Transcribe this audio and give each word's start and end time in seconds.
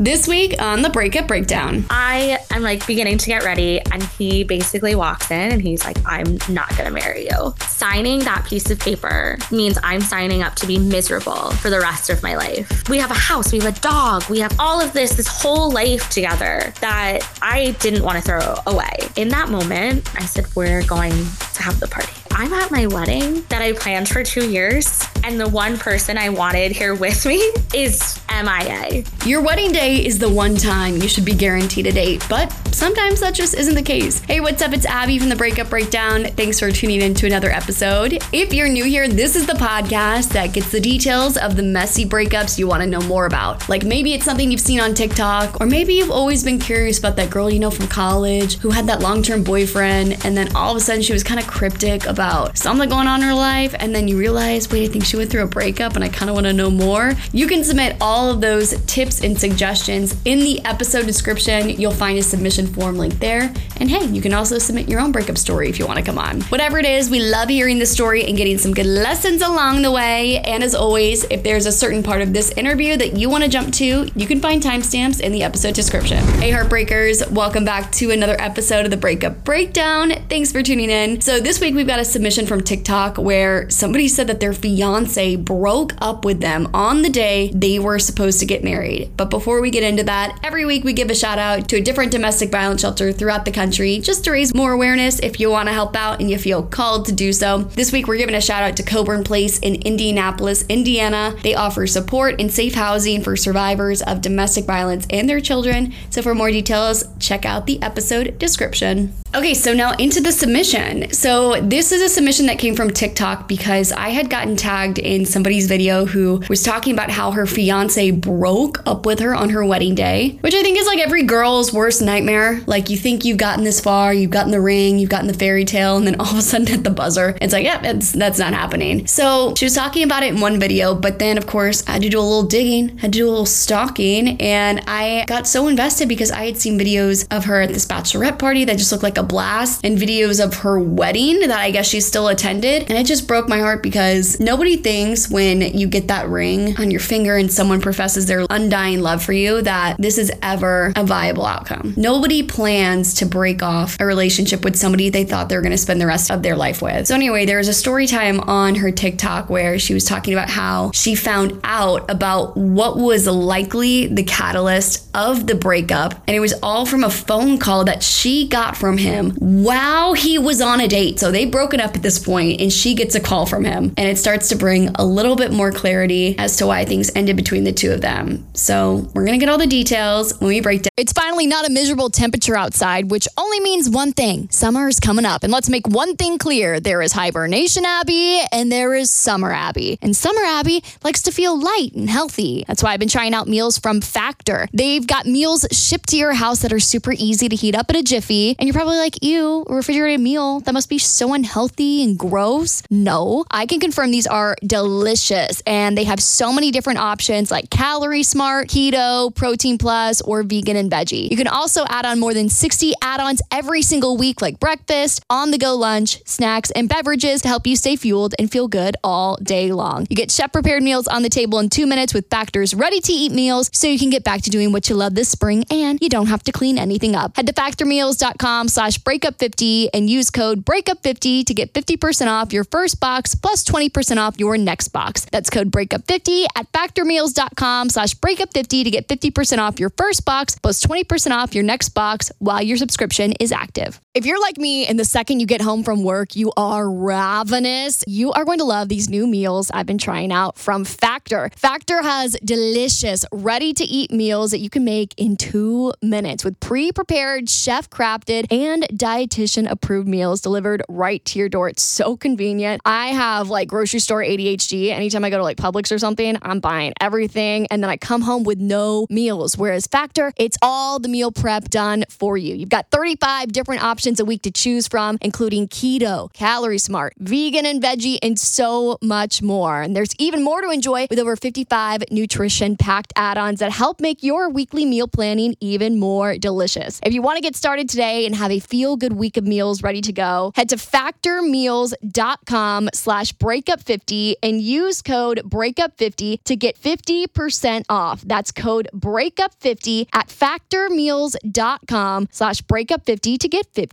This 0.00 0.28
week 0.28 0.62
on 0.62 0.82
the 0.82 0.90
Breakup 0.90 1.26
Breakdown. 1.26 1.84
I 1.90 2.38
am 2.52 2.62
like 2.62 2.86
beginning 2.86 3.18
to 3.18 3.26
get 3.26 3.42
ready, 3.42 3.80
and 3.80 4.00
he 4.00 4.44
basically 4.44 4.94
walks 4.94 5.28
in 5.32 5.50
and 5.50 5.60
he's 5.60 5.84
like, 5.84 5.96
I'm 6.06 6.38
not 6.48 6.68
gonna 6.76 6.92
marry 6.92 7.24
you. 7.24 7.52
Signing 7.66 8.20
that 8.20 8.46
piece 8.46 8.70
of 8.70 8.78
paper 8.78 9.38
means 9.50 9.76
I'm 9.82 10.00
signing 10.00 10.40
up 10.40 10.54
to 10.56 10.68
be 10.68 10.78
miserable 10.78 11.50
for 11.50 11.68
the 11.68 11.80
rest 11.80 12.10
of 12.10 12.22
my 12.22 12.36
life. 12.36 12.88
We 12.88 12.98
have 12.98 13.10
a 13.10 13.14
house, 13.14 13.50
we 13.50 13.58
have 13.58 13.76
a 13.76 13.80
dog, 13.80 14.22
we 14.30 14.38
have 14.38 14.54
all 14.60 14.80
of 14.80 14.92
this, 14.92 15.16
this 15.16 15.26
whole 15.26 15.72
life 15.72 16.08
together 16.10 16.72
that 16.80 17.28
I 17.42 17.72
didn't 17.80 18.04
want 18.04 18.18
to 18.18 18.22
throw 18.22 18.54
away. 18.68 18.94
In 19.16 19.30
that 19.30 19.48
moment, 19.48 20.08
I 20.14 20.26
said, 20.26 20.46
We're 20.54 20.84
going 20.84 21.10
to 21.10 21.62
have 21.62 21.80
the 21.80 21.88
party. 21.88 22.27
I'm 22.30 22.52
at 22.52 22.70
my 22.70 22.86
wedding 22.86 23.42
that 23.48 23.62
I 23.62 23.72
planned 23.72 24.08
for 24.08 24.22
two 24.22 24.48
years, 24.48 25.04
and 25.24 25.40
the 25.40 25.48
one 25.48 25.76
person 25.76 26.16
I 26.16 26.28
wanted 26.28 26.72
here 26.72 26.94
with 26.94 27.26
me 27.26 27.38
is 27.74 28.20
MIA. 28.30 29.04
Your 29.26 29.42
wedding 29.42 29.72
day 29.72 30.04
is 30.04 30.18
the 30.18 30.28
one 30.28 30.56
time 30.56 30.96
you 30.96 31.08
should 31.08 31.24
be 31.24 31.34
guaranteed 31.34 31.86
a 31.86 31.92
date, 31.92 32.24
but 32.28 32.52
sometimes 32.72 33.20
that 33.20 33.34
just 33.34 33.54
isn't 33.54 33.74
the 33.74 33.82
case. 33.82 34.20
Hey, 34.20 34.40
what's 34.40 34.62
up? 34.62 34.72
It's 34.72 34.86
Abby 34.86 35.18
from 35.18 35.28
the 35.28 35.36
Breakup 35.36 35.68
Breakdown. 35.68 36.24
Thanks 36.24 36.60
for 36.60 36.70
tuning 36.70 37.00
in 37.02 37.14
to 37.14 37.26
another 37.26 37.50
episode. 37.50 38.22
If 38.32 38.52
you're 38.54 38.68
new 38.68 38.84
here, 38.84 39.08
this 39.08 39.34
is 39.34 39.46
the 39.46 39.54
podcast 39.54 40.28
that 40.30 40.52
gets 40.52 40.70
the 40.70 40.80
details 40.80 41.36
of 41.36 41.56
the 41.56 41.62
messy 41.62 42.06
breakups 42.06 42.58
you 42.58 42.68
want 42.68 42.82
to 42.82 42.88
know 42.88 43.00
more 43.02 43.26
about. 43.26 43.68
Like 43.68 43.84
maybe 43.84 44.14
it's 44.14 44.24
something 44.24 44.50
you've 44.50 44.60
seen 44.60 44.80
on 44.80 44.94
TikTok, 44.94 45.60
or 45.60 45.66
maybe 45.66 45.94
you've 45.94 46.10
always 46.10 46.44
been 46.44 46.58
curious 46.58 46.98
about 46.98 47.16
that 47.16 47.30
girl 47.30 47.50
you 47.50 47.58
know 47.58 47.70
from 47.70 47.88
college 47.88 48.58
who 48.58 48.70
had 48.70 48.86
that 48.86 49.00
long 49.00 49.22
term 49.22 49.42
boyfriend, 49.42 50.24
and 50.24 50.36
then 50.36 50.54
all 50.54 50.70
of 50.70 50.76
a 50.76 50.80
sudden 50.80 51.02
she 51.02 51.12
was 51.12 51.24
kind 51.24 51.40
of 51.40 51.46
cryptic 51.46 52.06
about 52.18 52.58
something 52.58 52.88
going 52.88 53.06
on 53.06 53.22
in 53.22 53.28
her 53.28 53.32
life, 53.34 53.76
and 53.78 53.94
then 53.94 54.08
you 54.08 54.18
realize, 54.18 54.68
wait, 54.68 54.82
I 54.82 54.92
think 54.92 55.04
she 55.04 55.16
went 55.16 55.30
through 55.30 55.44
a 55.44 55.46
breakup 55.46 55.94
and 55.94 56.02
I 56.02 56.08
kind 56.08 56.28
of 56.28 56.34
want 56.34 56.46
to 56.46 56.52
know 56.52 56.68
more. 56.68 57.12
You 57.32 57.46
can 57.46 57.62
submit 57.62 57.96
all 58.00 58.28
of 58.28 58.40
those 58.40 58.70
tips 58.86 59.22
and 59.22 59.38
suggestions 59.38 60.16
in 60.24 60.40
the 60.40 60.60
episode 60.64 61.06
description. 61.06 61.68
You'll 61.68 61.92
find 61.92 62.18
a 62.18 62.22
submission 62.24 62.66
form 62.66 62.96
link 62.98 63.20
there. 63.20 63.54
And 63.76 63.88
hey, 63.88 64.04
you 64.06 64.20
can 64.20 64.34
also 64.34 64.58
submit 64.58 64.88
your 64.88 64.98
own 64.98 65.12
breakup 65.12 65.38
story 65.38 65.68
if 65.68 65.78
you 65.78 65.86
want 65.86 66.00
to 66.00 66.04
come 66.04 66.18
on. 66.18 66.40
Whatever 66.42 66.80
it 66.80 66.86
is, 66.86 67.08
we 67.08 67.20
love 67.20 67.50
hearing 67.50 67.78
the 67.78 67.86
story 67.86 68.24
and 68.24 68.36
getting 68.36 68.58
some 68.58 68.74
good 68.74 68.86
lessons 68.86 69.40
along 69.40 69.82
the 69.82 69.92
way. 69.92 70.38
And 70.38 70.64
as 70.64 70.74
always, 70.74 71.22
if 71.30 71.44
there's 71.44 71.66
a 71.66 71.72
certain 71.72 72.02
part 72.02 72.20
of 72.20 72.32
this 72.32 72.50
interview 72.56 72.96
that 72.96 73.16
you 73.16 73.30
want 73.30 73.44
to 73.44 73.50
jump 73.50 73.72
to, 73.74 74.10
you 74.16 74.26
can 74.26 74.40
find 74.40 74.60
timestamps 74.60 75.20
in 75.20 75.30
the 75.30 75.44
episode 75.44 75.74
description. 75.74 76.18
Hey, 76.40 76.50
Heartbreakers, 76.50 77.30
welcome 77.30 77.64
back 77.64 77.92
to 77.92 78.10
another 78.10 78.34
episode 78.40 78.84
of 78.86 78.90
the 78.90 78.96
Breakup 78.96 79.44
Breakdown. 79.44 80.10
Thanks 80.28 80.50
for 80.50 80.64
tuning 80.64 80.90
in. 80.90 81.20
So, 81.20 81.38
this 81.38 81.60
week 81.60 81.76
we've 81.76 81.86
got 81.86 82.00
a 82.00 82.07
submission 82.08 82.46
from 82.46 82.62
TikTok 82.62 83.18
where 83.18 83.68
somebody 83.70 84.08
said 84.08 84.26
that 84.26 84.40
their 84.40 84.52
fiance 84.52 85.36
broke 85.36 85.94
up 85.98 86.24
with 86.24 86.40
them 86.40 86.68
on 86.74 87.02
the 87.02 87.10
day 87.10 87.52
they 87.54 87.78
were 87.78 87.98
supposed 87.98 88.40
to 88.40 88.46
get 88.46 88.64
married. 88.64 89.10
But 89.16 89.30
before 89.30 89.60
we 89.60 89.70
get 89.70 89.82
into 89.82 90.02
that, 90.04 90.38
every 90.42 90.64
week 90.64 90.84
we 90.84 90.92
give 90.92 91.10
a 91.10 91.14
shout 91.14 91.38
out 91.38 91.68
to 91.68 91.76
a 91.76 91.80
different 91.80 92.12
domestic 92.12 92.50
violence 92.50 92.80
shelter 92.80 93.12
throughout 93.12 93.44
the 93.44 93.52
country 93.52 93.98
just 94.00 94.24
to 94.24 94.30
raise 94.30 94.54
more 94.54 94.72
awareness 94.72 95.18
if 95.20 95.40
you 95.40 95.50
want 95.50 95.68
to 95.68 95.72
help 95.72 95.96
out 95.96 96.20
and 96.20 96.30
you 96.30 96.38
feel 96.38 96.62
called 96.62 97.06
to 97.06 97.12
do 97.12 97.32
so. 97.32 97.58
This 97.58 97.92
week 97.92 98.06
we're 98.06 98.16
giving 98.16 98.34
a 98.34 98.40
shout 98.40 98.62
out 98.62 98.76
to 98.76 98.82
Coburn 98.82 99.24
Place 99.24 99.58
in 99.58 99.76
Indianapolis, 99.76 100.64
Indiana. 100.68 101.34
They 101.42 101.54
offer 101.54 101.86
support 101.86 102.40
and 102.40 102.52
safe 102.52 102.74
housing 102.74 103.22
for 103.22 103.36
survivors 103.36 104.02
of 104.02 104.20
domestic 104.20 104.64
violence 104.64 105.06
and 105.10 105.28
their 105.28 105.40
children. 105.40 105.92
So 106.10 106.22
for 106.22 106.34
more 106.34 106.50
details, 106.50 107.04
check 107.18 107.44
out 107.44 107.66
the 107.66 107.80
episode 107.82 108.38
description. 108.38 109.12
Okay, 109.34 109.52
so 109.52 109.74
now 109.74 109.92
into 109.98 110.22
the 110.22 110.32
submission. 110.32 111.12
So 111.12 111.60
this 111.60 111.92
is 111.92 112.00
a 112.00 112.08
submission 112.08 112.46
that 112.46 112.58
came 112.58 112.74
from 112.74 112.90
TikTok 112.90 113.46
because 113.46 113.92
I 113.92 114.08
had 114.08 114.30
gotten 114.30 114.56
tagged 114.56 114.98
in 114.98 115.26
somebody's 115.26 115.66
video 115.66 116.06
who 116.06 116.42
was 116.48 116.62
talking 116.62 116.94
about 116.94 117.10
how 117.10 117.32
her 117.32 117.44
fiance 117.44 118.10
broke 118.10 118.82
up 118.86 119.04
with 119.04 119.20
her 119.20 119.34
on 119.34 119.50
her 119.50 119.62
wedding 119.66 119.94
day, 119.94 120.38
which 120.40 120.54
I 120.54 120.62
think 120.62 120.78
is 120.78 120.86
like 120.86 120.98
every 120.98 121.24
girl's 121.24 121.74
worst 121.74 122.00
nightmare. 122.00 122.62
Like 122.66 122.88
you 122.88 122.96
think 122.96 123.26
you've 123.26 123.36
gotten 123.36 123.64
this 123.64 123.80
far, 123.80 124.14
you've 124.14 124.30
gotten 124.30 124.50
the 124.50 124.62
ring, 124.62 124.98
you've 124.98 125.10
gotten 125.10 125.26
the 125.26 125.34
fairy 125.34 125.66
tale, 125.66 125.98
and 125.98 126.06
then 126.06 126.18
all 126.18 126.30
of 126.30 126.38
a 126.38 126.42
sudden 126.42 126.72
at 126.72 126.82
the 126.82 126.90
buzzer, 126.90 127.36
it's 127.42 127.52
like, 127.52 127.64
yeah, 127.64 127.82
that's 127.82 128.12
that's 128.12 128.38
not 128.38 128.54
happening. 128.54 129.06
So 129.06 129.54
she 129.56 129.66
was 129.66 129.74
talking 129.74 130.04
about 130.04 130.22
it 130.22 130.32
in 130.32 130.40
one 130.40 130.58
video, 130.58 130.94
but 130.94 131.18
then 131.18 131.36
of 131.36 131.46
course 131.46 131.86
I 131.86 131.92
had 131.92 132.02
to 132.02 132.08
do 132.08 132.18
a 132.18 132.22
little 132.22 132.44
digging, 132.44 132.96
had 132.96 133.12
to 133.12 133.18
do 133.18 133.28
a 133.28 133.30
little 133.30 133.46
stalking, 133.46 134.40
and 134.40 134.80
I 134.86 135.26
got 135.26 135.46
so 135.46 135.68
invested 135.68 136.08
because 136.08 136.30
I 136.30 136.46
had 136.46 136.56
seen 136.56 136.78
videos 136.78 137.26
of 137.30 137.44
her 137.44 137.60
at 137.60 137.74
this 137.74 137.84
bachelorette 137.84 138.38
party 138.38 138.64
that 138.64 138.78
just 138.78 138.90
looked 138.90 139.04
like 139.04 139.17
a 139.18 139.22
blast, 139.22 139.84
and 139.84 139.98
videos 139.98 140.42
of 140.42 140.54
her 140.58 140.78
wedding 140.78 141.40
that 141.40 141.58
I 141.58 141.70
guess 141.70 141.88
she 141.88 142.00
still 142.00 142.28
attended. 142.28 142.88
And 142.88 142.98
it 142.98 143.06
just 143.06 143.28
broke 143.28 143.48
my 143.48 143.58
heart 143.58 143.82
because 143.82 144.40
nobody 144.40 144.76
thinks 144.76 145.28
when 145.28 145.60
you 145.60 145.86
get 145.86 146.08
that 146.08 146.28
ring 146.28 146.76
on 146.78 146.90
your 146.90 147.00
finger 147.00 147.36
and 147.36 147.52
someone 147.52 147.80
professes 147.80 148.26
their 148.26 148.46
undying 148.48 149.00
love 149.00 149.22
for 149.22 149.32
you 149.32 149.62
that 149.62 149.96
this 149.98 150.16
is 150.16 150.32
ever 150.42 150.92
a 150.96 151.04
viable 151.04 151.44
outcome. 151.44 151.94
Nobody 151.96 152.42
plans 152.42 153.14
to 153.14 153.26
break 153.26 153.62
off 153.62 153.96
a 154.00 154.06
relationship 154.06 154.64
with 154.64 154.76
somebody 154.76 155.10
they 155.10 155.24
thought 155.24 155.48
they 155.48 155.56
were 155.56 155.62
going 155.62 155.72
to 155.72 155.78
spend 155.78 156.00
the 156.00 156.06
rest 156.06 156.30
of 156.30 156.42
their 156.42 156.56
life 156.56 156.80
with. 156.80 157.06
So, 157.06 157.14
anyway, 157.14 157.44
there 157.44 157.58
was 157.58 157.68
a 157.68 157.74
story 157.74 158.06
time 158.06 158.40
on 158.40 158.76
her 158.76 158.90
TikTok 158.90 159.50
where 159.50 159.78
she 159.78 159.94
was 159.94 160.04
talking 160.04 160.32
about 160.32 160.48
how 160.48 160.92
she 160.92 161.14
found 161.14 161.60
out 161.64 162.08
about 162.10 162.56
what 162.56 162.96
was 162.96 163.26
likely 163.26 164.06
the 164.06 164.22
catalyst 164.22 165.08
of 165.14 165.46
the 165.46 165.54
breakup. 165.54 166.14
And 166.26 166.36
it 166.36 166.40
was 166.40 166.54
all 166.62 166.86
from 166.86 167.04
a 167.04 167.10
phone 167.10 167.58
call 167.58 167.84
that 167.84 168.02
she 168.02 168.46
got 168.46 168.76
from 168.76 168.98
him 168.98 169.07
while 169.38 170.14
he 170.14 170.38
was 170.38 170.60
on 170.60 170.80
a 170.80 170.88
date. 170.88 171.18
So 171.18 171.30
they've 171.30 171.50
broken 171.50 171.80
up 171.80 171.94
at 171.94 172.02
this 172.02 172.18
point, 172.18 172.60
and 172.60 172.72
she 172.72 172.94
gets 172.94 173.14
a 173.14 173.20
call 173.20 173.46
from 173.46 173.64
him. 173.64 173.94
And 173.96 174.08
it 174.08 174.18
starts 174.18 174.48
to 174.50 174.56
bring 174.56 174.88
a 174.94 175.04
little 175.04 175.36
bit 175.36 175.52
more 175.52 175.72
clarity 175.72 176.36
as 176.38 176.56
to 176.58 176.66
why 176.66 176.84
things 176.84 177.10
ended 177.14 177.36
between 177.36 177.64
the 177.64 177.72
two 177.72 177.92
of 177.92 178.00
them. 178.00 178.46
So 178.54 179.08
we're 179.14 179.24
going 179.24 179.38
to 179.38 179.44
get 179.44 179.50
all 179.50 179.58
the 179.58 179.66
details 179.66 180.38
when 180.40 180.48
we 180.48 180.60
break 180.60 180.82
down. 180.82 180.90
It's 180.96 181.12
finally 181.12 181.46
not 181.46 181.66
a 181.66 181.70
miserable 181.70 182.10
temperature 182.10 182.56
outside, 182.56 183.10
which 183.10 183.28
only 183.36 183.60
means 183.60 183.88
one 183.88 184.12
thing 184.12 184.48
summer 184.50 184.88
is 184.88 185.00
coming 185.00 185.24
up. 185.24 185.44
And 185.44 185.52
let's 185.52 185.68
make 185.68 185.86
one 185.86 186.16
thing 186.16 186.38
clear 186.38 186.80
there 186.80 187.02
is 187.02 187.12
Hibernation 187.12 187.84
Abby 187.84 188.42
and 188.52 188.70
there 188.70 188.94
is 188.94 189.10
Summer 189.10 189.52
Abby. 189.52 189.98
And 190.02 190.16
Summer 190.16 190.42
Abby 190.42 190.82
likes 191.04 191.22
to 191.22 191.32
feel 191.32 191.58
light 191.58 191.92
and 191.94 192.10
healthy. 192.10 192.64
That's 192.66 192.82
why 192.82 192.92
I've 192.92 193.00
been 193.00 193.08
trying 193.08 193.34
out 193.34 193.48
meals 193.48 193.78
from 193.78 194.00
Factor. 194.00 194.68
They've 194.72 195.06
got 195.06 195.26
meals 195.26 195.66
shipped 195.70 196.08
to 196.10 196.16
your 196.16 196.34
house 196.34 196.60
that 196.62 196.72
are 196.72 196.80
super 196.80 197.12
easy 197.12 197.48
to 197.48 197.56
heat 197.56 197.74
up 197.74 197.90
in 197.90 197.96
a 197.96 198.02
jiffy. 198.02 198.56
And 198.58 198.66
you're 198.66 198.74
probably 198.74 198.97
like, 198.98 199.22
ew, 199.22 199.64
a 199.68 199.74
refrigerated 199.74 200.20
meal. 200.20 200.60
That 200.60 200.74
must 200.74 200.88
be 200.88 200.98
so 200.98 201.34
unhealthy 201.34 202.02
and 202.04 202.18
gross. 202.18 202.82
No, 202.90 203.44
I 203.50 203.66
can 203.66 203.80
confirm 203.80 204.10
these 204.10 204.26
are 204.26 204.56
delicious 204.64 205.62
and 205.66 205.96
they 205.96 206.04
have 206.04 206.20
so 206.20 206.52
many 206.52 206.70
different 206.70 206.98
options 206.98 207.50
like 207.50 207.70
Calorie 207.70 208.22
Smart, 208.22 208.68
Keto, 208.68 209.34
Protein 209.34 209.78
Plus, 209.78 210.20
or 210.22 210.42
Vegan 210.42 210.76
and 210.76 210.90
Veggie. 210.90 211.30
You 211.30 211.36
can 211.36 211.48
also 211.48 211.84
add 211.88 212.04
on 212.04 212.18
more 212.18 212.34
than 212.34 212.48
60 212.48 212.92
add 213.02 213.20
ons 213.20 213.42
every 213.50 213.82
single 213.82 214.16
week, 214.16 214.42
like 214.42 214.60
breakfast, 214.60 215.22
on 215.30 215.50
the 215.50 215.58
go 215.58 215.74
lunch, 215.74 216.22
snacks, 216.26 216.70
and 216.72 216.88
beverages 216.88 217.42
to 217.42 217.48
help 217.48 217.66
you 217.66 217.76
stay 217.76 217.96
fueled 217.96 218.34
and 218.38 218.50
feel 218.50 218.68
good 218.68 218.96
all 219.04 219.36
day 219.42 219.72
long. 219.72 220.06
You 220.10 220.16
get 220.16 220.30
chef 220.30 220.52
prepared 220.52 220.82
meals 220.82 221.08
on 221.08 221.22
the 221.22 221.28
table 221.28 221.58
in 221.58 221.68
two 221.68 221.86
minutes 221.86 222.14
with 222.14 222.28
Factor's 222.30 222.74
ready 222.74 223.00
to 223.00 223.12
eat 223.12 223.32
meals 223.32 223.70
so 223.72 223.86
you 223.86 223.98
can 223.98 224.10
get 224.10 224.24
back 224.24 224.42
to 224.42 224.50
doing 224.50 224.72
what 224.72 224.88
you 224.88 224.94
love 224.94 225.14
this 225.14 225.28
spring 225.28 225.64
and 225.70 225.98
you 226.00 226.08
don't 226.08 226.26
have 226.26 226.42
to 226.44 226.52
clean 226.52 226.78
anything 226.78 227.14
up. 227.14 227.36
Head 227.36 227.46
to 227.46 227.52
factormeals.com 227.52 228.68
slash 228.68 228.87
breakup50 228.96 229.88
and 229.92 230.08
use 230.08 230.30
code 230.30 230.64
breakup50 230.64 231.44
to 231.44 231.52
get 231.52 231.74
50% 231.74 232.28
off 232.28 232.52
your 232.52 232.64
first 232.64 233.00
box 233.00 233.34
plus 233.34 233.64
20% 233.64 234.16
off 234.16 234.40
your 234.40 234.56
next 234.56 234.88
box. 234.88 235.26
That's 235.30 235.50
code 235.50 235.70
breakup50 235.70 236.46
at 236.56 236.72
factormeals.com 236.72 237.90
slash 237.90 238.14
breakup50 238.14 238.84
to 238.84 238.90
get 238.90 239.08
50% 239.08 239.58
off 239.58 239.78
your 239.78 239.90
first 239.90 240.24
box 240.24 240.56
plus 240.56 240.82
20% 240.82 241.32
off 241.32 241.54
your 241.54 241.64
next 241.64 241.90
box 241.90 242.32
while 242.38 242.62
your 242.62 242.78
subscription 242.78 243.32
is 243.32 243.52
active. 243.52 244.00
If 244.18 244.26
you're 244.26 244.40
like 244.40 244.58
me 244.58 244.84
and 244.84 244.98
the 244.98 245.04
second 245.04 245.38
you 245.38 245.46
get 245.46 245.60
home 245.60 245.84
from 245.84 246.02
work, 246.02 246.34
you 246.34 246.50
are 246.56 246.90
ravenous, 246.90 248.02
you 248.08 248.32
are 248.32 248.44
going 248.44 248.58
to 248.58 248.64
love 248.64 248.88
these 248.88 249.08
new 249.08 249.28
meals 249.28 249.70
I've 249.72 249.86
been 249.86 249.96
trying 249.96 250.32
out 250.32 250.58
from 250.58 250.84
Factor. 250.84 251.50
Factor 251.54 252.02
has 252.02 252.36
delicious, 252.44 253.24
ready 253.30 253.72
to 253.74 253.84
eat 253.84 254.10
meals 254.10 254.50
that 254.50 254.58
you 254.58 254.70
can 254.70 254.82
make 254.82 255.14
in 255.16 255.36
two 255.36 255.92
minutes 256.02 256.44
with 256.44 256.58
pre 256.58 256.90
prepared, 256.90 257.48
chef 257.48 257.88
crafted, 257.90 258.50
and 258.50 258.82
dietitian 258.92 259.70
approved 259.70 260.08
meals 260.08 260.40
delivered 260.40 260.82
right 260.88 261.24
to 261.26 261.38
your 261.38 261.48
door. 261.48 261.68
It's 261.68 261.84
so 261.84 262.16
convenient. 262.16 262.82
I 262.84 263.10
have 263.10 263.50
like 263.50 263.68
grocery 263.68 264.00
store 264.00 264.22
ADHD. 264.24 264.90
Anytime 264.90 265.24
I 265.24 265.30
go 265.30 265.36
to 265.36 265.44
like 265.44 265.58
Publix 265.58 265.92
or 265.92 265.98
something, 266.00 266.36
I'm 266.42 266.58
buying 266.58 266.92
everything. 267.00 267.68
And 267.70 267.84
then 267.84 267.88
I 267.88 267.96
come 267.96 268.22
home 268.22 268.42
with 268.42 268.58
no 268.58 269.06
meals. 269.10 269.56
Whereas 269.56 269.86
Factor, 269.86 270.32
it's 270.36 270.56
all 270.60 270.98
the 270.98 271.08
meal 271.08 271.30
prep 271.30 271.66
done 271.66 272.04
for 272.08 272.36
you. 272.36 272.56
You've 272.56 272.68
got 272.68 272.90
35 272.90 273.52
different 273.52 273.84
options 273.84 274.07
options 274.08 274.20
a 274.20 274.24
week 274.24 274.40
to 274.40 274.50
choose 274.50 274.88
from, 274.88 275.18
including 275.20 275.68
keto, 275.68 276.32
calorie 276.32 276.78
smart, 276.78 277.12
vegan 277.18 277.66
and 277.66 277.82
veggie, 277.82 278.18
and 278.22 278.40
so 278.40 278.96
much 279.02 279.42
more. 279.42 279.82
And 279.82 279.94
there's 279.94 280.14
even 280.18 280.42
more 280.42 280.62
to 280.62 280.70
enjoy 280.70 281.08
with 281.10 281.18
over 281.18 281.36
55 281.36 282.04
nutrition 282.10 282.78
packed 282.78 283.12
add 283.16 283.36
ons 283.36 283.60
that 283.60 283.70
help 283.70 284.00
make 284.00 284.22
your 284.22 284.48
weekly 284.48 284.86
meal 284.86 285.08
planning 285.08 285.56
even 285.60 285.98
more 285.98 286.38
delicious. 286.38 287.00
If 287.02 287.12
you 287.12 287.20
want 287.20 287.36
to 287.36 287.42
get 287.42 287.54
started 287.54 287.90
today 287.90 288.24
and 288.24 288.34
have 288.34 288.50
a 288.50 288.60
feel 288.60 288.96
good 288.96 289.12
week 289.12 289.36
of 289.36 289.44
meals 289.44 289.82
ready 289.82 290.00
to 290.00 290.12
go, 290.12 290.52
head 290.54 290.70
to 290.70 290.76
factormeals.com 290.76 292.88
slash 292.94 293.34
breakup50 293.34 294.36
and 294.42 294.62
use 294.62 295.02
code 295.02 295.42
breakup50 295.44 296.42
to 296.44 296.56
get 296.56 296.80
50% 296.80 297.84
off. 297.90 298.22
That's 298.22 298.52
code 298.52 298.88
breakup50 298.94 300.08
at 300.14 300.28
factormeals.com 300.28 302.28
slash 302.30 302.62
breakup50 302.62 303.38
to 303.38 303.48
get 303.48 303.70
50% 303.74 303.87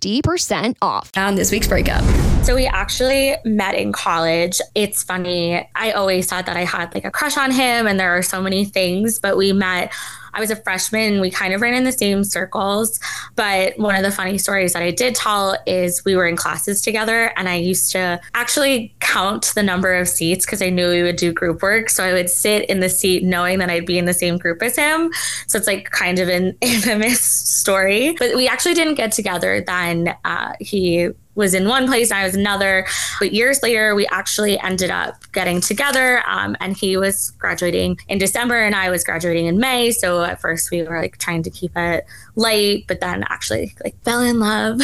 off. 0.81 1.11
On 1.15 1.35
this 1.35 1.51
week's 1.51 1.67
breakup. 1.67 2.03
So 2.45 2.53
we 2.53 2.67
actually 2.67 3.35
met 3.43 3.73
in 3.73 3.91
college. 3.91 4.61
It's 4.75 5.01
funny. 5.01 5.67
I 5.73 5.93
always 5.93 6.27
thought 6.27 6.45
that 6.45 6.55
I 6.55 6.63
had 6.63 6.93
like 6.93 7.03
a 7.03 7.09
crush 7.09 7.37
on 7.37 7.49
him 7.49 7.87
and 7.87 7.99
there 7.99 8.15
are 8.15 8.21
so 8.21 8.39
many 8.39 8.65
things, 8.65 9.17
but 9.17 9.35
we 9.35 9.51
met 9.51 9.91
I 10.35 10.41
was 10.41 10.51
a 10.51 10.55
freshman. 10.57 11.21
We 11.21 11.31
kind 11.31 11.53
of 11.53 11.61
ran 11.61 11.73
in 11.73 11.85
the 11.85 11.93
same 11.93 12.23
circles. 12.23 12.99
But 13.35 13.79
one 13.79 13.95
of 13.95 14.03
the 14.03 14.11
funny 14.11 14.37
stories 14.37 14.73
that 14.73 14.83
I 14.83 14.91
did 14.91 15.15
tell 15.15 15.57
is 15.65 16.03
we 16.03 16.15
were 16.15 16.27
in 16.27 16.35
classes 16.35 16.81
together 16.81 17.31
and 17.37 17.47
I 17.47 17.55
used 17.55 17.91
to 17.93 18.19
actually 18.33 18.93
count 18.99 19.53
the 19.55 19.63
number 19.63 19.93
of 19.93 20.09
seats 20.09 20.45
because 20.45 20.61
I 20.61 20.69
knew 20.69 20.89
we 20.89 21.03
would 21.03 21.15
do 21.15 21.31
group 21.31 21.61
work. 21.61 21.89
So 21.89 22.03
I 22.03 22.11
would 22.11 22.29
sit 22.29 22.69
in 22.69 22.81
the 22.81 22.89
seat 22.89 23.23
knowing 23.23 23.59
that 23.59 23.69
I'd 23.69 23.85
be 23.85 23.97
in 23.97 24.05
the 24.05 24.13
same 24.13 24.37
group 24.37 24.61
as 24.61 24.75
him. 24.75 25.11
So 25.47 25.57
it's 25.57 25.67
like 25.67 25.89
kind 25.91 26.19
of 26.19 26.27
an 26.27 26.57
infamous 26.61 27.21
story. 27.21 28.13
But 28.19 28.35
we 28.35 28.47
actually 28.47 28.73
didn't 28.73 28.95
get 28.95 29.13
together 29.13 29.63
then. 29.65 30.15
Uh, 30.25 30.51
he 30.59 31.11
was 31.35 31.53
in 31.53 31.67
one 31.67 31.87
place 31.87 32.11
and 32.11 32.19
I 32.19 32.25
was 32.25 32.35
another. 32.35 32.87
But 33.19 33.33
years 33.33 33.61
later, 33.61 33.93
we 33.93 34.07
actually 34.07 34.59
ended 34.59 34.89
up 34.89 35.31
getting 35.33 35.61
together. 35.61 36.23
Um, 36.27 36.55
and 36.59 36.75
he 36.75 36.97
was 36.97 37.31
graduating 37.31 37.99
in 38.07 38.17
December 38.17 38.57
and 38.61 38.75
I 38.75 38.89
was 38.89 39.03
graduating 39.03 39.45
in 39.45 39.57
May. 39.57 39.91
So 39.91 40.23
at 40.23 40.41
first 40.41 40.71
we 40.71 40.83
were 40.83 40.99
like 40.99 41.17
trying 41.17 41.43
to 41.43 41.49
keep 41.49 41.71
it 41.75 42.05
light, 42.35 42.85
but 42.87 43.01
then 43.01 43.23
actually 43.29 43.75
like 43.83 44.01
fell 44.03 44.21
in 44.21 44.39
love. 44.39 44.81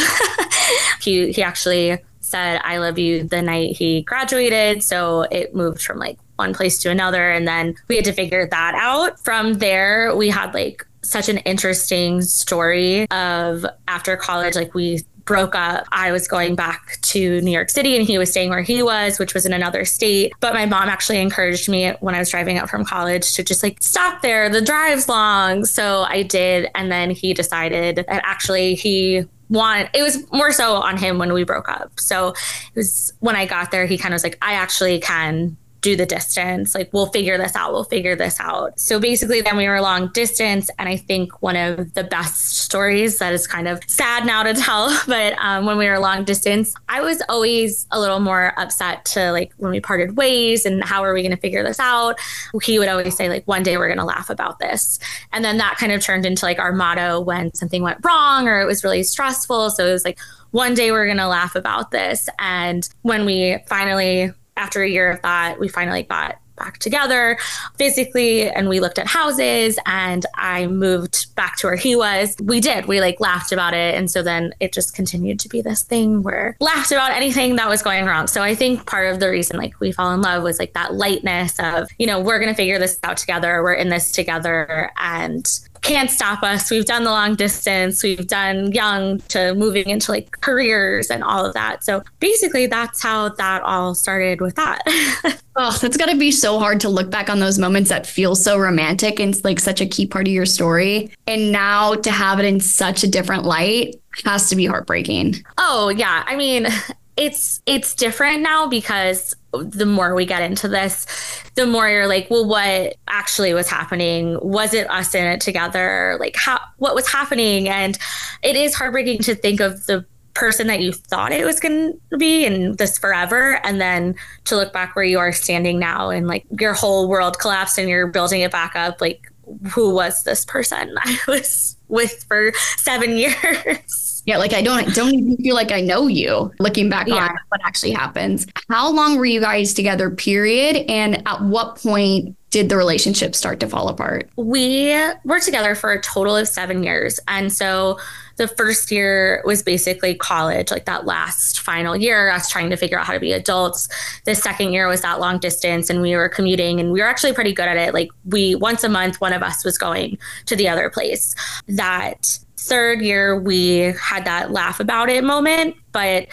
he 1.00 1.32
he 1.32 1.42
actually 1.42 1.98
said 2.20 2.60
I 2.64 2.78
love 2.78 2.98
you 2.98 3.24
the 3.24 3.42
night 3.42 3.76
he 3.76 4.02
graduated. 4.02 4.82
So 4.82 5.22
it 5.22 5.54
moved 5.54 5.82
from 5.82 5.98
like 5.98 6.18
one 6.36 6.54
place 6.54 6.78
to 6.78 6.90
another. 6.90 7.30
And 7.30 7.46
then 7.46 7.74
we 7.88 7.96
had 7.96 8.04
to 8.06 8.12
figure 8.12 8.46
that 8.46 8.74
out. 8.74 9.20
From 9.20 9.54
there, 9.54 10.14
we 10.16 10.28
had 10.28 10.54
like 10.54 10.86
such 11.02 11.28
an 11.28 11.38
interesting 11.38 12.22
story 12.22 13.10
of 13.10 13.66
after 13.88 14.16
college, 14.16 14.54
like 14.54 14.74
we 14.74 15.04
broke 15.24 15.54
up, 15.54 15.86
I 15.92 16.12
was 16.12 16.26
going 16.28 16.54
back 16.54 16.98
to 17.02 17.40
New 17.40 17.50
York 17.50 17.70
City 17.70 17.96
and 17.96 18.06
he 18.06 18.18
was 18.18 18.30
staying 18.30 18.50
where 18.50 18.62
he 18.62 18.82
was, 18.82 19.18
which 19.18 19.34
was 19.34 19.46
in 19.46 19.52
another 19.52 19.84
state. 19.84 20.32
But 20.40 20.54
my 20.54 20.66
mom 20.66 20.88
actually 20.88 21.20
encouraged 21.20 21.68
me 21.68 21.90
when 22.00 22.14
I 22.14 22.18
was 22.18 22.30
driving 22.30 22.58
out 22.58 22.68
from 22.68 22.84
college 22.84 23.34
to 23.34 23.44
just 23.44 23.62
like 23.62 23.82
stop 23.82 24.22
there. 24.22 24.48
The 24.48 24.60
drive's 24.60 25.08
long. 25.08 25.64
So 25.64 26.02
I 26.02 26.22
did. 26.22 26.68
And 26.74 26.90
then 26.90 27.10
he 27.10 27.34
decided 27.34 27.96
that 27.96 28.06
actually 28.08 28.74
he 28.74 29.24
want 29.48 29.90
it 29.92 30.02
was 30.02 30.30
more 30.32 30.50
so 30.50 30.76
on 30.76 30.96
him 30.96 31.18
when 31.18 31.32
we 31.32 31.44
broke 31.44 31.68
up. 31.68 32.00
So 32.00 32.28
it 32.28 32.76
was 32.76 33.12
when 33.20 33.36
I 33.36 33.46
got 33.46 33.70
there, 33.70 33.86
he 33.86 33.98
kind 33.98 34.12
of 34.12 34.16
was 34.16 34.24
like, 34.24 34.38
I 34.42 34.54
actually 34.54 34.98
can 34.98 35.56
do 35.82 35.96
the 35.96 36.06
distance. 36.06 36.74
Like, 36.74 36.90
we'll 36.92 37.06
figure 37.06 37.36
this 37.36 37.54
out. 37.54 37.72
We'll 37.72 37.84
figure 37.84 38.16
this 38.16 38.40
out. 38.40 38.78
So 38.78 38.98
basically, 38.98 39.42
then 39.42 39.56
we 39.56 39.68
were 39.68 39.80
long 39.80 40.08
distance. 40.14 40.70
And 40.78 40.88
I 40.88 40.96
think 40.96 41.42
one 41.42 41.56
of 41.56 41.92
the 41.94 42.04
best 42.04 42.58
stories 42.58 43.18
that 43.18 43.34
is 43.34 43.46
kind 43.46 43.68
of 43.68 43.80
sad 43.88 44.24
now 44.24 44.44
to 44.44 44.54
tell, 44.62 44.96
but 45.06 45.34
um, 45.38 45.66
when 45.66 45.76
we 45.76 45.88
were 45.88 45.98
long 45.98 46.24
distance, 46.24 46.74
I 46.88 47.00
was 47.00 47.20
always 47.28 47.86
a 47.90 48.00
little 48.00 48.20
more 48.20 48.58
upset 48.58 49.04
to 49.06 49.32
like 49.32 49.52
when 49.56 49.72
we 49.72 49.80
parted 49.80 50.16
ways 50.16 50.64
and 50.64 50.82
how 50.84 51.04
are 51.04 51.12
we 51.12 51.22
going 51.22 51.34
to 51.34 51.40
figure 51.40 51.64
this 51.64 51.80
out. 51.80 52.18
He 52.62 52.78
would 52.78 52.88
always 52.88 53.16
say, 53.16 53.28
like, 53.28 53.46
one 53.46 53.64
day 53.64 53.76
we're 53.76 53.88
going 53.88 53.98
to 53.98 54.04
laugh 54.04 54.30
about 54.30 54.60
this. 54.60 55.00
And 55.32 55.44
then 55.44 55.58
that 55.58 55.76
kind 55.78 55.90
of 55.90 56.00
turned 56.00 56.24
into 56.24 56.44
like 56.44 56.60
our 56.60 56.72
motto 56.72 57.20
when 57.20 57.52
something 57.54 57.82
went 57.82 57.98
wrong 58.04 58.46
or 58.46 58.60
it 58.60 58.66
was 58.66 58.84
really 58.84 59.02
stressful. 59.02 59.70
So 59.70 59.86
it 59.86 59.92
was 59.92 60.04
like, 60.04 60.18
one 60.52 60.74
day 60.74 60.92
we're 60.92 61.06
going 61.06 61.16
to 61.16 61.26
laugh 61.26 61.56
about 61.56 61.90
this. 61.90 62.28
And 62.38 62.88
when 63.00 63.24
we 63.24 63.58
finally 63.66 64.32
after 64.56 64.82
a 64.82 64.88
year 64.88 65.10
of 65.10 65.22
that, 65.22 65.58
we 65.58 65.68
finally 65.68 66.02
got 66.02 66.38
back 66.56 66.78
together 66.78 67.38
physically 67.76 68.48
and 68.48 68.68
we 68.68 68.80
looked 68.80 68.98
at 68.98 69.06
houses 69.06 69.78
and 69.86 70.26
I 70.34 70.66
moved 70.66 71.34
back 71.34 71.56
to 71.56 71.66
where 71.66 71.76
he 71.76 71.96
was. 71.96 72.36
We 72.42 72.60
did. 72.60 72.86
We 72.86 73.00
like 73.00 73.20
laughed 73.20 73.52
about 73.52 73.74
it. 73.74 73.94
And 73.94 74.10
so 74.10 74.22
then 74.22 74.52
it 74.60 74.72
just 74.72 74.94
continued 74.94 75.40
to 75.40 75.48
be 75.48 75.62
this 75.62 75.82
thing 75.82 76.22
where 76.22 76.56
laughed 76.60 76.92
about 76.92 77.12
anything 77.12 77.56
that 77.56 77.68
was 77.68 77.82
going 77.82 78.04
wrong. 78.04 78.26
So 78.26 78.42
I 78.42 78.54
think 78.54 78.86
part 78.86 79.12
of 79.12 79.20
the 79.20 79.30
reason 79.30 79.56
like 79.56 79.78
we 79.80 79.92
fell 79.92 80.12
in 80.12 80.20
love 80.20 80.42
was 80.42 80.58
like 80.58 80.74
that 80.74 80.94
lightness 80.94 81.58
of, 81.58 81.88
you 81.98 82.06
know, 82.06 82.20
we're 82.20 82.38
going 82.38 82.50
to 82.50 82.56
figure 82.56 82.78
this 82.78 82.98
out 83.02 83.16
together. 83.16 83.62
We're 83.62 83.74
in 83.74 83.88
this 83.88 84.12
together 84.12 84.90
and 84.98 85.48
can't 85.82 86.10
stop 86.10 86.42
us. 86.42 86.70
We've 86.70 86.84
done 86.84 87.04
the 87.04 87.10
long 87.10 87.34
distance, 87.34 88.02
we've 88.02 88.26
done 88.26 88.72
young 88.72 89.18
to 89.28 89.54
moving 89.54 89.88
into 89.88 90.12
like 90.12 90.30
careers 90.40 91.10
and 91.10 91.22
all 91.22 91.44
of 91.44 91.54
that. 91.54 91.84
So 91.84 92.02
basically, 92.20 92.66
that's 92.66 93.02
how 93.02 93.30
that 93.30 93.62
all 93.62 93.94
started 93.94 94.40
with 94.40 94.54
that. 94.54 94.82
oh, 95.56 95.76
that's 95.80 95.96
got 95.96 96.08
to 96.08 96.16
be 96.16 96.30
so 96.30 96.58
hard 96.58 96.80
to 96.80 96.88
look 96.88 97.10
back 97.10 97.28
on 97.28 97.40
those 97.40 97.58
moments 97.58 97.90
that 97.90 98.06
feel 98.06 98.34
so 98.34 98.58
romantic 98.58 99.20
and 99.20 99.42
like 99.44 99.60
such 99.60 99.80
a 99.80 99.86
key 99.86 100.06
part 100.06 100.26
of 100.26 100.32
your 100.32 100.46
story. 100.46 101.10
And 101.26 101.52
now 101.52 101.94
to 101.94 102.10
have 102.10 102.38
it 102.38 102.46
in 102.46 102.60
such 102.60 103.02
a 103.02 103.08
different 103.08 103.44
light 103.44 103.96
has 104.24 104.48
to 104.50 104.56
be 104.56 104.66
heartbreaking. 104.66 105.44
Oh, 105.58 105.88
yeah. 105.88 106.22
I 106.26 106.36
mean, 106.36 106.68
it's 107.16 107.60
it's 107.66 107.94
different 107.94 108.42
now 108.42 108.66
because 108.66 109.34
the 109.52 109.86
more 109.86 110.14
we 110.14 110.24
get 110.24 110.42
into 110.42 110.68
this, 110.68 111.06
the 111.54 111.66
more 111.66 111.88
you're 111.88 112.06
like, 112.06 112.28
well, 112.30 112.46
what 112.46 112.96
actually 113.08 113.54
was 113.54 113.68
happening? 113.68 114.38
Was 114.40 114.74
it 114.74 114.90
us 114.90 115.14
in 115.14 115.24
it 115.24 115.40
together? 115.40 116.16
Like, 116.18 116.36
how, 116.36 116.60
what 116.78 116.94
was 116.94 117.10
happening? 117.10 117.68
And 117.68 117.98
it 118.42 118.56
is 118.56 118.74
heartbreaking 118.74 119.20
to 119.22 119.34
think 119.34 119.60
of 119.60 119.86
the 119.86 120.04
person 120.34 120.66
that 120.66 120.80
you 120.80 120.92
thought 120.92 121.32
it 121.32 121.44
was 121.44 121.60
going 121.60 121.98
to 122.10 122.16
be 122.16 122.46
and 122.46 122.78
this 122.78 122.98
forever. 122.98 123.60
And 123.64 123.80
then 123.80 124.14
to 124.44 124.56
look 124.56 124.72
back 124.72 124.96
where 124.96 125.04
you 125.04 125.18
are 125.18 125.32
standing 125.32 125.78
now 125.78 126.10
and 126.10 126.26
like 126.26 126.46
your 126.58 126.72
whole 126.72 127.08
world 127.08 127.38
collapsed 127.38 127.78
and 127.78 127.88
you're 127.88 128.06
building 128.06 128.40
it 128.40 128.50
back 128.50 128.74
up. 128.74 129.00
Like, 129.00 129.30
who 129.72 129.94
was 129.94 130.22
this 130.24 130.44
person 130.44 130.96
I 131.02 131.18
was 131.28 131.76
with 131.88 132.24
for 132.24 132.52
seven 132.76 133.16
years? 133.16 134.01
Yeah, 134.24 134.38
like 134.38 134.52
I 134.52 134.62
don't 134.62 134.94
don't 134.94 135.14
even 135.14 135.36
feel 135.38 135.54
like 135.54 135.72
I 135.72 135.80
know 135.80 136.06
you 136.06 136.52
looking 136.60 136.88
back 136.88 137.08
yeah. 137.08 137.26
on 137.26 137.36
what 137.48 137.60
actually 137.64 137.92
happens. 137.92 138.46
How 138.68 138.90
long 138.90 139.16
were 139.16 139.24
you 139.24 139.40
guys 139.40 139.74
together, 139.74 140.10
period? 140.10 140.84
And 140.88 141.26
at 141.26 141.42
what 141.42 141.76
point 141.76 142.36
did 142.50 142.68
the 142.68 142.76
relationship 142.76 143.34
start 143.34 143.58
to 143.60 143.68
fall 143.68 143.88
apart? 143.88 144.30
We 144.36 144.94
were 145.24 145.40
together 145.40 145.74
for 145.74 145.90
a 145.90 146.00
total 146.00 146.36
of 146.36 146.46
seven 146.46 146.84
years. 146.84 147.18
And 147.26 147.50
so 147.50 147.98
the 148.36 148.46
first 148.46 148.90
year 148.92 149.42
was 149.44 149.62
basically 149.62 150.14
college, 150.14 150.70
like 150.70 150.84
that 150.84 151.06
last 151.06 151.60
final 151.60 151.96
year, 151.96 152.30
us 152.30 152.50
trying 152.50 152.70
to 152.70 152.76
figure 152.76 152.98
out 152.98 153.06
how 153.06 153.14
to 153.14 153.20
be 153.20 153.32
adults. 153.32 153.88
The 154.24 154.34
second 154.34 154.72
year 154.72 154.86
was 154.86 155.00
that 155.00 155.18
long 155.18 155.38
distance, 155.38 155.90
and 155.90 156.02
we 156.02 156.14
were 156.14 156.28
commuting, 156.28 156.78
and 156.78 156.92
we 156.92 157.00
were 157.00 157.06
actually 157.06 157.32
pretty 157.32 157.52
good 157.52 157.68
at 157.68 157.76
it. 157.76 157.94
Like, 157.94 158.10
we 158.26 158.54
once 158.54 158.84
a 158.84 158.88
month, 158.88 159.20
one 159.20 159.32
of 159.32 159.42
us 159.42 159.64
was 159.64 159.78
going 159.78 160.18
to 160.46 160.56
the 160.56 160.68
other 160.68 160.90
place. 160.90 161.34
That 161.68 162.38
third 162.66 163.00
year 163.00 163.38
we 163.38 163.94
had 164.00 164.24
that 164.24 164.50
laugh 164.50 164.80
about 164.80 165.08
it 165.08 165.24
moment. 165.24 165.76
But 165.92 166.28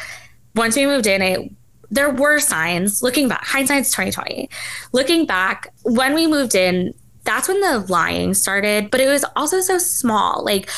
once 0.56 0.76
we 0.76 0.86
moved 0.86 1.08
in 1.08 1.22
it 1.22 1.52
there 1.92 2.10
were 2.10 2.40
signs. 2.40 3.02
Looking 3.02 3.28
back 3.28 3.46
hindsight's 3.46 3.90
2020 3.92 4.50
looking 4.92 5.26
back 5.26 5.74
when 5.84 6.14
we 6.14 6.28
moved 6.28 6.56
in 6.56 6.94
that's 7.24 7.48
when 7.48 7.60
the 7.62 7.80
lying 7.90 8.34
started. 8.34 8.90
But 8.90 9.02
it 9.02 9.08
was 9.08 9.26
also 9.36 9.62
so 9.62 9.78
small. 9.78 10.44
Like 10.44 10.70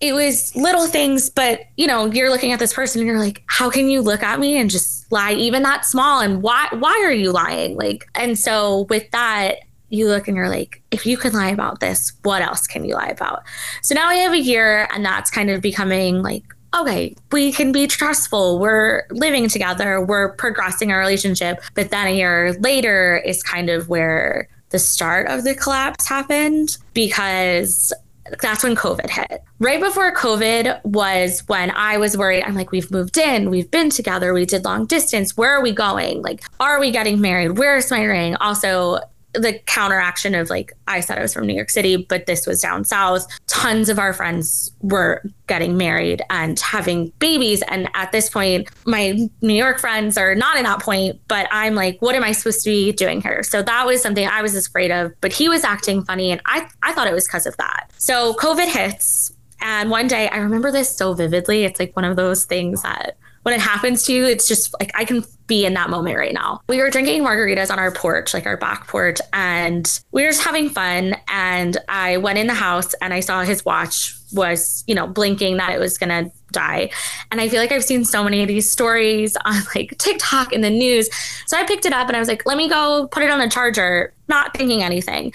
it 0.00 0.14
was 0.14 0.56
little 0.56 0.86
things 0.86 1.28
but 1.28 1.60
you 1.76 1.86
know 1.86 2.06
you're 2.06 2.30
looking 2.30 2.52
at 2.52 2.58
this 2.58 2.72
person 2.72 3.00
and 3.00 3.06
you're 3.06 3.18
like 3.18 3.42
how 3.46 3.68
can 3.68 3.90
you 3.90 4.00
look 4.00 4.22
at 4.22 4.40
me 4.40 4.56
and 4.56 4.70
just 4.70 5.10
lie 5.12 5.32
even 5.32 5.62
that 5.62 5.84
small? 5.84 6.20
And 6.20 6.42
why 6.42 6.68
why 6.72 7.00
are 7.04 7.12
you 7.12 7.32
lying? 7.32 7.76
Like 7.76 8.08
and 8.14 8.38
so 8.38 8.86
with 8.88 9.10
that 9.10 9.56
you 9.90 10.08
look 10.08 10.28
and 10.28 10.36
you're 10.36 10.48
like, 10.48 10.82
if 10.90 11.04
you 11.04 11.16
can 11.16 11.32
lie 11.32 11.50
about 11.50 11.80
this, 11.80 12.12
what 12.22 12.42
else 12.42 12.66
can 12.66 12.84
you 12.84 12.94
lie 12.94 13.08
about? 13.08 13.42
So 13.82 13.94
now 13.94 14.08
we 14.08 14.18
have 14.20 14.32
a 14.32 14.40
year, 14.40 14.88
and 14.92 15.04
that's 15.04 15.30
kind 15.30 15.50
of 15.50 15.60
becoming 15.60 16.22
like, 16.22 16.44
okay, 16.74 17.16
we 17.32 17.52
can 17.52 17.72
be 17.72 17.86
trustful. 17.86 18.58
We're 18.58 19.02
living 19.10 19.48
together, 19.48 20.00
we're 20.00 20.32
progressing 20.34 20.92
our 20.92 20.98
relationship. 21.00 21.60
But 21.74 21.90
then 21.90 22.06
a 22.06 22.16
year 22.16 22.54
later 22.60 23.18
is 23.18 23.42
kind 23.42 23.68
of 23.68 23.88
where 23.88 24.48
the 24.70 24.78
start 24.78 25.26
of 25.26 25.42
the 25.42 25.54
collapse 25.54 26.08
happened 26.08 26.78
because 26.94 27.92
that's 28.40 28.62
when 28.62 28.76
COVID 28.76 29.10
hit. 29.10 29.42
Right 29.58 29.80
before 29.80 30.14
COVID 30.14 30.84
was 30.84 31.42
when 31.48 31.72
I 31.72 31.96
was 31.96 32.16
worried. 32.16 32.44
I'm 32.44 32.54
like, 32.54 32.70
we've 32.70 32.90
moved 32.92 33.18
in, 33.18 33.50
we've 33.50 33.70
been 33.70 33.90
together, 33.90 34.32
we 34.32 34.46
did 34.46 34.64
long 34.64 34.86
distance. 34.86 35.36
Where 35.36 35.50
are 35.50 35.62
we 35.62 35.72
going? 35.72 36.22
Like, 36.22 36.44
are 36.60 36.78
we 36.78 36.92
getting 36.92 37.20
married? 37.20 37.58
Where's 37.58 37.90
my 37.90 38.04
ring? 38.04 38.36
Also, 38.36 39.00
the 39.34 39.58
counteraction 39.66 40.34
of 40.34 40.50
like 40.50 40.72
I 40.88 41.00
said 41.00 41.18
I 41.18 41.22
was 41.22 41.34
from 41.34 41.46
New 41.46 41.54
York 41.54 41.70
City, 41.70 41.96
but 42.08 42.26
this 42.26 42.46
was 42.46 42.60
down 42.60 42.84
south. 42.84 43.26
Tons 43.46 43.88
of 43.88 43.98
our 43.98 44.12
friends 44.12 44.72
were 44.80 45.22
getting 45.46 45.76
married 45.76 46.22
and 46.30 46.58
having 46.58 47.12
babies. 47.18 47.62
And 47.62 47.88
at 47.94 48.12
this 48.12 48.28
point, 48.28 48.68
my 48.86 49.28
New 49.40 49.54
York 49.54 49.78
friends 49.78 50.16
are 50.16 50.34
not 50.34 50.56
in 50.56 50.64
that 50.64 50.80
point, 50.80 51.20
but 51.28 51.46
I'm 51.50 51.74
like, 51.74 52.00
what 52.00 52.14
am 52.14 52.24
I 52.24 52.32
supposed 52.32 52.62
to 52.64 52.70
be 52.70 52.92
doing 52.92 53.20
here? 53.20 53.42
So 53.42 53.62
that 53.62 53.86
was 53.86 54.02
something 54.02 54.26
I 54.26 54.42
was 54.42 54.54
afraid 54.54 54.90
of. 54.90 55.12
But 55.20 55.32
he 55.32 55.48
was 55.48 55.64
acting 55.64 56.04
funny 56.04 56.30
and 56.30 56.40
I, 56.46 56.68
I 56.82 56.92
thought 56.92 57.06
it 57.06 57.14
was 57.14 57.26
because 57.26 57.46
of 57.46 57.56
that. 57.58 57.90
So 57.98 58.34
COVID 58.34 58.68
hits. 58.68 59.32
And 59.62 59.90
one 59.90 60.06
day 60.06 60.28
I 60.28 60.38
remember 60.38 60.72
this 60.72 60.94
so 60.96 61.12
vividly. 61.12 61.64
It's 61.64 61.78
like 61.78 61.94
one 61.94 62.04
of 62.04 62.16
those 62.16 62.44
things 62.46 62.82
that 62.82 63.16
when 63.42 63.54
it 63.54 63.60
happens 63.60 64.04
to 64.04 64.12
you, 64.12 64.26
it's 64.26 64.46
just 64.46 64.74
like 64.78 64.90
I 64.94 65.04
can 65.04 65.24
be 65.46 65.64
in 65.64 65.74
that 65.74 65.90
moment 65.90 66.16
right 66.16 66.32
now. 66.32 66.60
We 66.68 66.78
were 66.78 66.90
drinking 66.90 67.22
margaritas 67.22 67.70
on 67.70 67.78
our 67.78 67.90
porch, 67.90 68.34
like 68.34 68.46
our 68.46 68.56
back 68.56 68.86
porch, 68.86 69.18
and 69.32 70.00
we 70.12 70.24
were 70.24 70.30
just 70.30 70.42
having 70.42 70.68
fun. 70.68 71.16
And 71.28 71.76
I 71.88 72.18
went 72.18 72.38
in 72.38 72.46
the 72.46 72.54
house 72.54 72.94
and 73.00 73.12
I 73.14 73.20
saw 73.20 73.42
his 73.42 73.64
watch 73.64 74.14
was, 74.32 74.84
you 74.86 74.94
know, 74.94 75.06
blinking 75.06 75.56
that 75.56 75.72
it 75.72 75.80
was 75.80 75.98
going 75.98 76.10
to 76.10 76.30
die. 76.52 76.90
And 77.30 77.40
I 77.40 77.48
feel 77.48 77.60
like 77.60 77.72
I've 77.72 77.84
seen 77.84 78.04
so 78.04 78.22
many 78.22 78.42
of 78.42 78.48
these 78.48 78.70
stories 78.70 79.36
on 79.44 79.54
like 79.74 79.96
TikTok 79.98 80.52
in 80.52 80.60
the 80.60 80.70
news. 80.70 81.08
So 81.46 81.56
I 81.56 81.64
picked 81.64 81.86
it 81.86 81.92
up 81.92 82.08
and 82.08 82.16
I 82.16 82.20
was 82.20 82.28
like, 82.28 82.46
let 82.46 82.56
me 82.56 82.68
go 82.68 83.08
put 83.10 83.22
it 83.22 83.30
on 83.30 83.38
the 83.38 83.48
charger, 83.48 84.12
not 84.28 84.56
thinking 84.56 84.82
anything. 84.82 85.32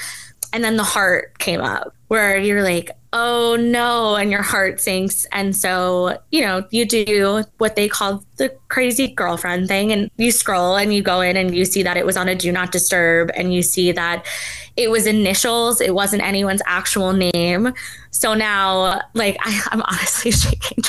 And 0.53 0.63
then 0.63 0.77
the 0.77 0.83
heart 0.83 1.37
came 1.39 1.59
up 1.59 1.93
where 2.07 2.37
you're 2.37 2.63
like, 2.63 2.91
oh 3.17 3.55
no, 3.55 4.17
and 4.17 4.29
your 4.29 4.41
heart 4.41 4.81
sinks. 4.81 5.25
And 5.31 5.55
so, 5.55 6.21
you 6.31 6.41
know, 6.41 6.67
you 6.69 6.85
do 6.85 7.45
what 7.59 7.77
they 7.77 7.87
call 7.87 8.25
the 8.35 8.49
crazy 8.67 9.07
girlfriend 9.07 9.69
thing, 9.69 9.93
and 9.93 10.11
you 10.17 10.31
scroll 10.31 10.75
and 10.75 10.93
you 10.93 11.01
go 11.01 11.21
in 11.21 11.37
and 11.37 11.55
you 11.55 11.63
see 11.63 11.81
that 11.81 11.95
it 11.95 12.05
was 12.05 12.17
on 12.17 12.27
a 12.27 12.35
do 12.35 12.51
not 12.51 12.73
disturb, 12.73 13.31
and 13.33 13.53
you 13.53 13.63
see 13.63 13.93
that 13.93 14.25
it 14.75 14.91
was 14.91 15.07
initials, 15.07 15.79
it 15.79 15.95
wasn't 15.95 16.21
anyone's 16.21 16.61
actual 16.65 17.13
name. 17.13 17.73
So 18.11 18.33
now, 18.33 19.01
like, 19.13 19.37
I, 19.39 19.61
am 19.71 19.81
honestly 19.81 20.31
shaking. 20.31 20.83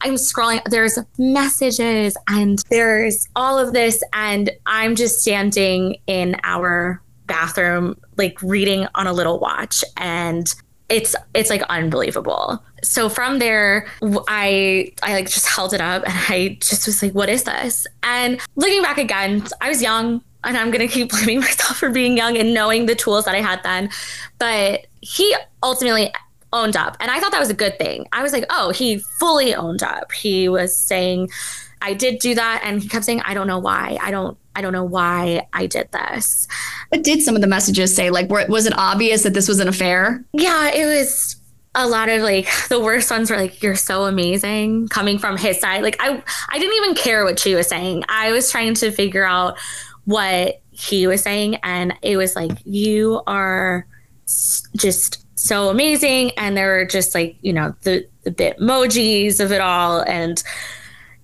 I'm 0.00 0.14
scrolling, 0.14 0.62
there's 0.64 0.98
messages 1.16 2.16
and 2.28 2.62
there's 2.70 3.28
all 3.36 3.56
of 3.56 3.72
this, 3.72 4.02
and 4.12 4.50
I'm 4.66 4.96
just 4.96 5.20
standing 5.20 5.96
in 6.08 6.36
our 6.42 7.00
bathroom 7.26 7.96
like 8.16 8.40
reading 8.42 8.86
on 8.94 9.06
a 9.06 9.12
little 9.12 9.38
watch 9.38 9.82
and 9.96 10.54
it's 10.94 11.16
it's 11.34 11.50
like 11.50 11.62
unbelievable. 11.64 12.62
So 12.82 13.08
from 13.08 13.40
there, 13.40 13.88
I 14.28 14.92
I 15.02 15.14
like 15.14 15.28
just 15.28 15.48
held 15.48 15.74
it 15.74 15.80
up 15.80 16.04
and 16.04 16.14
I 16.28 16.56
just 16.60 16.86
was 16.86 17.02
like, 17.02 17.12
what 17.12 17.28
is 17.28 17.42
this? 17.42 17.86
And 18.04 18.40
looking 18.54 18.80
back 18.80 18.98
again, 18.98 19.44
I 19.60 19.68
was 19.68 19.82
young 19.82 20.22
and 20.44 20.56
I'm 20.56 20.70
gonna 20.70 20.86
keep 20.86 21.10
blaming 21.10 21.40
myself 21.40 21.78
for 21.78 21.90
being 21.90 22.16
young 22.16 22.36
and 22.36 22.54
knowing 22.54 22.86
the 22.86 22.94
tools 22.94 23.24
that 23.24 23.34
I 23.34 23.40
had 23.40 23.60
then. 23.64 23.90
But 24.38 24.86
he 25.00 25.34
ultimately 25.64 26.12
owned 26.52 26.76
up. 26.76 26.96
And 27.00 27.10
I 27.10 27.18
thought 27.18 27.32
that 27.32 27.40
was 27.40 27.50
a 27.50 27.54
good 27.54 27.76
thing. 27.76 28.06
I 28.12 28.22
was 28.22 28.32
like, 28.32 28.46
oh, 28.48 28.70
he 28.70 28.98
fully 29.18 29.52
owned 29.52 29.82
up. 29.82 30.12
He 30.12 30.48
was 30.48 30.76
saying, 30.76 31.30
I 31.82 31.92
did 31.94 32.20
do 32.20 32.36
that. 32.36 32.62
And 32.64 32.80
he 32.80 32.88
kept 32.88 33.04
saying, 33.04 33.20
I 33.22 33.34
don't 33.34 33.48
know 33.48 33.58
why. 33.58 33.98
I 34.00 34.12
don't 34.12 34.38
I 34.56 34.60
don't 34.60 34.72
know 34.72 34.84
why 34.84 35.46
I 35.52 35.66
did 35.66 35.90
this. 35.92 36.46
What 36.88 37.02
did 37.02 37.22
some 37.22 37.34
of 37.34 37.40
the 37.40 37.46
messages 37.46 37.94
say? 37.94 38.10
Like, 38.10 38.30
was 38.30 38.66
it 38.66 38.76
obvious 38.76 39.22
that 39.22 39.34
this 39.34 39.48
was 39.48 39.60
an 39.60 39.68
affair? 39.68 40.24
Yeah, 40.32 40.70
it 40.70 40.86
was 40.86 41.36
a 41.74 41.88
lot 41.88 42.08
of 42.08 42.22
like 42.22 42.48
the 42.68 42.78
worst 42.78 43.10
ones 43.10 43.30
were 43.30 43.36
like 43.36 43.60
you're 43.60 43.74
so 43.74 44.04
amazing 44.04 44.86
coming 44.88 45.18
from 45.18 45.36
his 45.36 45.58
side 45.58 45.82
like 45.82 45.96
i 45.98 46.22
i 46.50 46.58
didn't 46.58 46.76
even 46.76 46.94
care 46.94 47.24
what 47.24 47.36
she 47.36 47.56
was 47.56 47.66
saying 47.66 48.04
i 48.08 48.30
was 48.30 48.48
trying 48.48 48.74
to 48.74 48.92
figure 48.92 49.24
out 49.24 49.58
what 50.04 50.62
he 50.70 51.08
was 51.08 51.20
saying 51.20 51.56
and 51.64 51.92
it 52.00 52.16
was 52.16 52.36
like 52.36 52.52
you 52.64 53.20
are 53.26 53.88
just 54.76 55.24
so 55.36 55.68
amazing 55.68 56.30
and 56.38 56.56
there 56.56 56.76
were 56.76 56.84
just 56.84 57.14
like 57.14 57.36
you 57.42 57.52
know 57.52 57.74
the 57.82 58.06
the 58.22 58.30
Bitmojis 58.30 59.40
of 59.40 59.52
it 59.52 59.60
all 59.60 60.00
and 60.00 60.42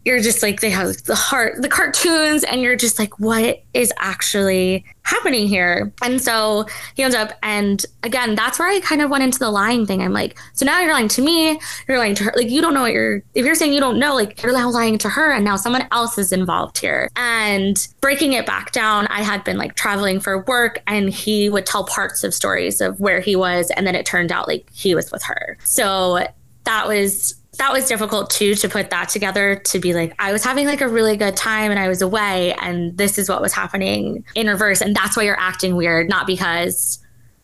you're 0.05 0.21
just 0.21 0.43
like 0.43 0.61
they 0.61 0.71
have 0.71 0.97
the 1.05 1.15
heart 1.15 1.61
the 1.61 1.69
cartoons 1.69 2.43
and 2.45 2.63
you're 2.63 2.77
just 2.77 2.99
like 2.99 3.19
what 3.19 3.63
is 3.75 3.93
actually 3.99 4.85
happening 5.03 5.47
here? 5.47 5.93
And 6.03 6.21
so 6.21 6.67
he 6.95 7.03
ends 7.03 7.17
up 7.17 7.33
and 7.43 7.85
again 8.03 8.35
that's 8.35 8.59
where 8.59 8.69
i 8.69 8.81
kind 8.81 9.03
of 9.03 9.11
went 9.11 9.25
into 9.25 9.39
the 9.39 9.51
lying 9.51 9.87
thing. 9.87 10.03
I'm 10.03 10.13
like 10.13 10.39
so 10.55 10.65
now 10.65 10.81
you're 10.81 10.93
lying 10.93 11.09
to 11.09 11.23
me. 11.23 11.61
You're 11.87 11.99
lying 11.99 12.15
to 12.17 12.25
her. 12.25 12.33
Like 12.35 12.49
you 12.49 12.63
don't 12.63 12.75
know 12.75 12.83
what 12.83 12.93
you're 12.93 13.23
if 13.35 13.45
you're 13.45 13.55
saying 13.55 13.73
you 13.73 13.81
don't 13.81 13.99
know 13.99 14.15
like 14.15 14.43
you're 14.43 14.53
now 14.53 14.71
lying 14.71 14.99
to 14.99 15.09
her 15.09 15.33
and 15.33 15.45
now 15.45 15.57
someone 15.57 15.87
else 15.93 16.17
is 16.17 16.33
involved 16.33 16.79
here. 16.79 17.11
And 17.17 17.87
breaking 18.01 18.33
it 18.33 18.47
back 18.47 18.73
down 18.73 19.07
i 19.09 19.23
had 19.23 19.45
been 19.45 19.59
like 19.59 19.75
traveling 19.75 20.21
for 20.21 20.43
work 20.45 20.83
and 20.87 21.11
he 21.11 21.51
would 21.51 21.67
tell 21.67 21.85
parts 21.85 22.25
of 22.25 22.33
stories 22.33 22.81
of 22.81 23.01
where 23.01 23.21
he 23.21 23.37
was 23.37 23.71
and 23.77 23.87
then 23.87 23.95
it 23.95 24.07
turned 24.07 24.33
out 24.33 24.49
like 24.49 24.67
he 24.73 24.95
was 24.95 25.11
with 25.11 25.23
her. 25.25 25.59
So 25.65 26.27
that 26.65 26.87
was 26.87 27.40
that 27.59 27.73
was 27.73 27.87
difficult 27.87 28.31
too 28.31 28.55
to 28.55 28.69
put 28.69 28.91
that 28.91 29.09
together 29.09 29.57
to 29.57 29.79
be 29.79 29.93
like 29.93 30.15
I 30.19 30.33
was 30.33 30.45
having 30.45 30.67
like 30.67 30.81
a 30.81 30.89
really 30.89 31.17
good 31.17 31.37
time 31.37 31.71
and 31.71 31.81
I 31.81 31.89
was 31.89 32.01
away 32.01 32.55
and 32.55 32.97
this 32.97 33.19
is 33.19 33.29
what 33.29 33.43
was 33.43 33.53
happening 33.53 34.25
in 34.35 34.47
reverse. 34.47 34.81
And 34.81 34.95
that's 34.95 35.17
why 35.17 35.25
you're 35.25 35.39
acting 35.39 35.77
weird 35.77 36.09
not 36.09 36.27
because 36.27 36.99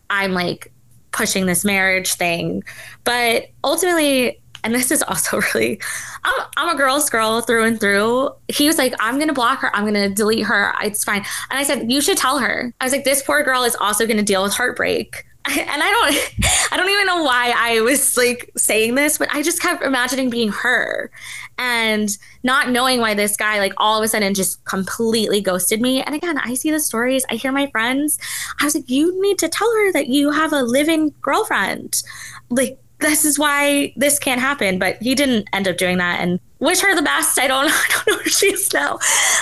I'm 0.08 0.32
like 0.32 0.72
pushing 1.10 1.46
this 1.46 1.64
marriage 1.64 2.14
thing. 2.14 2.62
But 3.04 3.46
ultimately 3.64 4.40
and 4.62 4.74
this 4.74 4.90
is 4.90 5.02
also 5.02 5.40
really 5.54 5.80
I'm, 6.24 6.46
I'm 6.56 6.74
a 6.74 6.78
girl's 6.78 7.10
girl 7.10 7.40
through 7.40 7.64
and 7.64 7.80
through. 7.80 8.30
He 8.48 8.68
was 8.68 8.78
like 8.78 8.94
i'm 9.00 9.18
gonna 9.18 9.32
block 9.32 9.58
her. 9.60 9.74
I'm 9.74 9.84
gonna 9.84 10.08
delete 10.08 10.46
her. 10.46 10.72
It's 10.82 11.02
fine. 11.02 11.24
And 11.50 11.58
i 11.58 11.64
said 11.64 11.90
you 11.90 12.00
should 12.00 12.16
tell 12.16 12.38
her. 12.38 12.72
I 12.80 12.84
was 12.84 12.92
like 12.92 13.04
this 13.04 13.22
poor 13.22 13.42
girl 13.42 13.64
is 13.64 13.76
also 13.76 14.06
gonna 14.06 14.22
deal 14.22 14.44
with 14.44 14.54
heartbreak 14.54 15.24
and 15.58 15.82
I 15.82 15.90
don't 15.90 16.46
I 16.72 16.76
don't 16.76 16.88
even 16.88 17.06
know 17.06 17.22
why 17.22 17.54
I 17.56 17.80
was 17.80 18.16
like 18.16 18.50
saying 18.56 18.96
this, 18.96 19.18
but 19.18 19.28
I 19.32 19.42
just 19.42 19.62
kept 19.62 19.82
imagining 19.82 20.30
being 20.30 20.50
her 20.50 21.10
and 21.58 22.16
not 22.42 22.70
knowing 22.70 23.00
why 23.00 23.14
this 23.14 23.36
guy 23.36 23.60
like 23.60 23.72
all 23.76 23.98
of 23.98 24.04
a 24.04 24.08
sudden 24.08 24.34
just 24.34 24.64
completely 24.64 25.40
ghosted 25.40 25.80
me. 25.80 26.02
And 26.02 26.14
again, 26.14 26.38
I 26.38 26.54
see 26.54 26.70
the 26.70 26.80
stories, 26.80 27.24
I 27.30 27.36
hear 27.36 27.52
my 27.52 27.68
friends. 27.68 28.18
I 28.60 28.64
was 28.64 28.74
like, 28.74 28.90
you 28.90 29.20
need 29.22 29.38
to 29.38 29.48
tell 29.48 29.72
her 29.72 29.92
that 29.92 30.08
you 30.08 30.32
have 30.32 30.52
a 30.52 30.62
living 30.62 31.14
girlfriend. 31.22 32.02
Like 32.50 32.78
this 32.98 33.24
is 33.24 33.38
why 33.38 33.92
this 33.96 34.18
can't 34.18 34.40
happen. 34.40 34.78
But 34.78 35.00
he 35.00 35.14
didn't 35.14 35.48
end 35.52 35.68
up 35.68 35.76
doing 35.76 35.98
that. 35.98 36.20
And 36.20 36.40
wish 36.58 36.80
her 36.80 36.94
the 36.94 37.02
best. 37.02 37.38
I 37.38 37.46
don't, 37.46 37.66
I 37.70 37.84
don't 37.90 38.06
know 38.08 38.16
where 38.16 38.28
she 38.28 38.52
is 38.52 38.72
now. 38.72 38.94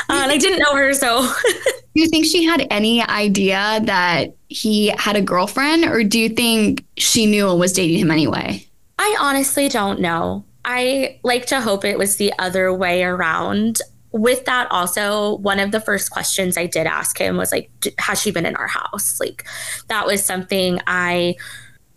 Uh, 0.08 0.20
and 0.22 0.32
I 0.32 0.36
didn't 0.36 0.60
know 0.60 0.74
her, 0.74 0.92
so. 0.94 1.22
do 1.94 2.00
you 2.00 2.08
think 2.08 2.26
she 2.26 2.44
had 2.44 2.66
any 2.70 3.02
idea 3.02 3.80
that 3.84 4.34
he 4.48 4.88
had 4.88 5.16
a 5.16 5.22
girlfriend, 5.22 5.84
or 5.84 6.04
do 6.04 6.18
you 6.18 6.28
think 6.28 6.84
she 6.96 7.26
knew 7.26 7.50
and 7.50 7.60
was 7.60 7.72
dating 7.72 7.98
him 7.98 8.10
anyway? 8.10 8.66
I 8.98 9.16
honestly 9.20 9.68
don't 9.68 10.00
know. 10.00 10.44
I 10.64 11.20
like 11.22 11.46
to 11.46 11.60
hope 11.60 11.84
it 11.84 11.98
was 11.98 12.16
the 12.16 12.32
other 12.38 12.72
way 12.72 13.02
around. 13.02 13.80
With 14.12 14.44
that, 14.44 14.70
also, 14.70 15.36
one 15.38 15.58
of 15.58 15.72
the 15.72 15.80
first 15.80 16.10
questions 16.10 16.56
I 16.56 16.66
did 16.66 16.86
ask 16.86 17.18
him 17.18 17.36
was 17.36 17.50
like, 17.50 17.68
Has 17.98 18.22
she 18.22 18.30
been 18.30 18.46
in 18.46 18.56
our 18.56 18.68
house? 18.68 19.18
Like, 19.18 19.44
that 19.88 20.06
was 20.06 20.24
something 20.24 20.80
I 20.86 21.34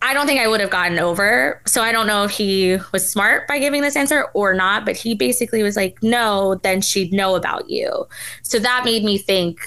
I 0.01 0.13
don't 0.13 0.27
think 0.27 0.39
I 0.39 0.47
would 0.47 0.61
have 0.61 0.69
gotten 0.69 0.99
over. 0.99 1.61
So 1.65 1.81
I 1.81 1.91
don't 1.91 2.07
know 2.07 2.23
if 2.23 2.31
he 2.31 2.77
was 2.93 3.09
smart 3.09 3.47
by 3.47 3.59
giving 3.59 3.81
this 3.81 3.95
answer 3.95 4.25
or 4.33 4.53
not, 4.53 4.85
but 4.85 4.95
he 4.95 5.15
basically 5.15 5.63
was 5.63 5.75
like, 5.75 6.01
no, 6.03 6.55
then 6.63 6.81
she'd 6.81 7.11
know 7.11 7.35
about 7.35 7.69
you. 7.69 8.07
So 8.43 8.59
that 8.59 8.85
made 8.85 9.03
me 9.03 9.17
think, 9.17 9.59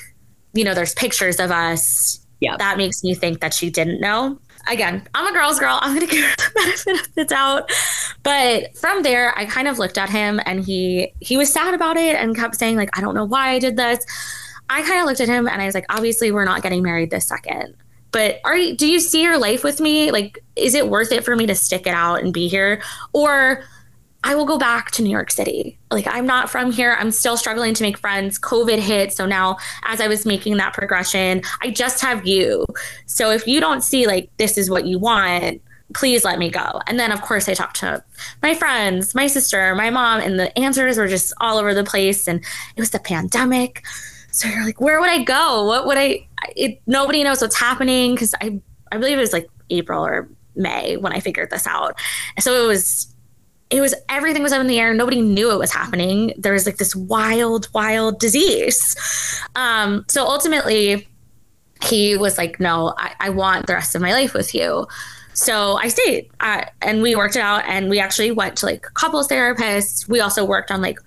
you 0.54 0.64
know, 0.64 0.72
there's 0.72 0.94
pictures 0.94 1.40
of 1.40 1.50
us. 1.50 2.24
Yeah. 2.38 2.56
That 2.58 2.78
makes 2.78 3.02
me 3.02 3.14
think 3.14 3.40
that 3.40 3.52
she 3.52 3.70
didn't 3.70 4.00
know. 4.00 4.38
Again, 4.68 5.06
I'm 5.14 5.26
a 5.26 5.32
girl's 5.32 5.58
girl. 5.58 5.78
I'm 5.82 5.96
going 5.96 6.06
to 6.06 6.14
give 6.14 6.24
her 6.24 6.36
the 6.36 6.52
benefit 6.54 7.00
of 7.00 7.14
the 7.16 7.24
doubt. 7.24 7.70
But 8.22 8.76
from 8.78 9.02
there, 9.02 9.36
I 9.36 9.46
kind 9.46 9.66
of 9.66 9.78
looked 9.78 9.98
at 9.98 10.10
him 10.10 10.40
and 10.46 10.64
he 10.64 11.12
he 11.20 11.36
was 11.36 11.52
sad 11.52 11.74
about 11.74 11.96
it 11.96 12.14
and 12.14 12.36
kept 12.36 12.56
saying 12.56 12.76
like, 12.76 12.96
I 12.96 13.00
don't 13.00 13.14
know 13.14 13.24
why 13.24 13.50
I 13.50 13.58
did 13.58 13.76
this. 13.76 14.04
I 14.68 14.82
kind 14.82 15.00
of 15.00 15.06
looked 15.06 15.20
at 15.20 15.28
him 15.28 15.48
and 15.48 15.60
I 15.60 15.66
was 15.66 15.74
like, 15.74 15.86
obviously 15.88 16.30
we're 16.30 16.44
not 16.44 16.62
getting 16.62 16.82
married 16.82 17.10
this 17.10 17.26
second 17.26 17.74
but 18.12 18.40
are 18.44 18.56
you 18.56 18.76
do 18.76 18.86
you 18.86 19.00
see 19.00 19.22
your 19.22 19.38
life 19.38 19.64
with 19.64 19.80
me 19.80 20.10
like 20.10 20.42
is 20.56 20.74
it 20.74 20.88
worth 20.88 21.12
it 21.12 21.24
for 21.24 21.36
me 21.36 21.46
to 21.46 21.54
stick 21.54 21.86
it 21.86 21.94
out 21.94 22.22
and 22.22 22.32
be 22.32 22.48
here 22.48 22.82
or 23.12 23.62
I 24.22 24.34
will 24.34 24.44
go 24.44 24.58
back 24.58 24.90
to 24.92 25.02
New 25.02 25.10
York 25.10 25.30
City. 25.30 25.78
Like, 25.90 26.06
I'm 26.06 26.26
not 26.26 26.50
from 26.50 26.72
here. 26.72 26.94
I'm 26.98 27.10
still 27.10 27.38
struggling 27.38 27.72
to 27.74 27.82
make 27.82 27.96
friends. 27.96 28.38
COVID 28.38 28.78
hit. 28.78 29.12
So 29.12 29.24
now, 29.24 29.56
as 29.84 30.00
I 30.00 30.08
was 30.08 30.26
making 30.26 30.58
that 30.58 30.74
progression, 30.74 31.42
I 31.62 31.70
just 31.70 32.02
have 32.02 32.26
you. 32.26 32.66
So 33.06 33.30
if 33.30 33.46
you 33.46 33.60
don't 33.60 33.82
see, 33.82 34.06
like, 34.06 34.30
this 34.36 34.58
is 34.58 34.68
what 34.68 34.84
you 34.84 34.98
want, 34.98 35.62
please 35.94 36.22
let 36.22 36.38
me 36.38 36.50
go. 36.50 36.80
And 36.86 37.00
then, 37.00 37.12
of 37.12 37.22
course, 37.22 37.48
I 37.48 37.54
talked 37.54 37.76
to 37.80 38.04
my 38.42 38.54
friends, 38.54 39.14
my 39.14 39.26
sister, 39.26 39.74
my 39.74 39.88
mom, 39.88 40.20
and 40.20 40.38
the 40.38 40.56
answers 40.58 40.98
were 40.98 41.08
just 41.08 41.32
all 41.40 41.56
over 41.56 41.72
the 41.72 41.84
place. 41.84 42.28
And 42.28 42.44
it 42.76 42.80
was 42.80 42.90
the 42.90 43.00
pandemic. 43.00 43.82
So 44.32 44.48
you're 44.48 44.64
like, 44.64 44.80
where 44.80 45.00
would 45.00 45.10
I 45.10 45.22
go? 45.22 45.64
What 45.64 45.86
would 45.86 45.98
I? 45.98 46.26
It, 46.56 46.80
nobody 46.86 47.22
knows 47.24 47.40
what's 47.40 47.58
happening 47.58 48.14
because 48.14 48.34
I 48.40 48.60
I 48.92 48.98
believe 48.98 49.18
it 49.18 49.20
was 49.20 49.32
like 49.32 49.48
April 49.70 50.04
or 50.04 50.28
May 50.56 50.96
when 50.96 51.12
I 51.12 51.20
figured 51.20 51.50
this 51.50 51.66
out. 51.66 51.98
So 52.38 52.64
it 52.64 52.66
was 52.66 53.14
it 53.70 53.80
was 53.80 53.94
everything 54.08 54.42
was 54.42 54.52
up 54.52 54.60
in 54.60 54.66
the 54.66 54.78
air. 54.78 54.92
Nobody 54.92 55.22
knew 55.22 55.52
it 55.52 55.58
was 55.58 55.72
happening. 55.72 56.32
There 56.36 56.52
was 56.52 56.66
like 56.66 56.78
this 56.78 56.94
wild, 56.94 57.68
wild 57.72 58.18
disease. 58.18 58.96
Um, 59.54 60.04
so 60.08 60.26
ultimately, 60.26 61.06
he 61.82 62.16
was 62.16 62.36
like, 62.36 62.60
no, 62.60 62.94
I, 62.98 63.14
I 63.20 63.30
want 63.30 63.66
the 63.66 63.74
rest 63.74 63.94
of 63.94 64.02
my 64.02 64.12
life 64.12 64.34
with 64.34 64.54
you. 64.54 64.86
So 65.32 65.76
I 65.76 65.88
stayed 65.88 66.28
uh, 66.40 66.64
and 66.82 67.00
we 67.00 67.14
worked 67.14 67.36
it 67.36 67.40
out 67.40 67.64
and 67.66 67.88
we 67.88 68.00
actually 68.00 68.32
went 68.32 68.56
to 68.58 68.66
like 68.66 68.82
couples 68.94 69.28
therapists. 69.28 70.08
We 70.08 70.20
also 70.20 70.44
worked 70.44 70.70
on 70.70 70.82
like, 70.82 70.98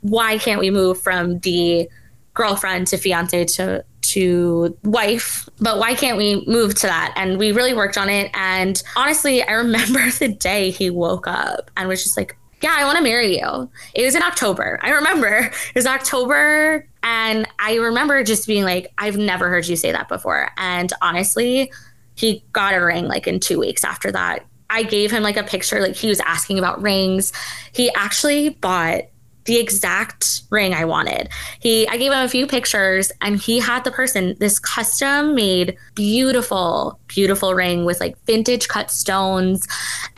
why 0.00 0.38
can't 0.38 0.58
we 0.58 0.70
move 0.70 1.00
from 1.00 1.38
the 1.40 1.88
girlfriend 2.38 2.86
to 2.86 2.96
fiance 2.96 3.44
to 3.44 3.84
to 4.00 4.78
wife. 4.84 5.48
But 5.60 5.78
why 5.78 5.94
can't 5.94 6.16
we 6.16 6.44
move 6.46 6.74
to 6.76 6.86
that? 6.86 7.12
And 7.16 7.36
we 7.36 7.50
really 7.50 7.74
worked 7.74 7.98
on 7.98 8.08
it. 8.08 8.30
And 8.32 8.80
honestly 8.96 9.42
i 9.42 9.52
remember 9.52 10.10
the 10.18 10.28
day 10.28 10.70
he 10.70 10.88
woke 10.88 11.26
up 11.26 11.70
and 11.76 11.88
was 11.88 12.02
just 12.02 12.16
like 12.16 12.36
yeah 12.62 12.74
i 12.78 12.84
want 12.84 12.96
to 12.96 13.04
marry 13.04 13.38
you. 13.38 13.70
It 13.94 14.04
was 14.04 14.14
in 14.14 14.22
october. 14.22 14.78
I 14.82 14.90
remember. 14.90 15.50
It 15.68 15.74
was 15.74 15.86
october. 15.86 16.88
And 17.02 17.46
i 17.58 17.74
remember 17.74 18.22
just 18.22 18.46
being 18.46 18.64
like 18.64 18.92
i've 18.96 19.18
never 19.18 19.50
heard 19.50 19.66
you 19.66 19.76
say 19.76 19.92
that 19.92 20.08
before. 20.08 20.50
And 20.56 20.92
honestly 21.02 21.72
he 22.14 22.44
got 22.52 22.74
a 22.74 22.84
ring 22.84 23.06
like 23.06 23.26
in 23.26 23.40
two 23.40 23.58
weeks 23.58 23.84
after 23.84 24.10
that. 24.12 24.46
I 24.70 24.82
gave 24.84 25.10
him 25.10 25.22
like 25.22 25.36
a 25.36 25.42
picture 25.42 25.80
like 25.80 25.96
he 25.96 26.08
was 26.08 26.20
asking 26.20 26.58
about 26.58 26.80
rings. 26.82 27.32
He 27.72 27.92
actually 27.94 28.50
bought 28.50 29.02
the 29.48 29.58
exact 29.58 30.42
ring 30.50 30.74
I 30.74 30.84
wanted. 30.84 31.30
He 31.58 31.88
I 31.88 31.96
gave 31.96 32.12
him 32.12 32.22
a 32.22 32.28
few 32.28 32.46
pictures 32.46 33.10
and 33.22 33.40
he 33.40 33.58
had 33.58 33.82
the 33.82 33.90
person 33.90 34.36
this 34.38 34.58
custom 34.58 35.34
made 35.34 35.76
beautiful 35.94 37.00
beautiful 37.08 37.54
ring 37.54 37.86
with 37.86 37.98
like 37.98 38.14
vintage 38.26 38.68
cut 38.68 38.90
stones 38.90 39.66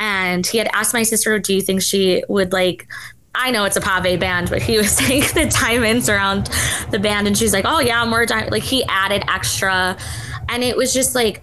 and 0.01 0.45
he 0.45 0.59
had 0.59 0.69
asked 0.73 0.93
my 0.93 1.05
sister 1.05 1.39
do 1.39 1.55
you 1.55 1.63
think 1.63 1.81
she 1.81 2.25
would 2.29 2.53
like 2.53 2.89
I 3.33 3.53
know 3.53 3.65
it's 3.65 3.77
a 3.77 3.81
pave 3.81 4.19
band, 4.19 4.51
but 4.51 4.61
he 4.61 4.77
was 4.77 4.91
saying 4.97 5.23
the 5.35 5.47
diamonds 5.47 6.09
around 6.09 6.51
the 6.91 6.99
band, 6.99 7.29
and 7.29 7.39
she's 7.39 7.53
like, 7.53 7.65
"Oh 7.65 7.79
yeah, 7.79 8.05
more 8.05 8.27
diamond." 8.27 8.51
Like 8.51 8.65
he 8.65 8.83
added 8.89 9.23
extra, 9.29 9.97
and 10.49 10.65
it 10.65 10.77
was 10.77 10.93
just 10.93 11.15
like 11.15 11.41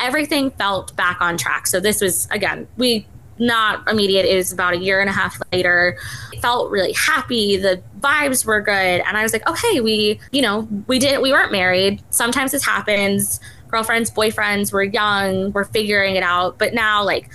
everything 0.00 0.50
felt 0.50 0.94
back 0.96 1.20
on 1.20 1.36
track. 1.36 1.68
So 1.68 1.78
this 1.78 2.00
was 2.00 2.26
again, 2.32 2.66
we 2.76 3.06
not 3.40 3.88
immediate. 3.90 4.26
It 4.26 4.36
was 4.36 4.52
about 4.52 4.74
a 4.74 4.78
year 4.78 5.00
and 5.00 5.08
a 5.08 5.12
half 5.12 5.40
later. 5.52 5.98
felt 6.40 6.70
really 6.70 6.92
happy. 6.92 7.56
The 7.56 7.82
vibes 8.00 8.44
were 8.46 8.60
good. 8.60 8.72
And 9.00 9.16
I 9.16 9.22
was 9.22 9.32
like, 9.32 9.42
oh, 9.46 9.54
hey, 9.54 9.80
we, 9.80 10.20
you 10.30 10.42
know, 10.42 10.68
we 10.86 10.98
didn't, 10.98 11.22
we 11.22 11.32
weren't 11.32 11.50
married. 11.50 12.02
Sometimes 12.10 12.52
this 12.52 12.64
happens. 12.64 13.40
Girlfriends, 13.68 14.10
boyfriends, 14.10 14.72
we're 14.72 14.84
young, 14.84 15.52
we're 15.52 15.64
figuring 15.64 16.16
it 16.16 16.22
out. 16.22 16.58
But 16.58 16.74
now, 16.74 17.04
like, 17.04 17.30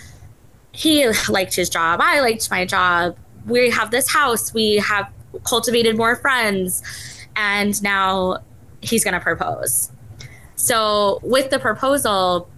he 0.72 1.08
liked 1.30 1.56
his 1.56 1.70
job. 1.70 2.00
I 2.02 2.22
liked 2.22 2.50
my 2.50 2.66
job. 2.66 3.18
We 3.46 3.70
have 3.70 3.92
this 3.92 4.12
house. 4.12 4.54
We 4.54 4.78
have 4.78 5.12
cultivated 5.44 5.98
more 5.98 6.16
friends. 6.16 6.84
And 7.36 7.82
now 7.84 8.40
he's 8.82 9.04
going 9.04 9.14
to 9.14 9.20
propose. 9.20 9.92
So, 10.56 11.20
with 11.22 11.50
the 11.50 11.60
proposal, 11.60 12.50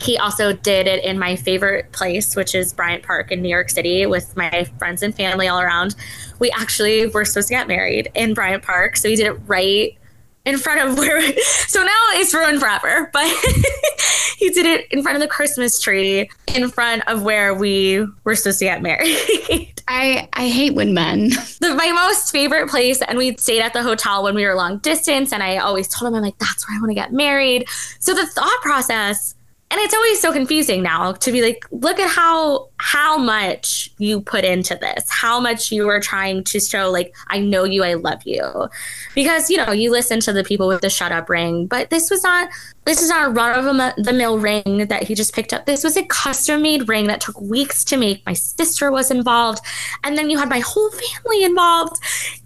he 0.00 0.16
also 0.16 0.52
did 0.52 0.86
it 0.86 1.04
in 1.04 1.18
my 1.18 1.36
favorite 1.36 1.90
place, 1.92 2.36
which 2.36 2.54
is 2.54 2.72
Bryant 2.72 3.02
Park 3.02 3.32
in 3.32 3.42
New 3.42 3.48
York 3.48 3.70
City, 3.70 4.06
with 4.06 4.36
my 4.36 4.64
friends 4.78 5.02
and 5.02 5.14
family 5.14 5.48
all 5.48 5.60
around. 5.60 5.94
We 6.38 6.50
actually 6.50 7.06
were 7.08 7.24
supposed 7.24 7.48
to 7.48 7.54
get 7.54 7.68
married 7.68 8.10
in 8.14 8.34
Bryant 8.34 8.62
Park, 8.62 8.96
so 8.96 9.08
he 9.08 9.16
did 9.16 9.26
it 9.26 9.40
right 9.46 9.96
in 10.44 10.58
front 10.58 10.80
of 10.80 10.98
where. 10.98 11.18
We, 11.18 11.40
so 11.42 11.82
now 11.82 12.02
it's 12.12 12.32
ruined 12.32 12.60
forever, 12.60 13.10
but 13.12 13.26
he 14.38 14.50
did 14.50 14.66
it 14.66 14.86
in 14.90 15.02
front 15.02 15.16
of 15.16 15.22
the 15.22 15.28
Christmas 15.28 15.80
tree, 15.80 16.30
in 16.54 16.70
front 16.70 17.06
of 17.08 17.22
where 17.22 17.54
we 17.54 18.06
were 18.24 18.34
supposed 18.34 18.60
to 18.60 18.64
get 18.64 18.82
married. 18.82 19.74
I 19.88 20.28
I 20.34 20.48
hate 20.48 20.74
when 20.74 20.92
men. 20.92 21.30
The, 21.60 21.74
my 21.74 21.92
most 21.92 22.30
favorite 22.30 22.68
place, 22.68 23.00
and 23.02 23.16
we 23.16 23.36
stayed 23.36 23.62
at 23.62 23.72
the 23.72 23.82
hotel 23.82 24.22
when 24.22 24.34
we 24.34 24.44
were 24.44 24.54
long 24.54 24.78
distance, 24.78 25.32
and 25.32 25.42
I 25.42 25.56
always 25.56 25.88
told 25.88 26.08
him, 26.10 26.16
I'm 26.16 26.22
like, 26.22 26.38
that's 26.38 26.68
where 26.68 26.76
I 26.76 26.80
want 26.80 26.90
to 26.90 26.94
get 26.94 27.12
married. 27.12 27.66
So 27.98 28.14
the 28.14 28.26
thought 28.26 28.60
process 28.62 29.34
and 29.70 29.80
it's 29.80 29.94
always 29.94 30.20
so 30.20 30.32
confusing 30.32 30.82
now 30.82 31.12
to 31.12 31.30
be 31.30 31.42
like 31.42 31.64
look 31.70 31.98
at 31.98 32.08
how 32.08 32.68
how 32.78 33.18
much 33.18 33.90
you 33.98 34.20
put 34.20 34.44
into 34.44 34.74
this 34.76 35.04
how 35.08 35.38
much 35.38 35.70
you 35.70 35.88
are 35.88 36.00
trying 36.00 36.42
to 36.42 36.58
show 36.58 36.90
like 36.90 37.14
i 37.28 37.38
know 37.38 37.64
you 37.64 37.84
i 37.84 37.94
love 37.94 38.22
you. 38.24 38.68
Because 39.14 39.50
you 39.50 39.56
know 39.56 39.72
you 39.72 39.90
listen 39.90 40.20
to 40.20 40.32
the 40.32 40.44
people 40.44 40.68
with 40.68 40.80
the 40.80 40.90
shut 40.90 41.12
up 41.12 41.28
ring 41.28 41.66
but 41.66 41.90
this 41.90 42.10
was 42.10 42.22
not 42.22 42.48
this 42.84 43.02
is 43.02 43.10
not 43.10 43.28
a 43.28 43.30
run 43.30 43.58
of 43.58 44.04
the 44.04 44.12
mill 44.14 44.38
ring 44.38 44.86
that 44.88 45.02
he 45.02 45.14
just 45.14 45.34
picked 45.34 45.52
up. 45.52 45.66
This 45.66 45.84
was 45.84 45.98
a 45.98 46.06
custom 46.06 46.62
made 46.62 46.88
ring 46.88 47.06
that 47.08 47.20
took 47.20 47.38
weeks 47.38 47.84
to 47.84 47.98
make. 47.98 48.24
My 48.24 48.32
sister 48.32 48.90
was 48.90 49.10
involved. 49.10 49.62
And 50.04 50.16
then 50.16 50.30
you 50.30 50.38
had 50.38 50.48
my 50.48 50.60
whole 50.60 50.90
family 50.90 51.44
involved 51.44 51.96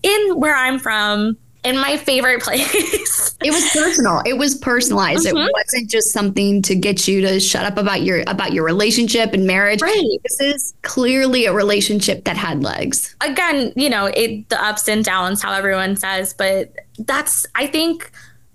in 0.03 0.41
where 0.41 0.57
i'm 0.57 0.81
from 0.81 1.37
in 1.65 1.77
my 1.77 1.97
favorite 1.97 2.43
place. 2.43 3.37
it 3.45 3.53
was 3.53 3.71
personal. 3.73 4.23
It 4.27 4.37
was 4.37 4.57
personalized. 4.57 5.27
Mm-hmm. 5.27 5.37
It 5.37 5.51
wasn't 5.53 5.91
just 5.91 6.13
something 6.13 6.63
to 6.63 6.75
get 6.75 7.07
you 7.07 7.21
to 7.21 7.39
shut 7.41 7.65
up 7.65 7.79
about 7.79 8.03
your 8.03 8.23
about 8.27 8.53
your 8.53 8.65
relationship 8.65 9.33
and 9.33 9.47
marriage. 9.47 9.81
Right. 9.81 10.19
This 10.23 10.41
is 10.41 10.75
clearly 10.83 11.47
a 11.47 11.53
relationship 11.53 12.25
that 12.25 12.37
had 12.37 12.63
legs. 12.63 13.15
Again, 13.21 13.73
you 13.77 13.89
know, 13.89 14.07
it 14.07 14.49
the 14.49 14.63
ups 14.63 14.89
and 14.89 15.05
downs, 15.05 15.43
how 15.43 15.53
everyone 15.53 15.97
says, 15.97 16.35
but 16.35 16.75
that's 16.99 17.47
I 17.55 17.67
think 17.67 18.11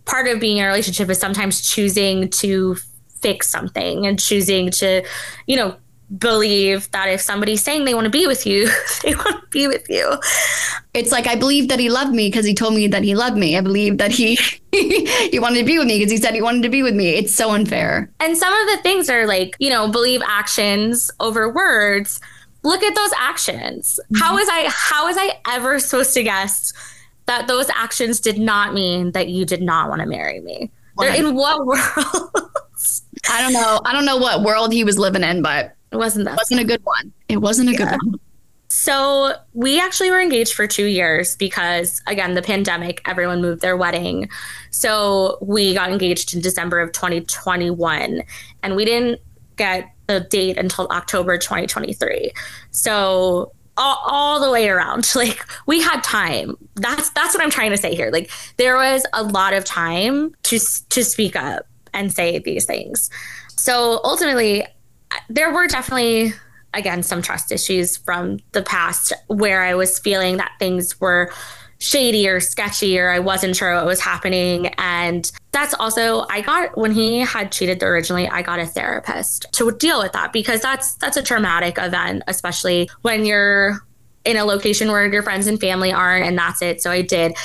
part 0.06 0.28
of 0.28 0.40
being 0.40 0.58
in 0.58 0.64
a 0.64 0.68
relationship 0.68 1.10
is 1.10 1.20
sometimes 1.20 1.62
choosing 1.62 2.30
to 2.30 2.76
fix 3.22 3.50
something 3.50 4.06
and 4.06 4.20
choosing 4.20 4.70
to, 4.72 5.04
you 5.48 5.56
know, 5.56 5.76
believe 6.16 6.90
that 6.92 7.10
if 7.10 7.20
somebody's 7.20 7.62
saying 7.62 7.84
they 7.84 7.94
want 7.94 8.06
to 8.06 8.10
be 8.10 8.28
with 8.28 8.46
you, 8.46 8.70
they 9.04 9.14
want 9.14 9.42
to 9.42 9.48
be 9.50 9.68
with 9.68 9.90
you. 9.90 10.18
It's 10.94 11.12
like 11.12 11.28
I 11.28 11.36
believe 11.36 11.68
that 11.68 11.80
he 11.80 11.90
loved 11.90 12.14
me 12.14 12.30
because 12.30 12.46
he 12.46 12.54
told 12.54 12.74
me 12.74 12.88
that 12.88 13.04
he 13.04 13.16
loved 13.16 13.38
me. 13.38 13.58
I 13.58 13.62
believe 13.62 13.98
that 13.98 14.12
he 14.12 14.36
he 14.72 15.40
wanted 15.40 15.60
to 15.60 15.66
be 15.66 15.78
with 15.78 15.88
me 15.88 16.00
because 16.00 16.12
he 16.12 16.18
said 16.18 16.34
he 16.34 16.42
wanted 16.42 16.64
to 16.64 16.70
be 16.70 16.84
with 16.84 16.96
me. 16.96 17.10
It's 17.10 17.34
so 17.34 17.52
unfair. 17.52 18.10
And 18.20 18.38
some 18.38 18.54
of 18.54 18.68
the 18.68 18.84
things 18.84 19.10
are 19.10 19.28
like, 19.28 19.56
you 19.60 19.70
know, 19.70 19.90
believe 19.90 20.22
actions 20.26 21.12
over 21.20 21.52
words. 21.52 22.22
Look 22.64 22.84
at 22.84 22.96
those 22.96 23.12
actions. 23.18 24.00
Mm-hmm. 24.06 24.24
How 24.24 24.38
is 24.38 24.48
I 24.50 24.70
how 24.74 25.08
is 25.08 25.18
I 25.18 25.40
ever 25.50 25.80
supposed 25.80 26.14
to 26.14 26.24
guess 26.24 26.74
that 27.26 27.48
those 27.48 27.70
actions 27.70 28.20
did 28.22 28.40
not 28.40 28.74
mean 28.74 29.12
that 29.12 29.28
you 29.28 29.46
did 29.46 29.62
not 29.62 29.90
want 29.90 30.02
to 30.02 30.08
marry 30.08 30.40
me? 30.40 30.72
They're 30.98 31.16
in 31.16 31.36
what 31.36 31.66
world? 31.66 32.32
I 33.30 33.42
don't 33.42 33.54
know. 33.54 33.82
I 33.86 33.94
don't 33.94 34.06
know 34.06 34.18
what 34.18 34.42
world 34.42 34.72
he 34.72 34.84
was 34.84 34.98
living 34.98 35.24
in, 35.24 35.42
but 35.42 35.76
it 35.92 35.98
wasn't 35.98 36.26
that. 36.26 36.34
It 36.34 36.38
wasn't 36.38 36.62
a 36.62 36.66
good 36.66 36.84
one. 36.84 37.14
It 37.30 37.38
wasn't 37.38 37.70
a 37.70 37.72
yeah. 37.74 37.78
good 37.78 38.00
one. 38.04 38.20
So 38.70 39.34
we 39.54 39.80
actually 39.80 40.12
were 40.12 40.20
engaged 40.20 40.54
for 40.54 40.68
two 40.68 40.86
years 40.86 41.38
because, 41.38 42.02
again, 42.06 42.34
the 42.34 42.42
pandemic, 42.42 43.02
everyone 43.06 43.42
moved 43.42 43.62
their 43.62 43.78
wedding. 43.78 44.30
So 44.72 45.38
we 45.42 45.74
got 45.74 45.90
engaged 45.90 46.34
in 46.34 46.42
December 46.42 46.80
of 46.80 46.92
2021, 46.92 48.24
and 48.64 48.76
we 48.76 48.84
didn't 48.84 49.22
get 49.56 49.90
the 50.08 50.22
date 50.22 50.58
until 50.58 50.88
October 50.90 51.38
2023. 51.38 52.32
So 52.72 53.54
all, 53.78 54.04
all, 54.06 54.40
the 54.40 54.52
way 54.52 54.70
around 54.70 55.10
like 55.16 55.46
we 55.68 55.82
had 55.82 56.02
time 56.02 56.58
that's 56.76 57.12
that's 57.12 57.36
what 57.36 57.44
i'm 57.44 57.52
trying 57.52 57.70
to 57.70 57.78
say 57.78 57.94
here 57.94 58.10
like 58.12 58.32
there 58.58 58.76
was 58.76 59.06
a 59.14 59.22
lot 59.22 59.54
of 59.54 59.64
time 59.66 60.34
to 60.42 60.58
to 60.90 61.04
speak 61.04 61.36
up 61.36 61.68
and 61.94 62.12
say 62.12 62.40
these 62.40 62.66
things 62.66 63.12
so 63.50 64.00
ultimately 64.04 64.66
there 65.30 65.52
were 65.54 65.68
definitely 65.68 66.34
again 66.74 67.04
some 67.04 67.22
trust 67.22 67.52
issues 67.52 67.98
from 67.98 68.40
the 68.52 68.62
past 68.62 69.14
where 69.28 69.64
I 69.64 69.74
was 69.74 70.00
feeling 70.00 70.38
that 70.38 70.52
things 70.60 71.00
were 71.00 71.32
shady 71.80 72.28
or 72.28 72.40
sketchy 72.40 73.00
or 73.00 73.10
I 73.10 73.20
wasn't 73.20 73.56
sure 73.56 73.76
what 73.76 73.86
was 73.86 74.00
happening. 74.00 74.68
And 74.78 75.32
that's 75.52 75.74
also 75.76 76.26
I 76.30 76.42
got 76.42 76.78
when 76.78 76.92
he 76.92 77.20
had 77.20 77.52
cheated 77.52 77.82
originally 77.84 78.28
I 78.28 78.42
got 78.42 78.60
a 78.60 78.66
therapist 78.66 79.46
to 79.54 79.72
deal 79.72 80.00
with 80.00 80.12
that 80.14 80.34
because 80.34 80.62
that's 80.62 80.96
that's 80.96 81.18
a 81.18 81.24
traumatic 81.24 81.78
event 81.78 82.24
especially 82.28 82.90
when 83.02 83.26
you're 83.26 83.80
in 84.26 84.38
a 84.38 84.44
location 84.44 84.92
where 84.92 85.06
your 85.12 85.24
friends 85.24 85.48
and 85.48 85.60
family 85.60 85.92
aren't 85.92 86.26
and 86.26 86.38
that's 86.38 86.62
it. 86.62 86.82
So 86.82 86.92
I 86.92 87.02
did. 87.02 87.36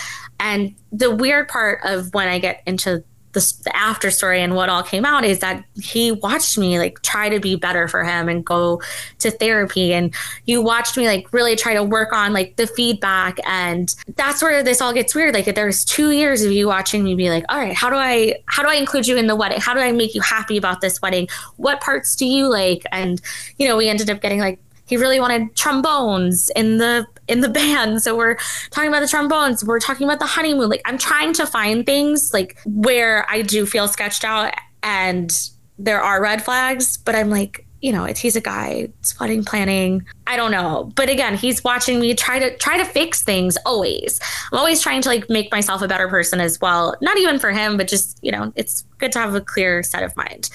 And 0.40 0.74
the 0.90 1.14
weird 1.14 1.46
part 1.48 1.80
of 1.84 2.12
when 2.12 2.28
I 2.28 2.40
get 2.40 2.62
into 2.66 3.04
the, 3.32 3.52
the 3.64 3.74
after 3.76 4.10
story 4.10 4.40
and 4.40 4.54
what 4.54 4.68
all 4.68 4.82
came 4.82 5.04
out 5.04 5.24
is 5.24 5.38
that 5.40 5.64
he 5.80 6.12
watched 6.12 6.58
me 6.58 6.78
like 6.78 7.00
try 7.02 7.28
to 7.28 7.40
be 7.40 7.56
better 7.56 7.88
for 7.88 8.04
him 8.04 8.28
and 8.28 8.44
go 8.44 8.80
to 9.18 9.30
therapy. 9.30 9.92
And 9.92 10.14
you 10.46 10.62
watched 10.62 10.96
me 10.96 11.06
like 11.06 11.32
really 11.32 11.56
try 11.56 11.74
to 11.74 11.82
work 11.82 12.12
on 12.12 12.32
like 12.32 12.56
the 12.56 12.66
feedback. 12.66 13.38
And 13.46 13.94
that's 14.16 14.42
where 14.42 14.62
this 14.62 14.80
all 14.80 14.92
gets 14.92 15.14
weird. 15.14 15.34
Like 15.34 15.52
there's 15.54 15.84
two 15.84 16.10
years 16.10 16.42
of 16.42 16.52
you 16.52 16.66
watching 16.68 17.02
me 17.02 17.14
be 17.14 17.30
like 17.30 17.44
all 17.48 17.58
right 17.58 17.74
how 17.74 17.90
do 17.90 17.96
i 17.96 18.34
how 18.46 18.62
do 18.62 18.68
i 18.68 18.74
include 18.74 19.06
you 19.06 19.16
in 19.16 19.26
the 19.26 19.36
wedding? 19.36 19.60
How 19.60 19.74
do 19.74 19.80
i 19.80 19.92
make 19.92 20.14
you 20.14 20.20
happy 20.20 20.56
about 20.56 20.80
this 20.80 21.00
wedding? 21.00 21.28
What 21.56 21.80
parts 21.80 22.14
do 22.14 22.26
you 22.26 22.48
like? 22.48 22.84
And 22.92 23.20
you 23.58 23.66
know 23.66 23.76
we 23.76 23.88
ended 23.88 24.10
up 24.10 24.20
getting 24.20 24.40
like 24.40 24.58
he 24.92 24.98
really 24.98 25.18
wanted 25.18 25.56
trombones 25.56 26.50
in 26.54 26.76
the 26.76 27.06
in 27.28 27.40
the 27.40 27.48
band 27.60 28.02
so 28.02 28.14
we're 28.14 28.36
talking 28.70 28.88
about 28.88 29.00
the 29.00 29.08
trombones 29.08 29.64
we're 29.64 29.80
talking 29.80 30.06
about 30.06 30.18
the 30.18 30.26
honeymoon 30.26 30.68
like 30.68 30.82
i'm 30.84 30.98
trying 30.98 31.32
to 31.32 31.46
find 31.46 31.86
things 31.86 32.30
like 32.34 32.58
where 32.66 33.24
i 33.30 33.40
do 33.40 33.64
feel 33.64 33.88
sketched 33.88 34.22
out 34.22 34.52
and 34.82 35.48
there 35.78 36.02
are 36.02 36.22
red 36.22 36.44
flags 36.44 36.98
but 36.98 37.14
i'm 37.14 37.30
like 37.30 37.66
you 37.80 37.90
know, 37.90 38.04
it's 38.04 38.20
he's 38.20 38.36
a 38.36 38.40
guy, 38.40 38.88
it's 39.00 39.18
wedding 39.18 39.44
planning. 39.44 40.06
I 40.28 40.36
don't 40.36 40.52
know. 40.52 40.92
But 40.94 41.08
again, 41.08 41.36
he's 41.36 41.64
watching 41.64 41.98
me 41.98 42.14
try 42.14 42.38
to 42.38 42.56
try 42.58 42.76
to 42.78 42.84
fix 42.84 43.22
things 43.22 43.58
always. 43.66 44.20
I'm 44.52 44.58
always 44.58 44.80
trying 44.80 45.02
to 45.02 45.08
like 45.08 45.28
make 45.28 45.50
myself 45.50 45.82
a 45.82 45.88
better 45.88 46.06
person 46.06 46.40
as 46.40 46.60
well. 46.60 46.94
Not 47.00 47.18
even 47.18 47.40
for 47.40 47.50
him, 47.50 47.76
but 47.76 47.88
just, 47.88 48.20
you 48.22 48.30
know, 48.30 48.52
it's 48.54 48.82
good 48.98 49.10
to 49.12 49.18
have 49.18 49.34
a 49.34 49.40
clear 49.40 49.82
set 49.82 50.04
of 50.04 50.16
mind. 50.16 50.48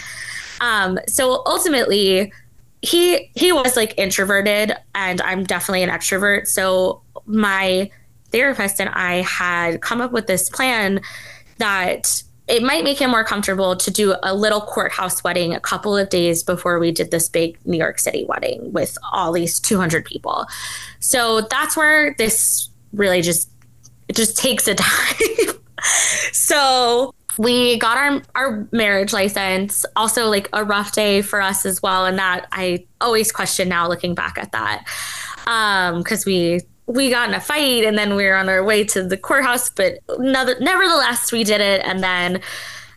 Um, 0.62 1.00
so 1.08 1.44
ultimately, 1.46 2.32
he 2.82 3.32
he 3.36 3.52
was 3.52 3.76
like 3.76 3.94
introverted 3.98 4.76
and 4.94 5.22
I'm 5.22 5.44
definitely 5.44 5.84
an 5.84 5.90
extrovert. 5.90 6.48
So 6.48 7.02
my 7.26 7.90
therapist 8.32 8.80
and 8.80 8.90
I 8.90 9.22
had 9.22 9.82
come 9.82 10.02
up 10.02 10.12
with 10.12 10.28
this 10.28 10.50
plan 10.50 11.02
that 11.58 12.24
it 12.48 12.64
might 12.64 12.84
make 12.84 13.00
him 13.00 13.12
more 13.12 13.26
comfortable 13.26 13.76
to 13.76 13.92
do 13.92 14.16
a 14.24 14.34
little 14.34 14.62
courthouse 14.62 15.24
wedding 15.24 15.54
a 15.54 15.60
couple 15.60 15.98
of 15.98 16.10
days 16.10 16.44
before 16.44 16.80
we 16.80 16.92
did 16.92 17.12
this 17.12 17.28
big 17.28 17.58
New 17.66 17.78
York 17.78 18.00
City 18.00 18.26
wedding 18.28 18.72
with 18.72 18.98
all 19.12 19.34
these 19.34 19.60
200 19.60 20.06
people. 20.06 20.46
So 21.00 21.42
that's 21.42 21.76
where 21.76 22.16
this 22.18 22.70
really 22.94 23.22
just 23.22 23.50
it 24.08 24.16
just 24.16 24.38
takes 24.38 24.68
a 24.68 24.76
time. 24.76 25.60
so 26.32 27.14
we 27.38 27.78
got 27.78 27.98
our 27.98 28.22
our 28.36 28.68
marriage 28.72 29.14
license. 29.14 29.86
Also 29.96 30.28
like 30.28 30.50
a 30.54 30.64
rough 30.64 30.94
day 30.94 31.22
for 31.22 31.42
us 31.42 31.66
as 31.66 31.82
well 31.82 32.06
and 32.06 32.18
that 32.18 32.48
i 32.52 32.86
always 33.02 33.32
question 33.32 33.70
now 33.70 33.88
looking 33.88 34.16
back 34.16 34.38
at 34.38 34.52
that. 34.52 34.86
Um 35.46 36.00
because 36.00 36.26
we 36.26 36.62
we 36.88 37.10
got 37.10 37.28
in 37.28 37.36
a 37.36 37.42
fight 37.42 37.84
and 37.84 37.98
then 37.98 38.16
we 38.16 38.26
were 38.26 38.36
on 38.36 38.50
our 38.50 38.64
way 38.64 38.84
to 38.84 39.04
the 39.04 39.18
courthouse 39.18 39.70
but 39.70 40.00
nevertheless 40.20 41.32
we 41.32 41.44
did 41.44 41.62
it 41.62 41.82
and 41.86 42.02
then 42.04 42.42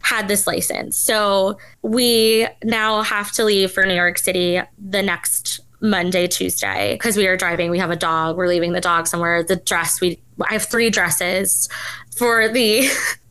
had 0.03 0.29
this 0.29 0.47
license. 0.47 0.97
So 0.97 1.59
we 1.83 2.47
now 2.65 3.03
have 3.03 3.33
to 3.33 3.45
leave 3.45 3.71
for 3.71 3.85
new 3.85 3.95
york 3.95 4.19
city 4.19 4.61
the 4.79 5.03
next 5.03 5.61
monday 5.83 6.27
tuesday 6.27 6.95
because 6.95 7.17
we 7.17 7.27
are 7.27 7.37
driving. 7.37 7.71
We 7.71 7.79
have 7.79 7.91
a 7.91 7.97
dog. 7.97 8.37
We're 8.37 8.49
leaving 8.49 8.73
the 8.73 8.81
dog 8.81 9.07
somewhere. 9.07 9.43
The 9.43 9.57
dress 9.57 10.01
we 10.01 10.21
i 10.49 10.55
have 10.55 10.65
three 10.65 10.89
dresses 10.89 11.69
for 12.17 12.49
the 12.49 12.89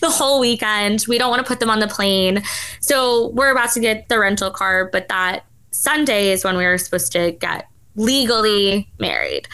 the 0.00 0.10
whole 0.10 0.40
weekend. 0.40 1.04
We 1.08 1.18
don't 1.18 1.30
want 1.30 1.44
to 1.44 1.48
put 1.48 1.60
them 1.60 1.70
on 1.70 1.80
the 1.80 1.88
plane. 1.88 2.42
So 2.80 3.28
we're 3.28 3.50
about 3.50 3.72
to 3.72 3.80
get 3.80 4.08
the 4.08 4.18
rental 4.18 4.50
car, 4.50 4.88
but 4.92 5.08
that 5.08 5.44
Sunday 5.70 6.30
is 6.30 6.44
when 6.44 6.56
we 6.56 6.64
were 6.64 6.78
supposed 6.78 7.12
to 7.12 7.32
get 7.32 7.66
legally 7.96 8.90
married. 8.98 9.48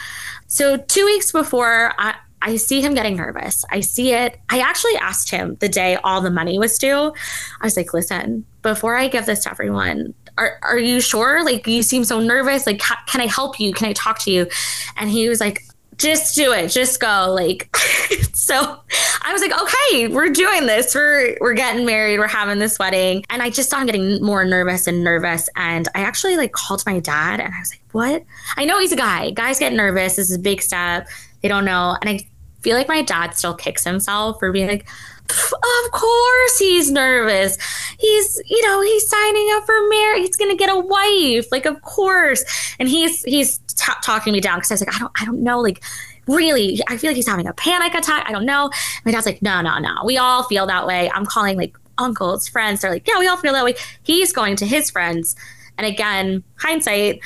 So 0.47 0.77
two 0.77 1.05
weeks 1.05 1.31
before, 1.31 1.93
I, 1.97 2.15
I 2.41 2.55
see 2.55 2.81
him 2.81 2.93
getting 2.93 3.17
nervous. 3.17 3.65
I 3.71 3.79
see 3.79 4.13
it. 4.13 4.39
I 4.49 4.59
actually 4.59 4.95
asked 4.97 5.29
him 5.29 5.55
the 5.59 5.69
day 5.69 5.95
all 6.03 6.21
the 6.21 6.31
money 6.31 6.59
was 6.59 6.77
due. 6.77 7.13
I 7.61 7.65
was 7.65 7.75
like, 7.75 7.93
listen, 7.93 8.45
before 8.61 8.95
I 8.95 9.07
give 9.07 9.25
this 9.25 9.43
to 9.43 9.51
everyone, 9.51 10.13
are, 10.37 10.59
are 10.61 10.77
you 10.77 11.01
sure? 11.01 11.43
Like, 11.43 11.65
you 11.65 11.81
seem 11.81 12.03
so 12.03 12.19
nervous. 12.19 12.67
Like, 12.67 12.79
can 13.07 13.21
I 13.21 13.25
help 13.25 13.59
you? 13.59 13.73
Can 13.73 13.87
I 13.87 13.93
talk 13.93 14.19
to 14.19 14.31
you? 14.31 14.47
And 14.95 15.09
he 15.09 15.27
was 15.27 15.39
like, 15.39 15.63
just 15.97 16.35
do 16.35 16.51
it. 16.53 16.69
Just 16.69 16.99
go 16.99 17.33
like 17.33 17.75
so 18.33 18.79
i 19.23 19.33
was 19.33 19.41
like 19.41 19.51
okay 19.51 20.07
we're 20.07 20.29
doing 20.29 20.65
this. 20.65 20.93
We're 20.93 21.37
we're 21.41 21.53
getting 21.53 21.85
married. 21.85 22.19
We're 22.19 22.27
having 22.27 22.59
this 22.59 22.79
wedding. 22.79 23.25
And 23.29 23.41
i 23.41 23.49
just 23.49 23.69
started 23.69 23.87
getting 23.87 24.23
more 24.23 24.45
nervous 24.45 24.87
and 24.87 25.03
nervous. 25.03 25.49
And 25.55 25.87
i 25.95 26.01
actually 26.01 26.37
like 26.37 26.51
called 26.51 26.83
my 26.85 26.99
dad 26.99 27.39
and 27.39 27.53
i 27.53 27.59
was 27.59 27.71
like 27.71 27.81
what? 27.91 28.23
I 28.57 28.65
know 28.65 28.79
he's 28.79 28.91
a 28.91 28.97
guy. 28.97 29.31
Guys 29.31 29.59
get 29.59 29.73
nervous. 29.73 30.17
This 30.17 30.29
is 30.29 30.37
a 30.37 30.39
big 30.39 30.61
step. 30.61 31.07
They 31.41 31.47
don't 31.47 31.65
know. 31.65 31.97
And 32.01 32.09
i 32.09 32.27
feel 32.61 32.75
like 32.75 32.87
my 32.87 33.01
dad 33.01 33.31
still 33.31 33.53
kicks 33.53 33.83
himself 33.83 34.39
for 34.39 34.51
being 34.51 34.67
like 34.67 34.87
of 35.29 35.91
course 35.91 36.59
he's 36.59 36.91
nervous. 36.91 37.57
He's, 37.99 38.41
you 38.45 38.65
know, 38.65 38.81
he's 38.81 39.09
signing 39.09 39.49
up 39.53 39.65
for 39.65 39.75
marriage. 39.89 40.27
He's 40.27 40.37
going 40.37 40.51
to 40.51 40.57
get 40.57 40.69
a 40.69 40.79
wife. 40.79 41.51
Like, 41.51 41.65
of 41.65 41.81
course. 41.81 42.43
And 42.79 42.87
he's, 42.87 43.23
he's 43.23 43.57
t- 43.57 43.91
talking 44.03 44.33
me 44.33 44.39
down 44.39 44.57
because 44.57 44.71
I 44.71 44.75
was 44.75 44.81
like, 44.81 44.95
I 44.95 44.99
don't, 44.99 45.11
I 45.19 45.25
don't 45.25 45.43
know. 45.43 45.59
Like, 45.59 45.83
really, 46.27 46.81
I 46.87 46.97
feel 46.97 47.09
like 47.09 47.15
he's 47.15 47.27
having 47.27 47.47
a 47.47 47.53
panic 47.53 47.93
attack. 47.93 48.25
I 48.27 48.31
don't 48.31 48.45
know. 48.45 48.69
My 49.05 49.11
dad's 49.11 49.25
like, 49.25 49.41
no, 49.41 49.61
no, 49.61 49.79
no. 49.79 49.95
We 50.05 50.17
all 50.17 50.43
feel 50.43 50.65
that 50.67 50.85
way. 50.85 51.09
I'm 51.11 51.25
calling 51.25 51.57
like 51.57 51.75
uncles, 51.97 52.47
friends. 52.47 52.81
They're 52.81 52.91
like, 52.91 53.07
yeah, 53.07 53.19
we 53.19 53.27
all 53.27 53.37
feel 53.37 53.53
that 53.53 53.65
way. 53.65 53.75
He's 54.03 54.31
going 54.31 54.55
to 54.57 54.65
his 54.65 54.89
friends. 54.91 55.35
And 55.77 55.85
again, 55.85 56.43
hindsight, 56.57 57.21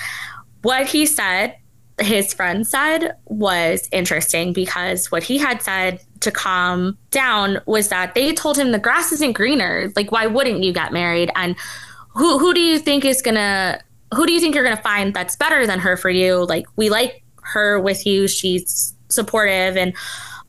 what 0.62 0.88
he 0.88 1.06
said 1.06 1.56
his 2.00 2.34
friend 2.34 2.68
said 2.68 3.16
was 3.26 3.88
interesting 3.92 4.54
because 4.54 5.12
what 5.12 5.24
he 5.24 5.38
had 5.38 5.62
said 5.62 6.02
to 6.22 6.32
calm 6.32 6.98
down 7.10 7.60
was 7.66 7.90
that 7.90 8.16
they 8.16 8.34
told 8.34 8.58
him 8.58 8.72
the 8.72 8.80
grass 8.80 9.12
isn't 9.12 9.34
greener. 9.34 9.92
Like, 9.96 10.12
why 10.12 10.28
wouldn't 10.28 10.64
you 10.64 10.72
get 10.72 10.94
married? 10.94 11.32
And 11.36 11.56
who 12.10 12.40
who 12.40 12.54
do 12.54 12.62
you 12.62 12.80
think 12.80 13.06
is 13.06 13.22
gonna 13.22 13.82
who 14.14 14.26
do 14.26 14.34
you 14.34 14.40
think 14.40 14.56
you're 14.56 14.64
gonna 14.64 14.82
find 14.82 15.14
that's 15.14 15.36
better 15.36 15.68
than 15.68 15.80
her 15.80 15.98
for 15.98 16.10
you? 16.10 16.46
Like, 16.46 16.66
we 16.76 16.90
like 16.90 17.24
her 17.44 17.80
with 17.80 18.06
you. 18.06 18.28
She's 18.28 18.94
supportive 19.10 19.78
and 19.78 19.94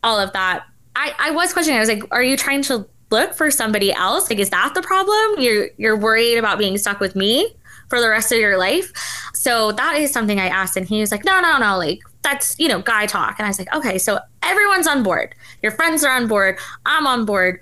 all 0.02 0.18
of 0.18 0.32
that. 0.32 0.64
I, 0.94 1.14
I 1.18 1.30
was 1.30 1.52
questioning, 1.52 1.78
I 1.78 1.80
was 1.80 1.88
like, 1.88 2.04
are 2.10 2.22
you 2.22 2.36
trying 2.36 2.62
to 2.62 2.86
look 3.10 3.34
for 3.34 3.50
somebody 3.50 3.92
else? 3.92 4.28
Like, 4.28 4.38
is 4.38 4.50
that 4.50 4.72
the 4.74 4.82
problem? 4.82 5.42
You're 5.42 5.68
you're 5.78 5.96
worried 5.96 6.38
about 6.38 6.58
being 6.58 6.78
stuck 6.78 7.00
with 7.00 7.16
me? 7.16 7.54
for 7.92 8.00
the 8.00 8.08
rest 8.08 8.32
of 8.32 8.38
your 8.38 8.56
life. 8.56 8.90
So 9.34 9.70
that 9.72 9.96
is 9.96 10.10
something 10.10 10.40
I 10.40 10.46
asked. 10.46 10.78
And 10.78 10.88
he 10.88 11.00
was 11.00 11.12
like, 11.12 11.26
no, 11.26 11.42
no, 11.42 11.58
no, 11.58 11.76
like 11.76 12.00
that's, 12.22 12.58
you 12.58 12.68
know, 12.68 12.80
guy 12.80 13.06
talk. 13.06 13.36
And 13.38 13.46
I 13.46 13.50
was 13.50 13.58
like, 13.58 13.74
okay, 13.74 13.98
so 13.98 14.18
everyone's 14.42 14.86
on 14.86 15.02
board. 15.02 15.34
Your 15.62 15.72
friends 15.72 16.04
are 16.04 16.12
on 16.12 16.26
board. 16.26 16.58
I'm 16.86 17.06
on 17.06 17.24
board. 17.24 17.60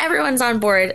Everyone's 0.00 0.40
on 0.40 0.58
board. 0.58 0.94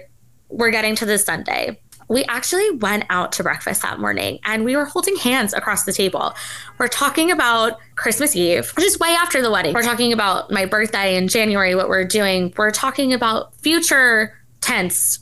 We're 0.50 0.72
getting 0.72 0.96
to 0.96 1.06
this 1.06 1.24
Sunday. 1.24 1.80
We 2.10 2.24
actually 2.26 2.70
went 2.72 3.04
out 3.10 3.34
to 3.34 3.44
breakfast 3.44 3.82
that 3.82 4.00
morning 4.00 4.40
and 4.46 4.64
we 4.64 4.78
were 4.78 4.86
holding 4.86 5.18
hands 5.18 5.54
across 5.54 5.84
the 5.84 5.92
table. 5.92 6.34
We're 6.78 6.88
talking 6.88 7.32
about 7.32 7.80
Christmas 7.96 8.34
Eve, 8.34 8.70
which 8.78 8.86
is 8.86 8.98
way 8.98 9.10
after 9.10 9.42
the 9.42 9.52
wedding. 9.52 9.74
We're 9.74 9.84
talking 9.84 10.14
about 10.14 10.50
my 10.50 10.66
birthday 10.66 11.18
in 11.18 11.28
January, 11.28 11.76
what 11.76 11.90
we're 11.90 12.06
doing. 12.06 12.54
We're 12.56 12.72
talking 12.72 13.12
about 13.12 13.54
future 13.56 14.38
tense 14.62 15.20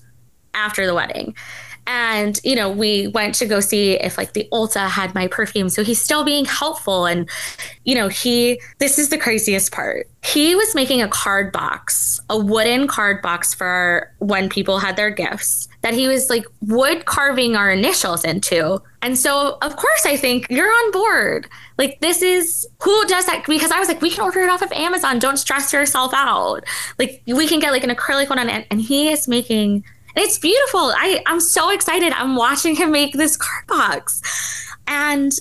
after 0.54 0.86
the 0.86 0.94
wedding. 0.94 1.36
And, 1.88 2.40
you 2.44 2.56
know, 2.56 2.70
we 2.70 3.08
went 3.08 3.36
to 3.36 3.46
go 3.46 3.60
see 3.60 3.94
if 3.94 4.18
like 4.18 4.34
the 4.34 4.48
Ulta 4.52 4.88
had 4.88 5.14
my 5.14 5.28
perfume. 5.28 5.70
So 5.70 5.84
he's 5.84 6.02
still 6.02 6.24
being 6.24 6.46
helpful. 6.46 7.06
And, 7.06 7.30
you 7.84 7.96
know, 7.96 8.08
he, 8.08 8.60
this 8.80 8.98
is 8.98 9.10
the 9.10 9.18
craziest 9.18 9.72
part. 9.72 10.08
He 10.24 10.56
was 10.56 10.74
making 10.74 11.02
a 11.02 11.08
card 11.08 11.52
box, 11.52 12.20
a 12.30 12.40
wooden 12.40 12.88
card 12.88 13.22
box 13.22 13.54
for 13.54 14.12
when 14.20 14.50
people 14.50 14.80
had 14.80 14.96
their 14.96 15.12
gifts 15.12 15.68
that 15.86 15.94
he 15.94 16.08
was 16.08 16.32
like 16.32 16.48
wood 16.62 17.06
carving 17.06 17.56
our 17.56 17.70
initials 17.70 18.24
into. 18.24 18.82
And 19.04 19.16
so, 19.16 19.60
of 19.62 19.76
course, 19.76 20.04
I 20.04 20.18
think 20.18 20.48
you're 20.50 20.68
on 20.68 20.92
board. 20.92 21.48
Like, 21.78 22.00
this 22.00 22.24
is 22.24 22.68
who 22.82 23.06
does 23.06 23.28
that? 23.28 23.46
Because 23.46 23.70
I 23.70 23.78
was 23.78 23.88
like, 23.88 24.02
we 24.02 24.10
can 24.10 24.24
order 24.24 24.42
it 24.42 24.50
off 24.50 24.64
of 24.64 24.72
Amazon. 24.72 25.20
Don't 25.20 25.38
stress 25.38 25.72
yourself 25.72 26.12
out. 26.16 26.64
Like, 26.98 27.22
we 27.28 27.48
can 27.48 27.60
get 27.60 27.72
like 27.72 27.84
an 27.84 27.92
acrylic 27.92 28.32
one. 28.32 28.40
On 28.40 28.50
and, 28.50 28.66
and 28.72 28.82
he 28.82 29.10
is 29.10 29.28
making 29.28 29.84
it's 30.16 30.40
beautiful. 30.40 30.94
I, 30.96 31.22
I'm 31.26 31.40
so 31.40 31.70
excited. 31.72 32.14
I'm 32.14 32.36
watching 32.36 32.76
him 32.76 32.92
make 32.92 33.14
this 33.14 33.38
card 33.38 33.68
box. 33.68 34.22
And 34.88 35.32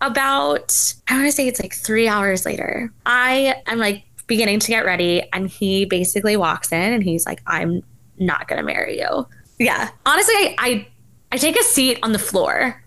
about, 0.00 0.94
I 1.08 1.14
want 1.14 1.26
to 1.26 1.32
say 1.32 1.46
it's 1.48 1.60
like 1.60 1.74
three 1.74 2.08
hours 2.08 2.44
later, 2.44 2.92
I 3.06 3.62
am 3.66 3.78
like 3.78 4.04
beginning 4.26 4.58
to 4.60 4.68
get 4.68 4.84
ready. 4.84 5.22
And 5.32 5.48
he 5.48 5.84
basically 5.84 6.36
walks 6.36 6.72
in 6.72 6.92
and 6.92 7.02
he's 7.02 7.26
like, 7.26 7.42
I'm 7.46 7.82
not 8.18 8.48
going 8.48 8.58
to 8.58 8.64
marry 8.64 8.98
you. 8.98 9.26
Yeah. 9.58 9.90
Honestly, 10.06 10.34
I, 10.34 10.56
I, 10.58 10.88
I 11.32 11.36
take 11.36 11.58
a 11.58 11.62
seat 11.62 11.98
on 12.02 12.12
the 12.12 12.18
floor 12.18 12.81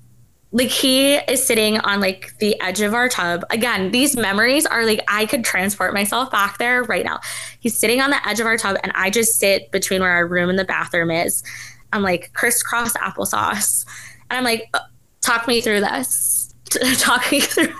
like 0.56 0.70
he 0.70 1.15
is 1.15 1.46
sitting 1.46 1.80
on 1.80 2.00
like 2.00 2.34
the 2.39 2.60
edge 2.62 2.80
of 2.80 2.94
our 2.94 3.10
tub. 3.10 3.44
Again, 3.50 3.91
these 3.91 4.15
memories 4.15 4.65
are 4.65 4.86
like 4.86 5.02
I 5.10 5.26
could 5.26 5.44
transport 5.44 5.94
myself 5.94 6.32
back 6.32 6.60
there 6.60 6.84
right 6.84 7.04
now. 7.04 7.20
He's 7.60 7.78
sitting 7.78 8.00
on 8.00 8.10
the 8.10 8.26
edge 8.26 8.39
of 8.39 8.46
our 8.46 8.56
tub 8.56 8.78
and 8.82 8.94
I 8.96 9.10
just 9.10 9.38
sit 9.38 9.70
between 9.72 10.00
where 10.00 10.12
our 10.12 10.26
room 10.26 10.50
and 10.50 10.58
the 10.58 10.63
bathroom 10.63 11.12
is. 11.12 11.44
I'm 11.91 12.04
like 12.04 12.32
crisscross 12.32 12.94
applesauce. 12.94 13.86
And 14.30 14.38
I'm 14.38 14.46
like, 14.46 14.70
uh, 14.74 14.80
talk 15.20 15.46
me 15.46 15.60
through 15.60 15.82
this. 15.82 16.44
talk 16.97 17.31
me 17.31 17.41
through 17.41 17.73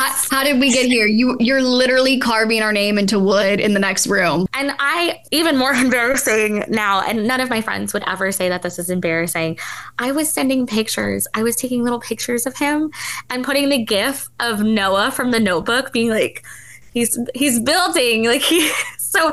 how, 0.00 0.14
how, 0.30 0.44
did 0.44 0.60
we 0.60 0.72
get 0.72 0.86
here? 0.86 1.06
You 1.06 1.36
you're 1.40 1.62
literally 1.62 2.18
carving 2.18 2.62
our 2.62 2.72
name 2.72 2.98
into 2.98 3.18
wood 3.18 3.60
in 3.60 3.74
the 3.74 3.80
next 3.80 4.06
room. 4.06 4.46
And 4.54 4.72
I 4.78 5.20
even 5.30 5.56
more 5.56 5.72
embarrassing 5.74 6.64
now, 6.68 7.02
and 7.02 7.26
none 7.26 7.40
of 7.40 7.50
my 7.50 7.60
friends 7.60 7.92
would 7.92 8.04
ever 8.06 8.32
say 8.32 8.48
that 8.48 8.62
this 8.62 8.78
is 8.78 8.90
embarrassing. 8.90 9.58
I 9.98 10.12
was 10.12 10.32
sending 10.32 10.66
pictures. 10.66 11.26
I 11.34 11.42
was 11.42 11.56
taking 11.56 11.82
little 11.82 12.00
pictures 12.00 12.46
of 12.46 12.56
him 12.56 12.90
and 13.28 13.44
putting 13.44 13.68
the 13.68 13.84
gif 13.84 14.28
of 14.40 14.62
Noah 14.62 15.10
from 15.10 15.30
the 15.30 15.40
notebook 15.40 15.92
being 15.92 16.10
like, 16.10 16.44
he's 16.92 17.18
he's 17.34 17.60
building. 17.60 18.24
Like 18.24 18.42
he 18.42 18.70
so 18.98 19.32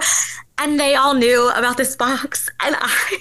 and 0.60 0.80
they 0.80 0.96
all 0.96 1.14
knew 1.14 1.50
about 1.52 1.78
this 1.78 1.96
box 1.96 2.50
and 2.62 2.76
i 2.80 3.18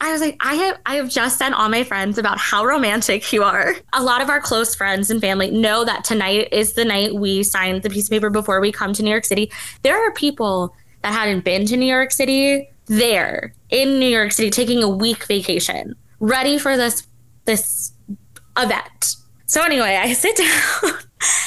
i 0.00 0.12
was 0.12 0.20
like 0.20 0.36
i 0.40 0.54
have 0.54 0.78
i 0.86 0.94
have 0.96 1.08
just 1.08 1.38
sent 1.38 1.54
all 1.54 1.68
my 1.68 1.84
friends 1.84 2.18
about 2.18 2.38
how 2.38 2.64
romantic 2.64 3.32
you 3.32 3.42
are 3.42 3.74
a 3.92 4.02
lot 4.02 4.22
of 4.22 4.28
our 4.30 4.40
close 4.40 4.74
friends 4.74 5.10
and 5.10 5.20
family 5.20 5.50
know 5.50 5.84
that 5.84 6.04
tonight 6.04 6.48
is 6.52 6.74
the 6.74 6.84
night 6.84 7.14
we 7.14 7.42
signed 7.42 7.82
the 7.82 7.90
piece 7.90 8.06
of 8.06 8.10
paper 8.10 8.30
before 8.30 8.60
we 8.60 8.70
come 8.72 8.92
to 8.92 9.02
new 9.02 9.10
york 9.10 9.24
city 9.24 9.50
there 9.82 9.96
are 9.96 10.12
people 10.12 10.74
that 11.02 11.12
hadn't 11.12 11.44
been 11.44 11.66
to 11.66 11.76
new 11.76 11.86
york 11.86 12.10
city 12.10 12.68
there 12.86 13.52
in 13.70 13.98
new 13.98 14.08
york 14.08 14.32
city 14.32 14.50
taking 14.50 14.82
a 14.82 14.88
week 14.88 15.24
vacation 15.26 15.94
ready 16.20 16.58
for 16.58 16.76
this 16.76 17.06
this 17.46 17.92
event. 18.56 19.16
So 19.46 19.62
anyway, 19.62 19.96
I 19.96 20.12
sit 20.24 20.36
down 20.36 20.98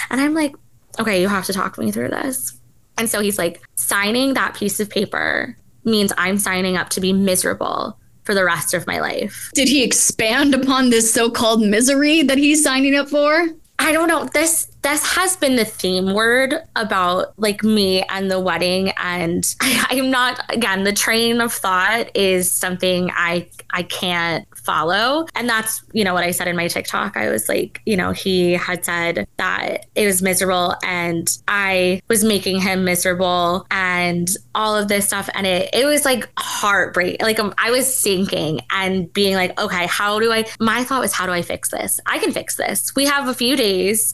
and 0.09 0.21
I'm 0.21 0.33
like, 0.33 0.55
okay, 0.99 1.21
you 1.21 1.27
have 1.27 1.45
to 1.45 1.53
talk 1.53 1.77
me 1.77 1.91
through 1.91 2.09
this. 2.09 2.59
And 3.03 3.09
so 3.09 3.19
he's 3.19 3.37
like, 3.37 3.61
signing 3.75 4.33
that 4.35 4.55
piece 4.55 4.79
of 4.79 4.89
paper 4.89 5.57
means 5.83 6.13
I'm 6.17 6.37
signing 6.37 6.77
up 6.77 6.87
to 6.91 7.01
be 7.01 7.11
miserable 7.11 7.99
for 8.23 8.33
the 8.33 8.45
rest 8.45 8.73
of 8.73 8.87
my 8.87 9.01
life. 9.01 9.51
Did 9.53 9.67
he 9.67 9.83
expand 9.83 10.55
upon 10.55 10.89
this 10.89 11.13
so 11.13 11.29
called 11.29 11.61
misery 11.61 12.21
that 12.21 12.37
he's 12.37 12.63
signing 12.63 12.95
up 12.95 13.09
for? 13.09 13.49
I 13.77 13.91
don't 13.91 14.07
know. 14.07 14.23
This 14.33 14.71
this 14.83 15.15
has 15.15 15.37
been 15.37 15.55
the 15.55 15.65
theme 15.65 16.13
word 16.13 16.55
about 16.75 17.33
like 17.39 17.63
me 17.63 18.03
and 18.03 18.29
the 18.29 18.39
wedding. 18.39 18.89
And 18.97 19.43
I, 19.61 19.87
i'm 19.91 20.11
not 20.11 20.39
again 20.49 20.83
the 20.83 20.93
train 20.93 21.41
of 21.41 21.53
thought 21.53 22.15
is 22.15 22.51
something 22.51 23.09
i 23.13 23.47
i 23.71 23.83
can't 23.83 24.45
follow. 24.57 25.25
And 25.35 25.49
that's 25.49 25.83
you 25.93 26.03
know 26.03 26.13
what 26.13 26.23
i 26.23 26.31
said 26.31 26.47
in 26.47 26.55
my 26.55 26.67
tiktok. 26.67 27.17
I 27.17 27.29
was 27.29 27.49
like 27.49 27.81
you 27.85 27.97
know 27.97 28.11
he 28.11 28.53
had 28.53 28.85
said 28.85 29.27
that 29.37 29.85
it 29.95 30.05
was 30.05 30.21
miserable 30.21 30.75
and 30.83 31.35
i 31.47 32.01
was 32.09 32.23
making 32.23 32.59
him 32.59 32.83
miserable 32.83 33.65
and 33.71 34.29
all 34.53 34.75
of 34.75 34.87
this 34.89 35.07
stuff. 35.07 35.29
And 35.33 35.47
it 35.47 35.69
it 35.73 35.85
was 35.85 36.05
like 36.05 36.29
heartbreak 36.37 37.21
like 37.21 37.39
um, 37.39 37.53
i 37.57 37.71
was 37.71 37.93
sinking 37.93 38.59
and 38.71 39.11
being 39.13 39.35
like 39.35 39.59
okay 39.59 39.87
how 39.87 40.19
do 40.19 40.31
i 40.31 40.45
my 40.59 40.83
thought 40.83 40.99
was 40.99 41.13
how 41.13 41.25
do 41.25 41.31
i 41.31 41.41
fix 41.41 41.69
this? 41.69 41.99
I 42.05 42.19
can 42.19 42.31
fix 42.31 42.55
this. 42.55 42.93
We 42.95 43.05
have 43.05 43.27
a 43.27 43.33
few 43.33 43.55
days 43.55 44.13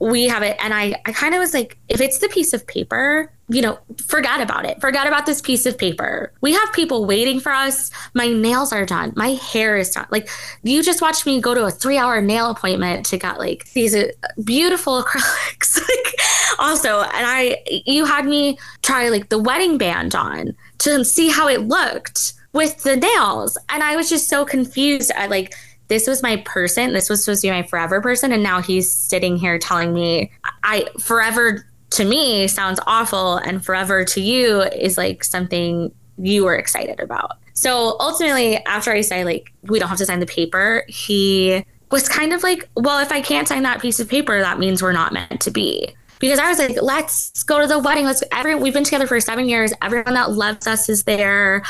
we 0.00 0.28
have 0.28 0.42
it. 0.42 0.56
And 0.62 0.72
I, 0.72 0.94
I 1.06 1.12
kind 1.12 1.34
of 1.34 1.40
was 1.40 1.52
like, 1.52 1.76
if 1.88 2.00
it's 2.00 2.18
the 2.18 2.28
piece 2.28 2.52
of 2.52 2.66
paper, 2.66 3.32
you 3.48 3.62
know, 3.62 3.78
forget 4.06 4.40
about 4.40 4.64
it. 4.64 4.80
Forget 4.80 5.06
about 5.06 5.26
this 5.26 5.40
piece 5.40 5.66
of 5.66 5.76
paper. 5.76 6.32
We 6.40 6.52
have 6.52 6.72
people 6.72 7.06
waiting 7.06 7.40
for 7.40 7.50
us. 7.50 7.90
My 8.14 8.28
nails 8.28 8.72
are 8.72 8.84
done. 8.84 9.12
My 9.16 9.30
hair 9.30 9.76
is 9.76 9.90
done. 9.90 10.06
Like, 10.10 10.28
you 10.62 10.82
just 10.82 11.00
watched 11.00 11.26
me 11.26 11.40
go 11.40 11.54
to 11.54 11.64
a 11.64 11.70
three 11.70 11.96
hour 11.96 12.20
nail 12.20 12.50
appointment 12.50 13.06
to 13.06 13.18
get 13.18 13.38
like 13.38 13.72
these 13.72 13.94
uh, 13.94 14.08
beautiful 14.44 15.02
acrylics. 15.04 15.80
like, 15.80 16.20
also, 16.58 17.00
and 17.00 17.26
I, 17.26 17.62
you 17.86 18.04
had 18.04 18.26
me 18.26 18.58
try 18.82 19.08
like 19.08 19.30
the 19.30 19.38
wedding 19.38 19.78
band 19.78 20.14
on 20.14 20.54
to 20.78 21.04
see 21.04 21.30
how 21.30 21.48
it 21.48 21.62
looked 21.62 22.34
with 22.52 22.82
the 22.82 22.96
nails. 22.96 23.58
And 23.68 23.82
I 23.82 23.96
was 23.96 24.08
just 24.08 24.28
so 24.28 24.44
confused. 24.44 25.10
I 25.16 25.26
like, 25.26 25.54
this 25.88 26.06
was 26.06 26.22
my 26.22 26.36
person. 26.38 26.92
This 26.92 27.10
was 27.10 27.24
supposed 27.24 27.42
to 27.42 27.48
be 27.48 27.50
my 27.50 27.62
forever 27.62 28.00
person. 28.00 28.32
And 28.32 28.42
now 28.42 28.60
he's 28.60 28.90
sitting 28.90 29.36
here 29.36 29.58
telling 29.58 29.92
me, 29.92 30.30
I 30.62 30.86
forever 31.00 31.66
to 31.90 32.04
me 32.04 32.46
sounds 32.46 32.78
awful. 32.86 33.36
And 33.38 33.64
forever 33.64 34.04
to 34.04 34.20
you 34.20 34.62
is 34.62 34.96
like 34.96 35.24
something 35.24 35.92
you 36.18 36.44
were 36.44 36.56
excited 36.56 37.00
about. 37.00 37.38
So 37.54 37.96
ultimately, 37.98 38.56
after 38.66 38.92
I 38.92 39.00
say, 39.00 39.24
like, 39.24 39.52
we 39.62 39.78
don't 39.78 39.88
have 39.88 39.98
to 39.98 40.06
sign 40.06 40.20
the 40.20 40.26
paper, 40.26 40.84
he 40.88 41.64
was 41.90 42.08
kind 42.08 42.32
of 42.32 42.42
like, 42.42 42.68
well, 42.76 43.00
if 43.00 43.10
I 43.10 43.20
can't 43.20 43.48
sign 43.48 43.62
that 43.62 43.80
piece 43.80 43.98
of 43.98 44.08
paper, 44.08 44.38
that 44.40 44.58
means 44.58 44.82
we're 44.82 44.92
not 44.92 45.12
meant 45.12 45.40
to 45.40 45.50
be 45.50 45.94
because 46.20 46.38
I 46.38 46.48
was 46.48 46.58
like, 46.58 46.80
let's 46.82 47.42
go 47.44 47.60
to 47.60 47.66
the 47.66 47.78
wedding. 47.78 48.04
Let's 48.04 48.22
every 48.32 48.54
we've 48.54 48.72
been 48.72 48.84
together 48.84 49.06
for 49.06 49.20
seven 49.20 49.48
years. 49.48 49.72
Everyone 49.82 50.14
that 50.14 50.32
loves 50.32 50.66
us 50.66 50.88
is 50.88 51.04
there. 51.04 51.62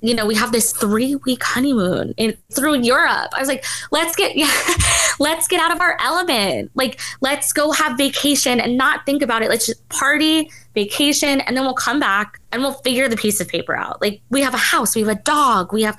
You 0.00 0.14
know, 0.14 0.26
we 0.26 0.34
have 0.34 0.52
this 0.52 0.72
three 0.72 1.16
week 1.16 1.42
honeymoon 1.42 2.14
in 2.16 2.36
through 2.52 2.80
Europe. 2.80 3.30
I 3.32 3.40
was 3.40 3.48
like, 3.48 3.64
let's 3.90 4.14
get 4.16 4.36
yeah, 4.36 4.50
let's 5.18 5.48
get 5.48 5.60
out 5.60 5.72
of 5.72 5.80
our 5.80 5.96
element. 6.00 6.70
Like, 6.74 7.00
let's 7.20 7.52
go 7.52 7.72
have 7.72 7.96
vacation 7.96 8.60
and 8.60 8.76
not 8.76 9.06
think 9.06 9.22
about 9.22 9.42
it. 9.42 9.48
Let's 9.48 9.66
just 9.66 9.88
party, 9.88 10.50
vacation, 10.74 11.40
and 11.42 11.56
then 11.56 11.64
we'll 11.64 11.74
come 11.74 12.00
back 12.00 12.40
and 12.52 12.62
we'll 12.62 12.72
figure 12.72 13.08
the 13.08 13.16
piece 13.16 13.40
of 13.40 13.48
paper 13.48 13.74
out. 13.74 14.00
Like 14.00 14.20
we 14.30 14.42
have 14.42 14.54
a 14.54 14.58
house, 14.58 14.94
we 14.94 15.02
have 15.02 15.10
a 15.10 15.22
dog, 15.22 15.72
we 15.72 15.82
have 15.82 15.96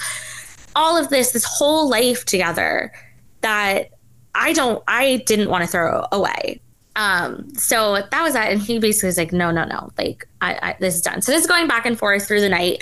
all 0.76 0.98
of 0.98 1.10
this, 1.10 1.32
this 1.32 1.46
whole 1.46 1.90
life 1.90 2.26
together 2.26 2.92
that 3.42 3.92
I 4.34 4.54
don't 4.54 4.84
I 4.88 5.24
didn't 5.26 5.50
want 5.50 5.64
to 5.64 5.68
throw 5.68 6.06
away. 6.12 6.62
Um, 6.96 7.54
so 7.56 8.02
that 8.10 8.24
was 8.24 8.34
that. 8.34 8.52
And 8.52 8.62
he 8.62 8.80
basically 8.80 9.08
was 9.08 9.18
like, 9.18 9.34
no, 9.34 9.52
no, 9.52 9.66
no, 9.66 9.92
like 9.98 10.28
I, 10.42 10.60
I, 10.62 10.76
this 10.80 10.96
is 10.96 11.02
done. 11.02 11.22
So 11.22 11.32
this 11.32 11.42
is 11.42 11.48
going 11.48 11.68
back 11.68 11.86
and 11.86 11.98
forth 11.98 12.26
through 12.28 12.42
the 12.42 12.50
night. 12.50 12.82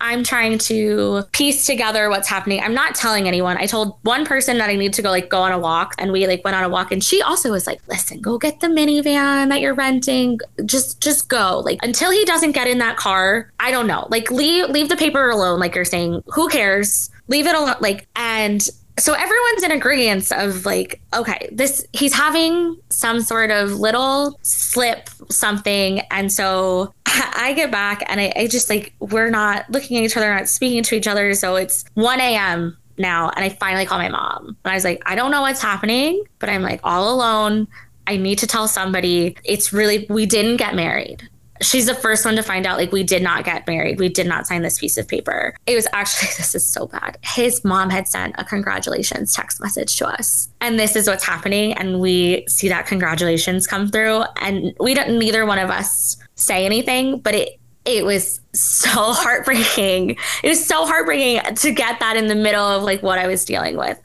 I'm 0.00 0.24
trying 0.24 0.58
to 0.58 1.22
piece 1.32 1.64
together 1.64 2.08
what's 2.10 2.28
happening. 2.28 2.60
I'm 2.60 2.74
not 2.74 2.96
telling 2.96 3.28
anyone. 3.28 3.56
I 3.56 3.66
told 3.66 3.98
one 4.02 4.24
person 4.24 4.58
that 4.58 4.68
I 4.68 4.74
need 4.74 4.92
to 4.94 5.02
go 5.02 5.10
like 5.10 5.28
go 5.28 5.40
on 5.42 5.52
a 5.52 5.58
walk 5.58 5.94
and 5.98 6.10
we 6.10 6.26
like 6.26 6.44
went 6.44 6.56
on 6.56 6.64
a 6.64 6.68
walk 6.68 6.90
and 6.90 7.04
she 7.04 7.22
also 7.22 7.52
was 7.52 7.66
like, 7.66 7.80
listen, 7.88 8.20
go 8.20 8.36
get 8.36 8.60
the 8.60 8.66
minivan 8.66 9.48
that 9.50 9.60
you're 9.60 9.74
renting. 9.74 10.40
Just, 10.66 11.00
just 11.00 11.28
go 11.28 11.60
like 11.60 11.78
until 11.82 12.10
he 12.10 12.24
doesn't 12.24 12.52
get 12.52 12.66
in 12.66 12.78
that 12.78 12.96
car. 12.96 13.52
I 13.60 13.70
don't 13.70 13.86
know, 13.86 14.08
like 14.10 14.30
leave, 14.30 14.70
leave 14.70 14.88
the 14.88 14.96
paper 14.96 15.30
alone. 15.30 15.60
Like 15.60 15.76
you're 15.76 15.84
saying, 15.84 16.24
who 16.26 16.48
cares? 16.48 17.10
Leave 17.28 17.46
it 17.46 17.54
alone. 17.54 17.76
Like, 17.80 18.08
and 18.16 18.68
so 18.98 19.14
everyone's 19.14 19.62
in 19.62 19.70
agreement 19.70 20.30
of 20.32 20.66
like 20.66 21.00
okay 21.14 21.48
this 21.50 21.86
he's 21.92 22.12
having 22.12 22.76
some 22.90 23.20
sort 23.20 23.50
of 23.50 23.72
little 23.72 24.38
slip 24.42 25.08
something. 25.30 26.00
And 26.10 26.32
so 26.32 26.92
i 27.06 27.52
get 27.54 27.70
back 27.70 28.02
and 28.06 28.20
I, 28.20 28.32
I, 28.36 28.46
just 28.46 28.70
like 28.70 28.94
we're 29.00 29.30
not 29.30 29.68
looking 29.70 29.98
at 29.98 30.04
each 30.04 30.16
other 30.16 30.32
not 30.34 30.48
speaking 30.48 30.82
to 30.84 30.94
each 30.94 31.06
other. 31.06 31.34
So 31.34 31.56
it's 31.56 31.84
1 31.94 32.20
a.m 32.20 32.76
now 32.98 33.30
and 33.30 33.44
i 33.44 33.48
finally 33.48 33.86
call 33.86 33.98
my 33.98 34.08
mom. 34.08 34.56
And 34.64 34.72
i 34.72 34.74
was 34.74 34.84
like 34.84 35.02
i 35.06 35.14
don't 35.14 35.30
know 35.30 35.40
what's 35.40 35.62
happening 35.62 36.22
but 36.38 36.48
i'm 36.48 36.62
like 36.62 36.80
all 36.84 37.12
alone. 37.14 37.68
I 38.04 38.16
need 38.16 38.38
to 38.40 38.48
tell 38.48 38.66
somebody. 38.66 39.36
It's 39.44 39.72
really, 39.72 40.06
we 40.10 40.26
didn't 40.26 40.56
get 40.56 40.74
married 40.74 41.28
she's 41.62 41.86
the 41.86 41.94
first 41.94 42.24
one 42.24 42.36
to 42.36 42.42
find 42.42 42.66
out 42.66 42.78
like 42.78 42.92
we 42.92 43.02
did 43.02 43.22
not 43.22 43.44
get 43.44 43.66
married. 43.66 43.98
We 43.98 44.08
did 44.08 44.26
not 44.26 44.46
sign 44.46 44.62
this 44.62 44.78
piece 44.78 44.96
of 44.98 45.08
paper. 45.08 45.56
It 45.66 45.74
was 45.74 45.86
actually 45.92 46.28
this 46.36 46.54
is 46.54 46.66
so 46.66 46.86
bad. 46.86 47.18
His 47.22 47.64
mom 47.64 47.90
had 47.90 48.08
sent 48.08 48.34
a 48.38 48.44
congratulations 48.44 49.34
text 49.34 49.60
message 49.60 49.96
to 49.96 50.06
us. 50.06 50.48
And 50.60 50.78
this 50.78 50.96
is 50.96 51.08
what's 51.08 51.24
happening. 51.24 51.72
And 51.74 52.00
we 52.00 52.44
see 52.48 52.68
that 52.68 52.86
congratulations 52.86 53.66
come 53.66 53.88
through. 53.88 54.24
And 54.40 54.74
we 54.80 54.94
don't 54.94 55.18
neither 55.18 55.46
one 55.46 55.58
of 55.58 55.70
us 55.70 56.16
say 56.34 56.64
anything 56.64 57.18
but 57.18 57.34
it 57.34 57.60
it 57.84 58.04
was 58.04 58.40
so 58.52 58.90
heartbreaking. 58.92 60.16
It 60.42 60.48
was 60.48 60.64
so 60.64 60.86
heartbreaking 60.86 61.56
to 61.56 61.72
get 61.72 61.98
that 62.00 62.16
in 62.16 62.28
the 62.28 62.34
middle 62.34 62.64
of 62.64 62.82
like 62.82 63.02
what 63.02 63.18
i 63.18 63.26
was 63.26 63.44
dealing 63.44 63.76
with. 63.76 63.98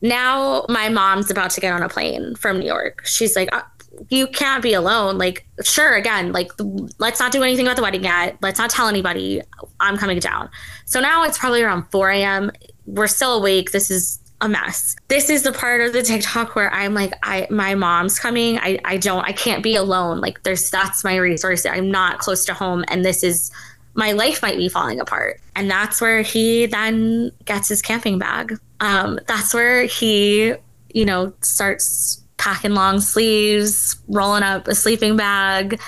Now 0.00 0.66
my 0.68 0.88
mom's 0.88 1.30
about 1.30 1.50
to 1.52 1.60
get 1.60 1.72
on 1.72 1.82
a 1.82 1.88
plane 1.88 2.34
from 2.34 2.58
new 2.58 2.66
york. 2.66 3.06
She's 3.06 3.36
like 3.36 3.54
uh, 3.54 3.62
you 4.08 4.26
can't 4.26 4.62
be 4.62 4.74
alone. 4.74 5.18
Like, 5.18 5.46
sure, 5.62 5.94
again, 5.94 6.32
like, 6.32 6.50
let's 6.98 7.20
not 7.20 7.32
do 7.32 7.42
anything 7.42 7.66
about 7.66 7.76
the 7.76 7.82
wedding 7.82 8.04
yet. 8.04 8.36
Let's 8.40 8.58
not 8.58 8.70
tell 8.70 8.88
anybody 8.88 9.42
I'm 9.80 9.96
coming 9.96 10.18
down. 10.18 10.48
So 10.84 11.00
now 11.00 11.24
it's 11.24 11.38
probably 11.38 11.62
around 11.62 11.84
4 11.90 12.10
a.m. 12.10 12.52
We're 12.86 13.06
still 13.06 13.34
awake. 13.34 13.72
This 13.72 13.90
is 13.90 14.18
a 14.40 14.48
mess. 14.48 14.96
This 15.08 15.30
is 15.30 15.44
the 15.44 15.52
part 15.52 15.80
of 15.80 15.92
the 15.92 16.02
TikTok 16.02 16.56
where 16.56 16.72
I'm 16.72 16.94
like, 16.94 17.14
I 17.22 17.46
my 17.48 17.76
mom's 17.76 18.18
coming. 18.18 18.58
I 18.58 18.78
I 18.84 18.96
don't 18.96 19.24
I 19.24 19.30
can't 19.30 19.62
be 19.62 19.76
alone. 19.76 20.20
Like 20.20 20.42
there's 20.42 20.68
that's 20.68 21.04
my 21.04 21.14
resource. 21.16 21.64
I'm 21.64 21.92
not 21.92 22.18
close 22.18 22.44
to 22.46 22.54
home 22.54 22.84
and 22.88 23.04
this 23.04 23.22
is 23.22 23.52
my 23.94 24.12
life 24.12 24.42
might 24.42 24.56
be 24.56 24.68
falling 24.68 25.00
apart. 25.00 25.40
And 25.54 25.70
that's 25.70 26.00
where 26.00 26.22
he 26.22 26.66
then 26.66 27.30
gets 27.44 27.68
his 27.68 27.82
camping 27.82 28.18
bag. 28.18 28.58
Um, 28.80 29.20
that's 29.26 29.54
where 29.54 29.84
he, 29.84 30.54
you 30.92 31.04
know, 31.04 31.32
starts 31.42 32.21
packing 32.42 32.74
long 32.74 33.00
sleeves, 33.00 33.96
rolling 34.08 34.42
up 34.42 34.66
a 34.66 34.74
sleeping 34.74 35.16
bag. 35.16 35.80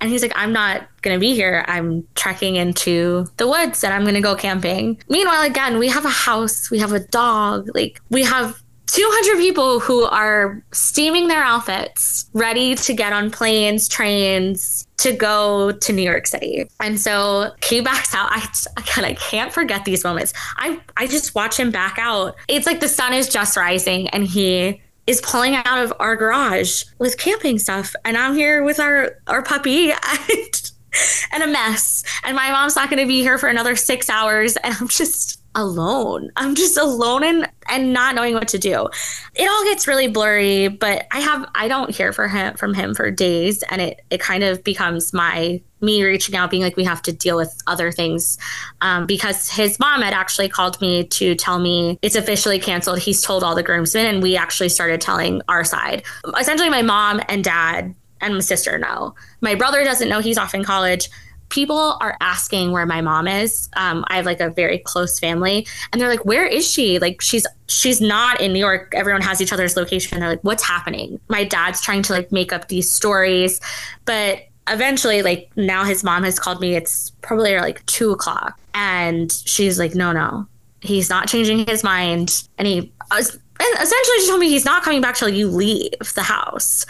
And 0.00 0.08
he's 0.08 0.22
like, 0.22 0.32
I'm 0.34 0.52
not 0.52 0.88
going 1.02 1.14
to 1.14 1.20
be 1.20 1.34
here. 1.34 1.64
I'm 1.68 2.06
trekking 2.14 2.56
into 2.56 3.26
the 3.36 3.46
woods 3.46 3.84
and 3.84 3.92
I'm 3.92 4.02
going 4.02 4.14
to 4.14 4.22
go 4.22 4.34
camping. 4.34 4.98
Meanwhile, 5.08 5.42
again, 5.42 5.78
we 5.78 5.88
have 5.88 6.06
a 6.06 6.10
house, 6.10 6.70
we 6.70 6.78
have 6.78 6.92
a 6.92 7.00
dog, 7.00 7.68
like, 7.74 8.00
we 8.08 8.22
have 8.22 8.62
200 8.86 9.36
people 9.36 9.80
who 9.80 10.04
are 10.04 10.62
steaming 10.72 11.28
their 11.28 11.42
outfits, 11.42 12.30
ready 12.32 12.74
to 12.74 12.94
get 12.94 13.12
on 13.12 13.30
planes, 13.30 13.86
trains 13.86 14.86
to 14.96 15.12
go 15.12 15.72
to 15.72 15.92
New 15.92 16.02
York 16.02 16.26
City. 16.26 16.66
And 16.80 16.98
so 16.98 17.52
he 17.62 17.82
backs 17.82 18.14
out. 18.14 18.30
I 18.32 18.48
again, 18.78 19.04
I 19.04 19.12
can't 19.12 19.52
forget 19.52 19.84
these 19.84 20.04
moments. 20.04 20.32
I 20.56 20.80
I 20.96 21.06
just 21.06 21.34
watch 21.34 21.58
him 21.60 21.70
back 21.70 21.98
out. 21.98 22.34
It's 22.48 22.66
like 22.66 22.80
the 22.80 22.88
sun 22.88 23.12
is 23.12 23.28
just 23.28 23.58
rising, 23.58 24.08
and 24.08 24.26
he 24.26 24.80
is 25.08 25.22
pulling 25.22 25.56
out 25.56 25.78
of 25.78 25.92
our 25.98 26.14
garage 26.14 26.84
with 26.98 27.16
camping 27.16 27.58
stuff. 27.58 27.96
And 28.04 28.16
I'm 28.16 28.34
here 28.34 28.62
with 28.62 28.78
our 28.78 29.16
our 29.26 29.42
puppy 29.42 29.90
and, 31.32 31.42
a 31.42 31.46
mess. 31.46 32.04
And 32.24 32.36
my 32.36 32.50
mom's 32.50 32.76
not 32.76 32.90
going 32.90 33.02
to 33.02 33.08
be 33.08 33.22
here 33.22 33.38
for 33.38 33.48
another 33.48 33.74
6 33.74 34.10
hours. 34.10 34.56
And 34.56 34.76
I'm 34.78 34.88
just 34.88 35.37
alone. 35.58 36.30
I'm 36.36 36.54
just 36.54 36.78
alone 36.78 37.24
and 37.24 37.48
and 37.68 37.92
not 37.92 38.14
knowing 38.14 38.34
what 38.34 38.48
to 38.48 38.58
do. 38.58 38.88
It 39.34 39.48
all 39.48 39.64
gets 39.64 39.86
really 39.86 40.08
blurry, 40.08 40.68
but 40.68 41.06
I 41.10 41.20
have 41.20 41.48
I 41.54 41.68
don't 41.68 41.90
hear 41.90 42.12
for 42.12 42.28
him 42.28 42.56
from 42.56 42.74
him 42.74 42.94
for 42.94 43.10
days. 43.10 43.62
And 43.70 43.82
it 43.82 44.00
it 44.10 44.20
kind 44.20 44.44
of 44.44 44.64
becomes 44.64 45.12
my 45.12 45.60
me 45.80 46.02
reaching 46.02 46.34
out 46.34 46.50
being 46.50 46.62
like 46.62 46.76
we 46.76 46.84
have 46.84 47.02
to 47.02 47.12
deal 47.12 47.36
with 47.36 47.56
other 47.66 47.92
things. 47.92 48.38
Um, 48.80 49.06
because 49.06 49.50
his 49.50 49.78
mom 49.78 50.02
had 50.02 50.14
actually 50.14 50.48
called 50.48 50.80
me 50.80 51.04
to 51.04 51.34
tell 51.34 51.58
me 51.58 51.98
it's 52.02 52.16
officially 52.16 52.58
canceled. 52.58 53.00
He's 53.00 53.20
told 53.20 53.44
all 53.44 53.54
the 53.54 53.62
groomsmen 53.62 54.06
and 54.06 54.22
we 54.22 54.36
actually 54.36 54.70
started 54.70 55.00
telling 55.00 55.42
our 55.48 55.64
side. 55.64 56.04
Essentially 56.38 56.70
my 56.70 56.82
mom 56.82 57.20
and 57.28 57.44
dad 57.44 57.94
and 58.20 58.34
my 58.34 58.40
sister 58.40 58.78
know. 58.78 59.14
My 59.40 59.54
brother 59.54 59.84
doesn't 59.84 60.08
know. 60.08 60.20
He's 60.20 60.38
off 60.38 60.54
in 60.54 60.64
college 60.64 61.08
people 61.48 61.96
are 62.00 62.16
asking 62.20 62.72
where 62.72 62.86
my 62.86 63.00
mom 63.00 63.26
is. 63.26 63.68
Um, 63.76 64.04
I 64.08 64.16
have 64.16 64.26
like 64.26 64.40
a 64.40 64.50
very 64.50 64.78
close 64.78 65.18
family, 65.18 65.66
and 65.92 66.00
they're 66.00 66.08
like, 66.08 66.24
"Where 66.24 66.46
is 66.46 66.68
she? 66.70 66.98
Like, 66.98 67.20
she's 67.20 67.46
she's 67.68 68.00
not 68.00 68.40
in 68.40 68.52
New 68.52 68.58
York. 68.58 68.92
Everyone 68.94 69.22
has 69.22 69.40
each 69.40 69.52
other's 69.52 69.76
location. 69.76 70.18
They're 70.18 70.28
like, 70.28 70.42
what's 70.42 70.64
happening? 70.64 71.20
My 71.28 71.44
dad's 71.44 71.80
trying 71.80 72.02
to 72.02 72.12
like 72.12 72.32
make 72.32 72.52
up 72.52 72.68
these 72.68 72.90
stories, 72.90 73.60
but 74.04 74.40
eventually, 74.68 75.22
like 75.22 75.50
now 75.56 75.84
his 75.84 76.02
mom 76.02 76.24
has 76.24 76.38
called 76.38 76.60
me. 76.60 76.74
It's 76.74 77.10
probably 77.22 77.56
like 77.56 77.84
two 77.86 78.10
o'clock, 78.10 78.58
and 78.74 79.30
she's 79.30 79.78
like, 79.78 79.94
no, 79.94 80.12
no, 80.12 80.46
he's 80.80 81.08
not 81.08 81.28
changing 81.28 81.66
his 81.66 81.84
mind, 81.84 82.42
and 82.58 82.66
he. 82.66 82.92
Essentially, 83.10 84.18
she 84.20 84.28
told 84.28 84.38
me 84.40 84.48
he's 84.48 84.64
not 84.64 84.84
coming 84.84 85.00
back 85.00 85.16
till 85.16 85.28
you 85.28 85.48
leave 85.48 86.14
the 86.14 86.22
house. 86.22 86.86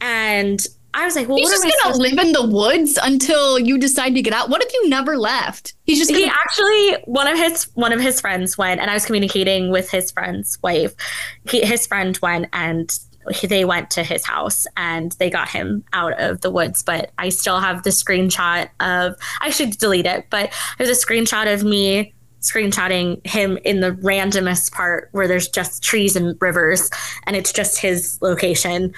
And 0.00 0.66
I 0.94 1.04
was 1.04 1.16
like, 1.16 1.26
well, 1.28 1.38
he's 1.38 1.48
just 1.50 1.62
gonna 1.84 1.96
live 1.96 2.18
in 2.18 2.32
the 2.32 2.46
woods 2.46 2.98
until 3.02 3.58
you 3.58 3.78
decide 3.78 4.14
to 4.14 4.22
get 4.22 4.32
out. 4.34 4.50
What 4.50 4.62
if 4.62 4.72
you 4.74 4.88
never 4.88 5.16
left? 5.16 5.74
He's 5.84 5.98
just 5.98 6.10
gonna- 6.10 6.24
he 6.24 6.30
actually 6.30 7.02
one 7.04 7.26
of 7.28 7.38
his 7.38 7.64
one 7.74 7.92
of 7.92 8.00
his 8.00 8.20
friends 8.20 8.58
went, 8.58 8.80
and 8.80 8.90
I 8.90 8.94
was 8.94 9.06
communicating 9.06 9.70
with 9.70 9.90
his 9.90 10.10
friend's 10.10 10.58
wife. 10.62 10.92
He, 11.48 11.64
his 11.64 11.86
friend 11.86 12.18
went 12.20 12.46
and 12.52 12.96
he, 13.30 13.46
they 13.46 13.64
went 13.64 13.90
to 13.92 14.02
his 14.02 14.24
house 14.26 14.66
and 14.76 15.12
they 15.12 15.30
got 15.30 15.48
him 15.48 15.84
out 15.92 16.20
of 16.20 16.40
the 16.40 16.50
woods. 16.50 16.82
But 16.82 17.12
I 17.18 17.28
still 17.30 17.60
have 17.60 17.84
the 17.84 17.90
screenshot 17.90 18.68
of 18.80 19.14
I 19.40 19.50
should 19.50 19.78
delete 19.78 20.06
it, 20.06 20.26
but 20.28 20.52
there's 20.76 20.90
a 20.90 21.06
screenshot 21.06 21.52
of 21.52 21.64
me 21.64 22.12
screenshotting 22.40 23.24
him 23.24 23.56
in 23.64 23.78
the 23.80 23.92
randomest 23.92 24.72
part 24.72 25.08
where 25.12 25.28
there's 25.28 25.46
just 25.48 25.80
trees 25.82 26.16
and 26.16 26.36
rivers 26.40 26.90
and 27.24 27.36
it's 27.36 27.52
just 27.52 27.78
his 27.78 28.18
location 28.20 28.92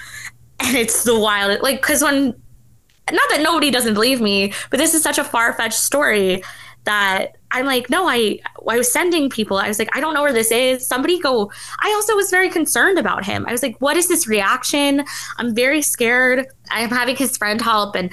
and 0.60 0.76
it's 0.76 1.04
the 1.04 1.18
wild 1.18 1.60
like 1.62 1.80
because 1.80 2.02
when 2.02 2.26
not 3.10 3.28
that 3.30 3.40
nobody 3.42 3.70
doesn't 3.70 3.94
believe 3.94 4.20
me 4.20 4.52
but 4.70 4.78
this 4.78 4.94
is 4.94 5.02
such 5.02 5.18
a 5.18 5.24
far-fetched 5.24 5.78
story 5.78 6.42
that 6.84 7.36
i'm 7.50 7.66
like 7.66 7.90
no 7.90 8.08
i 8.08 8.38
i 8.68 8.78
was 8.78 8.90
sending 8.90 9.28
people. 9.28 9.58
I 9.58 9.68
was 9.68 9.78
like 9.78 9.94
i 9.96 10.00
don't 10.00 10.14
know 10.14 10.22
where 10.22 10.32
this 10.32 10.50
is. 10.50 10.86
Somebody 10.86 11.18
go 11.18 11.50
i 11.80 11.92
also 11.92 12.14
was 12.14 12.30
very 12.30 12.48
concerned 12.48 12.98
about 12.98 13.24
him. 13.24 13.44
I 13.46 13.52
was 13.52 13.62
like 13.62 13.76
what 13.80 13.96
is 13.96 14.08
this 14.08 14.26
reaction? 14.26 15.04
I'm 15.38 15.54
very 15.54 15.82
scared. 15.82 16.46
I'm 16.70 16.90
having 16.90 17.16
his 17.16 17.36
friend 17.36 17.60
help. 17.60 17.94
And 17.94 18.12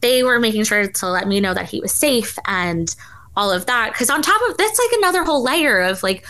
they 0.00 0.22
were 0.22 0.38
making 0.38 0.64
sure 0.64 0.86
to 0.86 1.06
let 1.08 1.28
me 1.28 1.40
know 1.40 1.54
that 1.54 1.68
he 1.68 1.80
was 1.80 1.92
safe 1.92 2.38
and 2.46 2.94
all 3.36 3.50
of 3.50 3.66
that. 3.66 3.92
Because 3.92 4.10
on 4.10 4.22
top 4.22 4.40
of 4.48 4.56
that's 4.56 4.78
like 4.78 4.98
another 4.98 5.24
whole 5.24 5.42
layer 5.42 5.80
of 5.80 6.02
like 6.02 6.26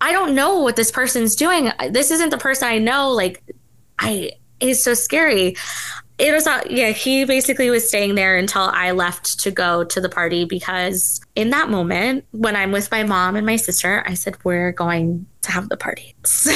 i 0.00 0.12
don't 0.12 0.34
know 0.34 0.60
what 0.60 0.76
this 0.76 0.90
person's 0.90 1.34
doing. 1.34 1.70
This 1.90 2.10
isn't 2.10 2.30
the 2.30 2.38
person 2.38 2.68
i 2.68 2.78
know. 2.78 3.10
Like 3.10 3.42
I 3.98 4.32
it's 4.60 4.82
so 4.82 4.94
scary. 4.94 5.56
It 6.18 6.32
was 6.32 6.46
not, 6.46 6.70
yeah, 6.70 6.90
he 6.90 7.24
basically 7.24 7.70
was 7.70 7.86
staying 7.86 8.16
there 8.16 8.36
until 8.36 8.62
I 8.62 8.90
left 8.90 9.38
to 9.40 9.52
go 9.52 9.84
to 9.84 10.00
the 10.00 10.08
party 10.08 10.44
because 10.44 11.20
in 11.36 11.50
that 11.50 11.70
moment, 11.70 12.24
when 12.32 12.56
I'm 12.56 12.72
with 12.72 12.90
my 12.90 13.04
mom 13.04 13.36
and 13.36 13.46
my 13.46 13.54
sister, 13.54 14.02
I 14.04 14.14
said, 14.14 14.36
We're 14.42 14.72
going 14.72 15.26
to 15.42 15.52
have 15.52 15.68
the 15.68 15.76
party. 15.76 16.14
So 16.24 16.52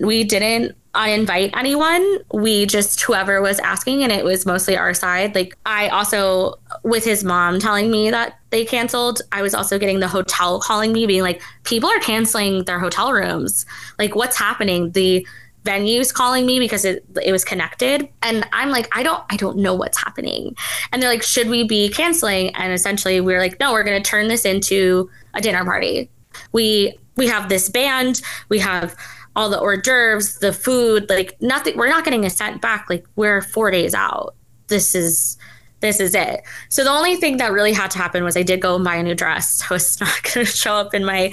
we 0.00 0.24
didn't 0.24 0.74
uninvite 0.94 1.50
anyone. 1.56 2.18
We 2.32 2.66
just, 2.66 3.00
whoever 3.00 3.42
was 3.42 3.58
asking, 3.60 4.02
and 4.02 4.12
it 4.12 4.24
was 4.24 4.46
mostly 4.46 4.76
our 4.76 4.94
side. 4.94 5.34
Like, 5.34 5.56
I 5.66 5.88
also, 5.88 6.54
with 6.82 7.04
his 7.04 7.24
mom 7.24 7.58
telling 7.58 7.90
me 7.90 8.10
that 8.10 8.38
they 8.50 8.64
canceled, 8.64 9.20
I 9.32 9.42
was 9.42 9.54
also 9.54 9.78
getting 9.78 10.00
the 10.00 10.08
hotel 10.08 10.60
calling 10.60 10.92
me, 10.92 11.06
being 11.06 11.22
like, 11.22 11.42
People 11.64 11.90
are 11.90 12.00
canceling 12.00 12.64
their 12.64 12.78
hotel 12.78 13.12
rooms. 13.12 13.66
Like, 13.98 14.14
what's 14.14 14.36
happening? 14.36 14.92
The, 14.92 15.26
venues 15.64 16.12
calling 16.12 16.44
me 16.46 16.58
because 16.58 16.84
it 16.84 17.04
it 17.22 17.32
was 17.32 17.44
connected. 17.44 18.08
And 18.22 18.46
I'm 18.52 18.70
like 18.70 18.88
I 18.96 19.02
don't 19.02 19.22
I 19.30 19.36
don't 19.36 19.58
know 19.58 19.74
what's 19.74 20.02
happening. 20.02 20.56
And 20.90 21.02
they're 21.02 21.10
like 21.10 21.22
should 21.22 21.48
we 21.48 21.64
be 21.64 21.88
canceling? 21.88 22.54
And 22.56 22.72
essentially 22.72 23.20
we 23.20 23.34
are 23.34 23.40
like 23.40 23.58
no 23.60 23.72
we're 23.72 23.84
going 23.84 24.02
to 24.02 24.08
turn 24.08 24.28
this 24.28 24.44
into 24.44 25.10
a 25.34 25.40
dinner 25.40 25.64
party. 25.64 26.10
We 26.52 26.96
we 27.16 27.28
have 27.28 27.48
this 27.48 27.68
band. 27.68 28.22
We 28.48 28.58
have 28.58 28.96
all 29.34 29.48
the 29.48 29.58
hors 29.58 29.78
d'oeuvres 29.78 30.40
the 30.40 30.52
food 30.52 31.08
like 31.08 31.40
nothing 31.40 31.76
we're 31.76 31.88
not 31.88 32.04
getting 32.04 32.24
a 32.24 32.30
cent 32.30 32.60
back. 32.60 32.86
Like 32.90 33.04
we're 33.16 33.42
4 33.42 33.70
days 33.70 33.94
out. 33.94 34.34
This 34.68 34.94
is 34.94 35.36
this 35.80 35.98
is 36.00 36.14
it. 36.14 36.42
So 36.68 36.84
the 36.84 36.90
only 36.90 37.16
thing 37.16 37.38
that 37.38 37.52
really 37.52 37.72
had 37.72 37.90
to 37.90 37.98
happen 37.98 38.22
was 38.24 38.36
I 38.36 38.42
did 38.42 38.60
go 38.60 38.76
and 38.76 38.84
buy 38.84 38.96
a 38.96 39.02
new 39.02 39.14
dress. 39.14 39.62
I 39.70 39.74
was 39.74 40.00
not 40.00 40.22
going 40.22 40.46
to 40.46 40.52
show 40.52 40.74
up 40.74 40.94
in 40.94 41.04
my 41.04 41.32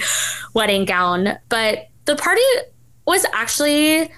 wedding 0.54 0.84
gown, 0.84 1.38
but 1.48 1.88
the 2.04 2.16
party 2.16 2.42
was 3.06 3.26
actually 3.32 4.10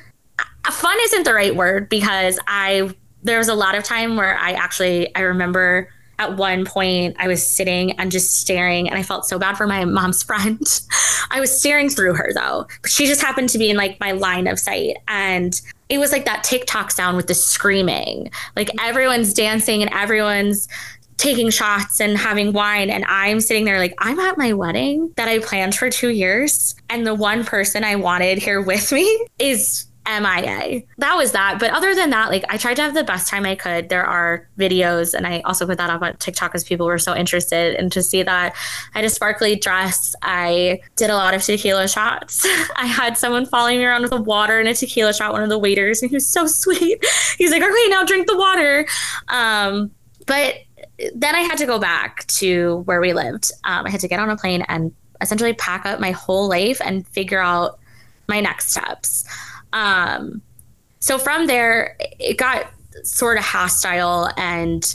fun 0.71 0.97
isn't 1.03 1.25
the 1.25 1.35
right 1.35 1.55
word 1.57 1.89
because 1.89 2.39
I 2.47 2.95
there 3.23 3.39
was 3.39 3.49
a 3.49 3.55
lot 3.55 3.75
of 3.75 3.85
time 3.85 4.17
where 4.17 4.37
I 4.37 4.53
actually 4.53 5.15
I 5.15 5.21
remember 5.21 5.89
at 6.19 6.37
one 6.37 6.65
point 6.65 7.17
I 7.19 7.27
was 7.27 7.45
sitting 7.45 7.93
and 7.93 8.13
just 8.13 8.41
staring 8.41 8.89
and 8.89 8.99
I 8.99 9.03
felt 9.03 9.27
so 9.27 9.39
bad 9.39 9.57
for 9.57 9.67
my 9.67 9.85
mom's 9.85 10.23
friend. 10.23 10.61
I 11.31 11.41
was 11.41 11.57
staring 11.57 11.89
through 11.89 12.15
her 12.15 12.33
though. 12.35 12.67
She 12.87 13.07
just 13.07 13.21
happened 13.21 13.49
to 13.51 13.59
be 13.59 13.71
in 13.71 13.77
like 13.77 13.99
my 14.01 14.13
line 14.13 14.47
of 14.47 14.59
sight 14.59 14.99
and 15.09 15.61
it 15.89 15.99
was 15.99 16.13
like 16.13 16.25
that 16.25 16.43
TikTok 16.43 16.91
sound 16.91 17.17
with 17.17 17.27
the 17.27 17.35
screaming. 17.35 18.31
Like 18.57 18.71
everyone's 18.81 19.35
dancing 19.35 19.83
and 19.83 19.93
everyone's 19.93 20.67
taking 21.17 21.51
shots 21.51 22.01
and 22.01 22.17
having 22.17 22.53
wine 22.53 22.91
and 22.91 23.05
I'm 23.07 23.41
sitting 23.41 23.65
there 23.65 23.79
like 23.79 23.95
I'm 23.99 24.19
at 24.19 24.39
my 24.39 24.53
wedding 24.53 25.13
that 25.17 25.29
I 25.29 25.39
planned 25.39 25.75
for 25.75 25.91
2 25.91 26.09
years 26.09 26.75
and 26.89 27.07
the 27.07 27.15
one 27.15 27.45
person 27.45 27.85
I 27.85 27.97
wanted 27.97 28.39
here 28.39 28.61
with 28.61 28.93
me 28.93 29.27
is 29.39 29.87
MIA. 30.07 30.83
That 30.99 31.17
was 31.17 31.33
that. 31.33 31.59
But 31.61 31.71
other 31.71 31.95
than 31.95 32.11
that, 32.11 32.31
like 32.31 32.45
I 32.49 32.57
tried 32.57 32.75
to 32.75 32.83
have 32.83 32.95
the 32.95 33.05
best 33.05 33.29
time 33.29 33.47
I 33.47 33.55
could. 33.55 33.89
There 33.89 34.05
are 34.05 34.49
videos, 34.59 35.15
and 35.15 35.27
I 35.27 35.41
also 35.41 35.67
put 35.67 35.79
that 35.79 35.91
up 35.91 36.03
on 36.03 36.17
TikTok 36.17 36.51
because 36.51 36.65
people 36.65 36.87
were 36.87 36.99
so 36.99 37.15
interested. 37.15 37.77
And 37.77 37.93
to 37.93 38.03
see 38.03 38.23
that, 38.23 38.57
I 38.95 38.99
had 38.99 39.05
a 39.05 39.11
sparkly 39.11 39.57
dress. 39.57 40.15
I 40.23 40.81
did 40.97 41.11
a 41.11 41.15
lot 41.15 41.35
of 41.35 41.43
tequila 41.43 41.89
shots. 41.89 42.45
I 42.77 42.87
had 42.87 43.17
someone 43.17 43.47
following 43.47 43.79
me 43.79 43.85
around 43.85 44.03
with 44.03 44.13
a 44.13 44.21
water 44.21 44.59
and 44.59 44.69
a 44.69 44.75
tequila 44.75 45.15
shot, 45.15 45.33
one 45.33 45.43
of 45.43 45.49
the 45.49 45.59
waiters, 45.59 46.03
and 46.03 46.11
he 46.11 46.17
was 46.17 46.29
so 46.29 46.47
sweet. 46.49 47.05
He's 47.39 47.51
like, 47.51 47.63
okay, 47.63 47.89
now 47.89 48.05
drink 48.05 48.27
the 48.27 48.37
water. 48.37 48.87
Um, 49.29 49.93
but 50.27 50.57
then 51.15 51.35
I 51.35 51.41
had 51.41 51.59
to 51.59 51.67
go 51.67 51.79
back 51.79 52.27
to 52.29 52.79
where 52.85 53.01
we 53.01 53.13
lived. 53.13 53.51
Um, 53.65 53.87
I 53.87 53.91
had 53.91 54.01
to 54.01 54.09
get 54.09 54.21
on 54.21 54.31
a 54.31 54.37
plane 54.37 54.63
and 54.69 54.95
essentially 55.21 55.53
pack 55.55 55.87
up 55.87 56.01
my 56.01 56.11
whole 56.11 56.49
life 56.49 56.81
and 56.85 57.07
figure 57.09 57.41
out 57.41 57.79
my 58.29 58.41
next 58.41 58.71
steps. 58.71 59.25
Um, 59.73 60.43
so 61.01 61.19
from 61.19 61.47
there, 61.47 61.97
it 62.19 62.39
got 62.39 62.67
sort 63.05 63.39
of 63.39 63.45
hostile. 63.45 64.31
And 64.37 64.95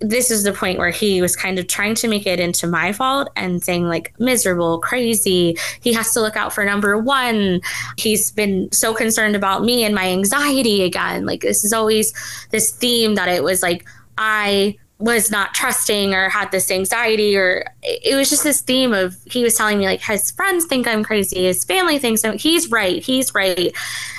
this 0.00 0.30
is 0.30 0.42
the 0.42 0.52
point 0.52 0.78
where 0.78 0.90
he 0.90 1.22
was 1.22 1.36
kind 1.36 1.58
of 1.58 1.68
trying 1.68 1.94
to 1.94 2.08
make 2.08 2.26
it 2.26 2.40
into 2.40 2.66
my 2.66 2.92
fault 2.92 3.28
and 3.36 3.62
saying, 3.62 3.88
like, 3.88 4.12
miserable, 4.18 4.80
crazy. 4.80 5.56
He 5.80 5.92
has 5.92 6.12
to 6.12 6.20
look 6.20 6.36
out 6.36 6.52
for 6.52 6.64
number 6.64 6.98
one. 6.98 7.60
He's 7.96 8.32
been 8.32 8.70
so 8.72 8.92
concerned 8.94 9.36
about 9.36 9.64
me 9.64 9.84
and 9.84 9.94
my 9.94 10.08
anxiety 10.08 10.82
again. 10.82 11.24
Like, 11.24 11.42
this 11.42 11.64
is 11.64 11.72
always 11.72 12.12
this 12.50 12.72
theme 12.72 13.14
that 13.14 13.28
it 13.28 13.44
was 13.44 13.62
like, 13.62 13.86
I 14.18 14.76
was 15.02 15.30
not 15.30 15.52
trusting 15.52 16.14
or 16.14 16.28
had 16.28 16.50
this 16.52 16.70
anxiety 16.70 17.36
or 17.36 17.64
it 17.82 18.14
was 18.14 18.30
just 18.30 18.44
this 18.44 18.60
theme 18.60 18.92
of 18.92 19.16
he 19.26 19.42
was 19.42 19.54
telling 19.54 19.78
me 19.78 19.86
like 19.86 20.00
his 20.00 20.30
friends 20.30 20.64
think 20.66 20.86
I'm 20.86 21.02
crazy, 21.02 21.44
his 21.44 21.64
family 21.64 21.98
thinks 21.98 22.24
I'm, 22.24 22.38
he's 22.38 22.70
right, 22.70 23.02
he's 23.02 23.34
right. 23.34 23.76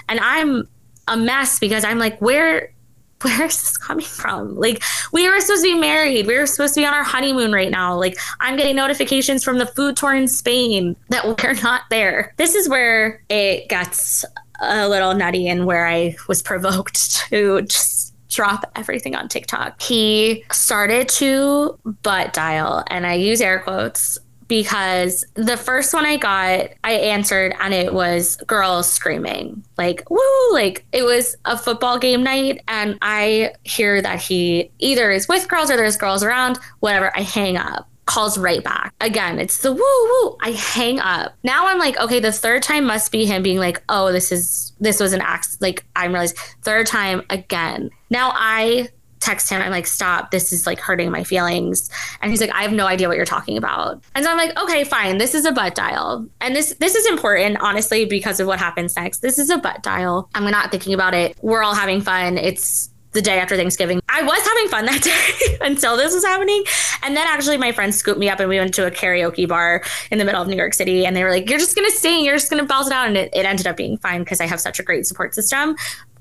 And 0.10 0.20
I'm 0.20 0.68
a 1.08 1.16
mess 1.16 1.60
because 1.60 1.84
I'm 1.84 2.00
like, 2.00 2.20
where 2.22 2.74
where 3.24 3.46
is 3.46 3.58
this 3.58 3.78
coming 3.78 4.06
from? 4.06 4.56
Like, 4.56 4.84
we 5.14 5.30
were 5.30 5.40
supposed 5.40 5.64
to 5.64 5.74
be 5.74 5.80
married. 5.80 6.28
We 6.28 6.38
were 6.38 6.46
supposed 6.46 6.74
to 6.74 6.82
be 6.82 6.86
on 6.86 6.94
our 6.94 7.06
honeymoon 7.06 7.54
right 7.54 7.72
now. 7.72 7.96
Like, 7.96 8.18
I'm 8.42 8.58
getting 8.58 8.76
notifications 8.76 9.46
from 9.46 9.60
the 9.60 9.66
food 9.66 9.96
tour 9.96 10.14
in 10.14 10.28
Spain 10.28 10.98
that 11.08 11.26
we're 11.44 11.54
not 11.62 11.84
there. 11.90 12.34
This 12.36 12.54
is 12.54 12.68
where 12.68 13.24
it 13.30 13.70
gets 13.70 14.26
a 14.62 14.90
little 14.90 15.14
nutty 15.14 15.48
and 15.48 15.66
where 15.66 15.88
I 15.88 16.18
was 16.28 16.42
provoked 16.42 17.12
to 17.30 17.62
just 17.62 18.13
drop 18.34 18.70
everything 18.76 19.16
on 19.16 19.28
TikTok. 19.28 19.82
He 19.82 20.44
started 20.52 21.08
to 21.10 21.78
butt 22.04 22.34
dial, 22.34 22.84
and 22.88 23.06
I 23.06 23.14
use 23.14 23.42
air 23.42 23.60
quotes 23.60 24.20
because 24.48 25.26
the 25.36 25.58
first 25.58 25.94
one 25.94 26.06
I 26.06 26.18
got, 26.18 26.70
I 26.84 26.92
answered 26.92 27.56
and 27.60 27.74
it 27.74 27.94
was 27.94 28.36
girls 28.48 28.92
screaming, 28.92 29.64
like, 29.78 30.08
woo, 30.10 30.20
like 30.52 30.86
it 30.92 31.04
was 31.04 31.36
a 31.46 31.58
football 31.58 31.98
game 31.98 32.24
night. 32.24 32.62
And 32.68 32.98
I 33.02 33.54
hear 33.64 34.02
that 34.02 34.22
he 34.22 34.70
either 34.80 35.12
is 35.12 35.28
with 35.28 35.48
girls 35.48 35.72
or 35.72 35.78
there's 35.78 35.98
girls 35.98 36.24
around, 36.24 36.60
whatever. 36.82 37.16
I 37.16 37.22
hang 37.22 37.58
up 37.58 37.88
calls 38.06 38.38
right 38.38 38.64
back. 38.64 38.94
Again, 39.02 39.40
it's 39.40 39.60
the 39.60 39.72
woo 39.72 39.80
woo. 39.80 40.38
I 40.42 40.52
hang 40.52 41.00
up. 41.00 41.34
Now 41.44 41.68
I'm 41.68 41.80
like, 41.80 42.00
okay, 42.00 42.20
the 42.20 42.32
third 42.32 42.64
time 42.64 42.86
must 42.86 43.12
be 43.12 43.26
him 43.26 43.44
being 43.44 43.60
like, 43.60 43.82
oh, 43.90 44.12
this 44.12 44.32
is 44.32 44.74
this 44.80 45.00
was 45.00 45.14
an 45.14 45.22
act. 45.22 45.58
Like 45.62 45.86
I'm 45.96 46.12
realized 46.12 46.38
third 46.62 46.88
time 46.88 47.24
again. 47.30 47.90
Now 48.10 48.32
I 48.34 48.90
text 49.24 49.50
him. 49.50 49.62
I'm 49.62 49.72
like, 49.72 49.88
stop. 49.88 50.32
This 50.32 50.52
is 50.52 50.68
like 50.68 50.80
hurting 50.80 51.10
my 51.10 51.24
feelings. 51.24 51.90
And 52.22 52.30
he's 52.30 52.42
like, 52.42 52.52
I 52.54 52.62
have 52.62 52.74
no 52.74 52.86
idea 52.86 53.08
what 53.08 53.16
you're 53.16 53.26
talking 53.26 53.58
about. 53.58 54.04
And 54.16 54.26
so 54.26 54.32
I'm 54.32 54.38
like, 54.38 54.58
okay, 54.62 54.84
fine. 54.84 55.18
This 55.18 55.34
is 55.34 55.46
a 55.46 55.52
butt 55.52 55.76
dial. 55.76 56.28
And 56.42 56.56
this 56.56 56.76
this 56.80 56.96
is 56.96 57.08
important, 57.08 57.58
honestly, 57.62 58.06
because 58.06 58.40
of 58.40 58.48
what 58.48 58.60
happens 58.60 58.96
next. 58.96 59.20
This 59.20 59.40
is 59.40 59.50
a 59.50 59.58
butt 59.58 59.82
dial. 59.82 60.30
I'm 60.36 60.44
not 60.52 60.72
thinking 60.72 60.94
about 60.94 61.14
it. 61.14 61.38
We're 61.42 61.64
all 61.64 61.76
having 61.76 62.02
fun. 62.02 62.38
It's 62.38 62.90
the 63.14 63.22
day 63.22 63.40
after 63.40 63.56
Thanksgiving. 63.56 64.02
I 64.10 64.22
was 64.24 64.46
having 64.46 64.68
fun 64.68 64.86
that 64.86 65.02
day 65.50 65.58
until 65.62 65.98
this 65.98 66.14
was 66.14 66.26
happening. 66.26 66.64
And 67.02 67.16
then 67.16 67.28
actually 67.28 67.58
my 67.58 67.72
friends 67.72 67.96
scooped 67.98 68.20
me 68.20 68.30
up 68.30 68.40
and 68.40 68.50
we 68.50 68.60
went 68.60 68.74
to 68.76 68.86
a 68.86 68.92
karaoke 68.92 69.48
bar 69.48 69.84
in 70.12 70.18
the 70.18 70.26
middle 70.26 70.42
of 70.42 70.48
New 70.48 70.58
York 70.58 70.74
City. 70.74 71.06
And 71.06 71.16
they 71.16 71.24
were 71.24 71.32
like, 71.32 71.50
you're 71.50 71.60
just 71.60 71.76
to 71.76 71.92
sing, 71.92 72.26
you're 72.26 72.36
just 72.36 72.50
to 72.52 72.64
belt 72.64 72.88
it 72.88 72.94
out. 72.94 73.08
And 73.08 73.18
it, 73.18 73.30
it 73.34 73.46
ended 73.46 73.68
up 73.68 73.78
being 73.78 73.98
fine 73.98 74.24
because 74.24 74.42
I 74.42 74.46
have 74.46 74.60
such 74.60 74.80
a 74.80 74.84
great 74.84 75.06
support 75.06 75.36
system 75.36 75.76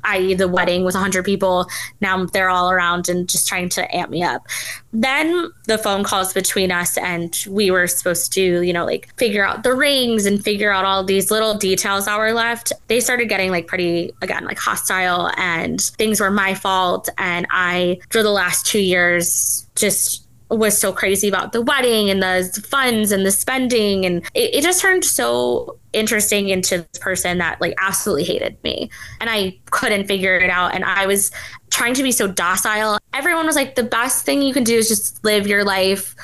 i.e., 0.04 0.34
the 0.34 0.48
wedding 0.48 0.84
with 0.84 0.94
100 0.94 1.24
people. 1.24 1.66
Now 2.00 2.24
they're 2.24 2.50
all 2.50 2.70
around 2.70 3.08
and 3.08 3.28
just 3.28 3.48
trying 3.48 3.68
to 3.70 3.96
amp 3.96 4.10
me 4.10 4.22
up. 4.22 4.46
Then 4.92 5.50
the 5.66 5.78
phone 5.78 6.04
calls 6.04 6.32
between 6.32 6.70
us, 6.70 6.98
and 6.98 7.34
we 7.48 7.70
were 7.70 7.86
supposed 7.86 8.32
to, 8.34 8.62
you 8.62 8.72
know, 8.72 8.84
like 8.84 9.08
figure 9.16 9.44
out 9.44 9.62
the 9.62 9.74
rings 9.74 10.26
and 10.26 10.42
figure 10.42 10.72
out 10.72 10.84
all 10.84 11.02
these 11.02 11.30
little 11.30 11.54
details 11.54 12.04
that 12.04 12.18
were 12.18 12.32
left. 12.32 12.72
They 12.88 13.00
started 13.00 13.28
getting 13.28 13.50
like 13.50 13.66
pretty, 13.66 14.12
again, 14.20 14.44
like 14.44 14.58
hostile, 14.58 15.30
and 15.36 15.80
things 15.80 16.20
were 16.20 16.30
my 16.30 16.54
fault. 16.54 17.08
And 17.18 17.46
I, 17.50 18.00
for 18.10 18.22
the 18.22 18.30
last 18.30 18.66
two 18.66 18.80
years, 18.80 19.66
just 19.74 20.26
was 20.58 20.78
so 20.78 20.92
crazy 20.92 21.28
about 21.28 21.52
the 21.52 21.62
wedding 21.62 22.10
and 22.10 22.22
the 22.22 22.64
funds 22.68 23.12
and 23.12 23.24
the 23.24 23.30
spending. 23.30 24.04
And 24.04 24.24
it, 24.34 24.54
it, 24.54 24.62
just 24.62 24.80
turned 24.80 25.04
so 25.04 25.78
interesting 25.92 26.48
into 26.48 26.86
this 26.92 27.00
person 27.00 27.38
that 27.38 27.60
like 27.60 27.74
absolutely 27.78 28.24
hated 28.24 28.56
me. 28.62 28.90
And 29.20 29.30
i 29.30 29.58
couldn't 29.70 30.06
figure 30.06 30.36
it 30.36 30.50
out. 30.50 30.74
And 30.74 30.84
i 30.84 31.06
was 31.06 31.30
trying 31.70 31.94
to 31.94 32.02
be 32.02 32.12
so 32.12 32.28
docile. 32.28 32.98
Everyone 33.12 33.46
was 33.46 33.56
like 33.56 33.74
the 33.74 33.82
best 33.82 34.24
thing 34.24 34.42
you 34.42 34.52
can 34.52 34.64
do 34.64 34.76
is 34.76 34.88
just 34.88 35.24
live 35.24 35.46
your 35.46 35.64
life. 35.64 36.14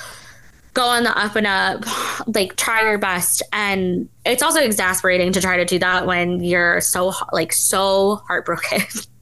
Go 0.74 0.84
on 0.84 1.04
the 1.04 1.18
up 1.18 1.36
and 1.36 1.46
up. 1.46 1.84
Like 2.26 2.56
try 2.56 2.82
your 2.82 2.98
best. 2.98 3.42
And 3.52 4.08
it's 4.26 4.42
also 4.42 4.60
exasperating 4.60 5.32
to 5.32 5.40
try 5.40 5.56
to 5.56 5.64
do 5.64 5.78
that 5.78 6.06
when 6.06 6.42
you're 6.42 6.80
so 6.82 7.14
like 7.32 7.54
so 7.54 8.16
heartbroken 8.26 8.82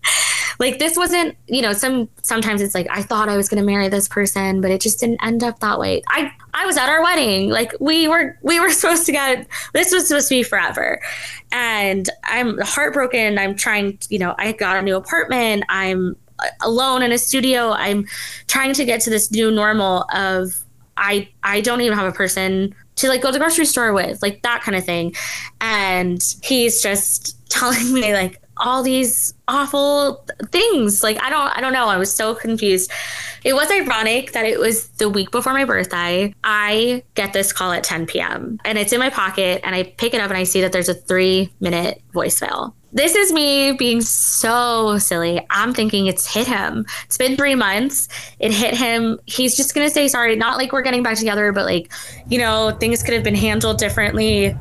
like 0.59 0.79
this 0.79 0.97
wasn't 0.97 1.37
you 1.47 1.63
know 1.63 1.73
some 1.73 2.09
sometimes 2.23 2.61
it's 2.61 2.75
like 2.75 2.87
i 2.91 3.03
thought 3.03 3.29
i 3.29 3.37
was 3.37 3.49
going 3.49 3.61
to 3.61 3.67
marry 3.67 3.89
this 3.89 4.09
person 4.09 4.61
but 4.61 4.71
it 4.71 4.81
just 4.81 5.01
didn't 5.01 5.23
end 5.23 5.43
up 5.43 5.61
that 5.61 5.79
way. 5.79 6.03
I 6.09 6.33
i 6.55 6.67
was 6.67 6.77
at 6.77 6.89
our 6.89 7.03
wedding. 7.03 7.51
Like 7.51 7.73
we 7.81 8.09
were 8.09 8.39
we 8.43 8.61
were 8.61 8.71
supposed 8.81 9.07
to 9.07 9.13
get 9.13 9.47
this 9.73 9.93
was 9.93 10.09
supposed 10.09 10.29
to 10.29 10.37
be 10.37 10.43
forever. 10.43 11.01
And 11.53 12.09
i'm 12.25 12.59
heartbroken. 12.59 13.39
I'm 13.39 13.55
trying 13.55 13.99
you 14.09 14.19
know 14.19 14.35
i 14.39 14.53
got 14.53 14.77
a 14.77 14.83
new 14.83 14.97
apartment. 14.97 15.65
I'm 15.69 16.17
uh, 16.39 16.49
alone 16.61 17.03
in 17.03 17.13
a 17.13 17.19
studio. 17.19 17.71
I'm 17.71 18.07
trying 18.47 18.75
to 18.75 18.85
get 18.85 19.01
to 19.03 19.11
this 19.11 19.31
new 19.31 19.51
normal 19.51 20.05
of 20.13 20.63
i 20.99 21.29
i 21.43 21.61
don't 21.61 21.83
even 21.83 21.97
have 21.97 22.07
a 22.07 22.17
person 22.17 22.75
to 22.97 23.09
like 23.09 23.21
go 23.21 23.29
to 23.29 23.33
the 23.33 23.39
grocery 23.39 23.67
store 23.67 23.93
with 23.93 24.23
like 24.23 24.43
that 24.43 24.63
kind 24.63 24.77
of 24.77 24.85
thing. 24.85 25.15
And 25.61 26.23
he's 26.43 26.83
just 26.83 27.37
telling 27.51 27.93
me 27.93 28.13
like 28.13 28.41
all 28.59 28.83
these 28.83 29.35
awful 29.49 30.25
things 30.51 31.03
like 31.03 31.23
i 31.23 31.31
don't 31.31 31.57
i 31.57 31.61
don't 31.61 31.73
know 31.73 31.87
i 31.87 31.97
was 31.97 32.13
so 32.13 32.35
confused 32.35 32.91
it 33.45 33.55
was 33.55 33.71
ironic 33.71 34.33
that 34.33 34.45
it 34.45 34.59
was 34.59 34.89
the 34.99 35.09
week 35.09 35.31
before 35.31 35.53
my 35.53 35.65
birthday 35.65 36.35
i 36.45 37.03
get 37.15 37.33
this 37.33 37.53
call 37.53 37.73
at 37.73 37.85
10 37.85 38.07
p.m 38.07 38.59
and 38.65 38.79
it's 38.79 38.93
in 38.93 38.99
my 38.99 39.11
pocket 39.11 39.61
and 39.65 39.75
i 39.75 39.83
pick 39.83 40.15
it 40.15 40.21
up 40.21 40.31
and 40.31 40.39
i 40.39 40.45
see 40.45 40.61
that 40.61 40.73
there's 40.73 40.89
a 40.89 40.95
three 40.95 41.53
minute 41.61 42.03
voicemail 42.13 42.73
this 42.97 43.15
is 43.15 43.31
me 43.31 43.73
being 43.73 44.01
so 44.01 44.97
silly. 44.97 45.45
I'm 45.51 45.75
thinking 45.75 46.07
it's 46.07 46.33
hit 46.33 46.47
him. 46.47 46.87
It's 47.05 47.19
been 47.19 47.37
three 47.37 47.55
months. 47.55 48.09
It 48.39 48.53
hit 48.53 48.75
him. 48.75 49.21
He's 49.27 49.55
just 49.55 49.75
going 49.75 49.87
to 49.87 49.93
say 49.93 50.09
sorry. 50.09 50.35
Not 50.35 50.57
like 50.57 50.73
we're 50.73 50.81
getting 50.81 51.03
back 51.03 51.19
together, 51.19 51.53
but 51.53 51.67
like, 51.67 51.93
you 52.29 52.39
know, 52.39 52.71
things 52.71 53.03
could 53.03 53.13
have 53.13 53.23
been 53.23 53.35
handled 53.35 53.77
differently. 53.77 54.57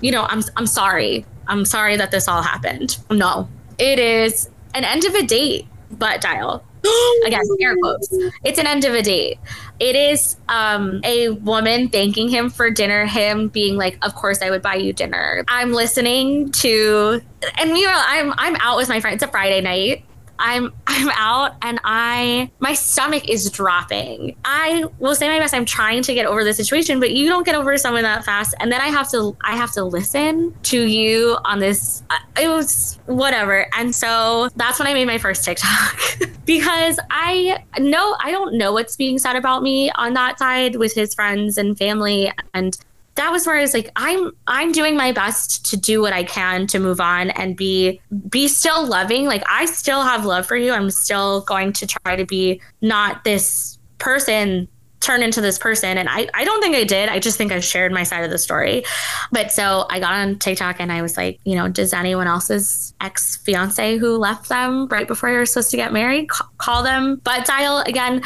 You 0.00 0.12
know, 0.12 0.22
I'm, 0.30 0.42
I'm 0.56 0.66
sorry. 0.66 1.26
I'm 1.46 1.64
sorry 1.64 1.96
that 1.96 2.10
this 2.10 2.28
all 2.28 2.42
happened. 2.42 2.98
No, 3.10 3.48
it 3.78 3.98
is 3.98 4.48
an 4.74 4.84
end 4.84 5.04
of 5.04 5.14
a 5.14 5.22
date 5.22 5.66
butt 5.90 6.20
dial. 6.20 6.64
Again, 7.26 7.42
air 7.60 7.76
quotes. 7.76 8.08
It's 8.44 8.58
an 8.58 8.66
end 8.66 8.84
of 8.84 8.92
a 8.94 9.02
date. 9.02 9.38
It 9.80 9.96
is 9.96 10.36
um, 10.48 11.00
a 11.02 11.30
woman 11.30 11.88
thanking 11.88 12.28
him 12.28 12.50
for 12.50 12.70
dinner, 12.70 13.06
him 13.06 13.48
being 13.48 13.76
like, 13.76 13.98
Of 14.02 14.14
course 14.14 14.42
I 14.42 14.50
would 14.50 14.62
buy 14.62 14.74
you 14.74 14.92
dinner. 14.92 15.44
I'm 15.48 15.72
listening 15.72 16.52
to 16.52 17.22
and 17.58 17.70
you 17.70 17.86
know, 17.86 18.02
I'm 18.06 18.34
I'm 18.36 18.56
out 18.56 18.76
with 18.76 18.88
my 18.88 19.00
friend. 19.00 19.14
It's 19.14 19.24
a 19.24 19.28
Friday 19.28 19.60
night. 19.60 20.04
I'm 20.38 20.72
I'm 20.86 21.10
out 21.10 21.56
and 21.62 21.80
I 21.84 22.50
my 22.60 22.74
stomach 22.74 23.28
is 23.28 23.50
dropping. 23.50 24.36
I 24.44 24.84
will 24.98 25.14
say 25.14 25.28
my 25.28 25.38
best. 25.38 25.54
I'm 25.54 25.64
trying 25.64 26.02
to 26.02 26.14
get 26.14 26.26
over 26.26 26.44
the 26.44 26.54
situation, 26.54 27.00
but 27.00 27.12
you 27.12 27.28
don't 27.28 27.44
get 27.44 27.54
over 27.54 27.76
someone 27.76 28.02
that 28.02 28.24
fast. 28.24 28.54
And 28.60 28.70
then 28.70 28.80
I 28.80 28.88
have 28.88 29.10
to 29.10 29.36
I 29.42 29.56
have 29.56 29.72
to 29.72 29.84
listen 29.84 30.54
to 30.64 30.80
you 30.86 31.36
on 31.44 31.58
this. 31.58 32.02
Uh, 32.10 32.16
it 32.40 32.48
was 32.48 32.98
whatever. 33.06 33.66
And 33.76 33.94
so 33.94 34.48
that's 34.56 34.78
when 34.78 34.88
I 34.88 34.94
made 34.94 35.06
my 35.06 35.18
first 35.18 35.44
TikTok 35.44 35.98
because 36.44 36.98
I 37.10 37.62
know 37.78 38.16
I 38.20 38.30
don't 38.30 38.54
know 38.54 38.72
what's 38.72 38.96
being 38.96 39.18
said 39.18 39.36
about 39.36 39.62
me 39.62 39.90
on 39.92 40.14
that 40.14 40.38
side 40.38 40.76
with 40.76 40.94
his 40.94 41.14
friends 41.14 41.58
and 41.58 41.76
family 41.76 42.32
and 42.52 42.76
that 43.16 43.30
was 43.30 43.46
where 43.46 43.56
I 43.56 43.60
was 43.60 43.74
like, 43.74 43.90
I'm 43.96 44.32
I'm 44.46 44.72
doing 44.72 44.96
my 44.96 45.12
best 45.12 45.64
to 45.66 45.76
do 45.76 46.00
what 46.00 46.12
I 46.12 46.24
can 46.24 46.66
to 46.68 46.78
move 46.78 47.00
on 47.00 47.30
and 47.30 47.56
be 47.56 48.00
be 48.28 48.48
still 48.48 48.86
loving. 48.86 49.26
Like 49.26 49.44
I 49.48 49.66
still 49.66 50.02
have 50.02 50.24
love 50.24 50.46
for 50.46 50.56
you. 50.56 50.72
I'm 50.72 50.90
still 50.90 51.42
going 51.42 51.72
to 51.74 51.86
try 51.86 52.16
to 52.16 52.24
be 52.24 52.60
not 52.80 53.24
this 53.24 53.78
person 53.98 54.68
turn 55.04 55.22
into 55.22 55.40
this 55.42 55.58
person. 55.58 55.98
And 55.98 56.08
I, 56.08 56.28
I 56.32 56.44
don't 56.44 56.62
think 56.62 56.74
I 56.74 56.84
did. 56.84 57.10
I 57.10 57.18
just 57.18 57.36
think 57.36 57.52
I 57.52 57.60
shared 57.60 57.92
my 57.92 58.04
side 58.04 58.24
of 58.24 58.30
the 58.30 58.38
story. 58.38 58.84
But 59.30 59.52
so 59.52 59.86
I 59.90 60.00
got 60.00 60.14
on 60.14 60.38
TikTok 60.38 60.76
and 60.78 60.90
I 60.90 61.02
was 61.02 61.18
like, 61.18 61.38
you 61.44 61.54
know, 61.54 61.68
does 61.68 61.92
anyone 61.92 62.26
else's 62.26 62.94
ex 63.02 63.36
fiance 63.36 63.98
who 63.98 64.16
left 64.16 64.48
them 64.48 64.88
right 64.88 65.06
before 65.06 65.30
they 65.30 65.36
were 65.36 65.44
supposed 65.44 65.70
to 65.72 65.76
get 65.76 65.92
married 65.92 66.28
call 66.56 66.82
them 66.82 67.16
butt 67.16 67.46
dial 67.46 67.78
again? 67.80 68.22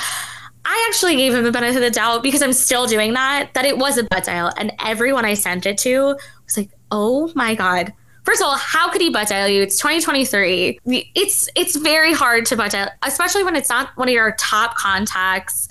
I 0.64 0.86
actually 0.88 1.16
gave 1.16 1.34
him 1.34 1.44
the 1.44 1.52
benefit 1.52 1.76
of 1.76 1.82
the 1.82 1.90
doubt 1.90 2.22
because 2.22 2.42
I'm 2.42 2.52
still 2.52 2.86
doing 2.86 3.14
that, 3.14 3.54
that 3.54 3.64
it 3.64 3.78
was 3.78 3.98
a 3.98 4.04
butt 4.04 4.24
dial. 4.24 4.52
And 4.56 4.72
everyone 4.84 5.24
I 5.24 5.34
sent 5.34 5.66
it 5.66 5.78
to 5.78 6.16
was 6.44 6.56
like, 6.56 6.70
oh 6.90 7.32
my 7.34 7.54
God. 7.54 7.92
First 8.24 8.42
of 8.42 8.48
all, 8.48 8.56
how 8.56 8.90
could 8.90 9.00
he 9.00 9.08
butt 9.08 9.28
dial 9.28 9.48
you? 9.48 9.62
It's 9.62 9.78
2023. 9.78 10.80
It's 11.14 11.48
it's 11.54 11.76
very 11.76 12.12
hard 12.12 12.44
to 12.46 12.56
butt 12.56 12.72
dial, 12.72 12.90
especially 13.02 13.42
when 13.42 13.56
it's 13.56 13.70
not 13.70 13.96
one 13.96 14.08
of 14.08 14.12
your 14.12 14.32
top 14.32 14.76
contacts. 14.76 15.68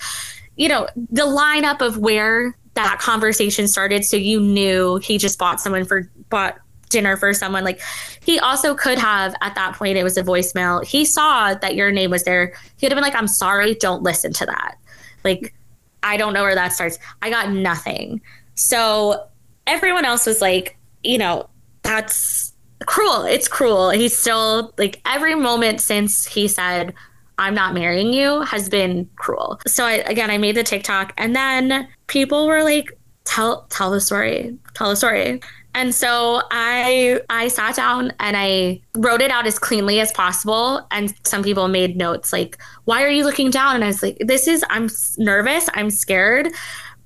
You 0.56 0.68
know, 0.68 0.88
the 0.96 1.22
lineup 1.22 1.80
of 1.80 1.98
where 1.98 2.56
that 2.74 2.98
conversation 2.98 3.68
started, 3.68 4.04
so 4.04 4.16
you 4.16 4.40
knew 4.40 4.96
he 4.96 5.18
just 5.18 5.38
bought 5.38 5.60
someone 5.60 5.84
for 5.84 6.10
bought 6.30 6.58
dinner 6.88 7.16
for 7.16 7.32
someone. 7.34 7.64
Like 7.64 7.80
he 8.22 8.38
also 8.38 8.74
could 8.74 8.98
have 8.98 9.34
at 9.40 9.54
that 9.54 9.74
point 9.74 9.98
it 9.98 10.04
was 10.04 10.16
a 10.16 10.22
voicemail. 10.22 10.84
He 10.84 11.04
saw 11.04 11.54
that 11.54 11.74
your 11.74 11.90
name 11.90 12.10
was 12.10 12.24
there. 12.24 12.54
He 12.76 12.86
would 12.86 12.92
have 12.92 12.96
been 12.96 13.04
like, 13.04 13.14
I'm 13.14 13.28
sorry, 13.28 13.74
don't 13.74 14.02
listen 14.02 14.32
to 14.34 14.46
that. 14.46 14.76
Like, 15.24 15.54
I 16.02 16.16
don't 16.16 16.32
know 16.32 16.42
where 16.42 16.54
that 16.54 16.72
starts. 16.72 16.98
I 17.22 17.30
got 17.30 17.50
nothing. 17.50 18.20
So 18.54 19.26
everyone 19.66 20.04
else 20.04 20.26
was 20.26 20.40
like, 20.40 20.76
you 21.02 21.18
know, 21.18 21.48
that's 21.82 22.52
cruel. 22.86 23.22
It's 23.22 23.48
cruel. 23.48 23.90
He's 23.90 24.16
still 24.16 24.72
like 24.78 25.00
every 25.04 25.34
moment 25.34 25.80
since 25.80 26.26
he 26.26 26.48
said, 26.48 26.94
I'm 27.38 27.54
not 27.54 27.72
marrying 27.72 28.12
you 28.12 28.42
has 28.42 28.68
been 28.68 29.08
cruel. 29.16 29.60
So 29.66 29.84
I, 29.84 29.92
again, 29.92 30.30
I 30.30 30.38
made 30.38 30.56
the 30.56 30.64
TikTok 30.64 31.12
and 31.16 31.36
then 31.36 31.88
people 32.08 32.46
were 32.46 32.64
like, 32.64 32.98
tell, 33.24 33.66
tell 33.70 33.90
the 33.90 34.00
story, 34.00 34.56
tell 34.74 34.90
the 34.90 34.96
story. 34.96 35.40
And 35.78 35.94
so 35.94 36.42
I 36.50 37.20
I 37.30 37.46
sat 37.46 37.76
down 37.76 38.12
and 38.18 38.36
I 38.36 38.80
wrote 38.96 39.20
it 39.20 39.30
out 39.30 39.46
as 39.46 39.60
cleanly 39.60 40.00
as 40.00 40.10
possible. 40.10 40.84
And 40.90 41.14
some 41.24 41.44
people 41.44 41.68
made 41.68 41.96
notes 41.96 42.32
like, 42.32 42.58
"Why 42.84 43.04
are 43.04 43.08
you 43.08 43.22
looking 43.22 43.52
down?" 43.52 43.76
And 43.76 43.84
I 43.84 43.86
was 43.86 44.02
like, 44.02 44.16
"This 44.18 44.48
is 44.48 44.64
I'm 44.70 44.88
nervous. 45.18 45.68
I'm 45.74 45.90
scared." 45.90 46.48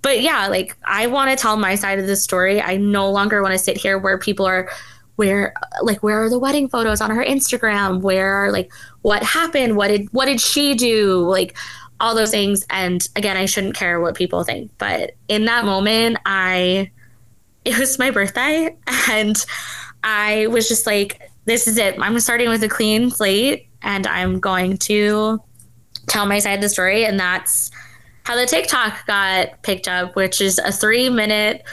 But 0.00 0.22
yeah, 0.22 0.46
like 0.46 0.74
I 0.86 1.06
want 1.06 1.30
to 1.30 1.36
tell 1.36 1.58
my 1.58 1.74
side 1.74 1.98
of 1.98 2.06
the 2.06 2.16
story. 2.16 2.62
I 2.62 2.78
no 2.78 3.10
longer 3.10 3.42
want 3.42 3.52
to 3.52 3.58
sit 3.58 3.76
here 3.76 3.98
where 3.98 4.16
people 4.16 4.46
are 4.46 4.70
where 5.16 5.52
like 5.82 6.02
where 6.02 6.22
are 6.24 6.30
the 6.30 6.38
wedding 6.38 6.66
photos 6.70 7.02
on 7.02 7.10
her 7.10 7.22
Instagram? 7.22 8.00
Where 8.00 8.32
are 8.32 8.50
like 8.50 8.72
what 9.02 9.22
happened? 9.22 9.76
What 9.76 9.88
did 9.88 10.08
what 10.14 10.24
did 10.24 10.40
she 10.40 10.74
do? 10.74 11.28
Like 11.28 11.58
all 12.00 12.14
those 12.14 12.30
things. 12.30 12.64
And 12.70 13.06
again, 13.16 13.36
I 13.36 13.44
shouldn't 13.44 13.74
care 13.74 14.00
what 14.00 14.14
people 14.14 14.44
think, 14.44 14.70
but 14.78 15.12
in 15.28 15.44
that 15.44 15.66
moment, 15.66 16.16
I 16.24 16.90
it 17.64 17.78
was 17.78 17.98
my 17.98 18.10
birthday 18.10 18.76
and 19.08 19.44
I 20.02 20.46
was 20.48 20.68
just 20.68 20.86
like, 20.86 21.30
this 21.44 21.66
is 21.66 21.78
it. 21.78 21.96
I'm 21.98 22.18
starting 22.20 22.48
with 22.48 22.62
a 22.62 22.68
clean 22.68 23.10
slate 23.10 23.68
and 23.82 24.06
I'm 24.06 24.40
going 24.40 24.78
to 24.78 25.40
tell 26.08 26.26
my 26.26 26.38
side 26.38 26.54
of 26.54 26.60
the 26.60 26.68
story. 26.68 27.04
And 27.04 27.18
that's 27.18 27.70
how 28.24 28.36
the 28.36 28.46
TikTok 28.46 29.06
got 29.06 29.62
picked 29.62 29.88
up, 29.88 30.14
which 30.16 30.40
is 30.40 30.58
a 30.58 30.72
three 30.72 31.08
minute 31.08 31.64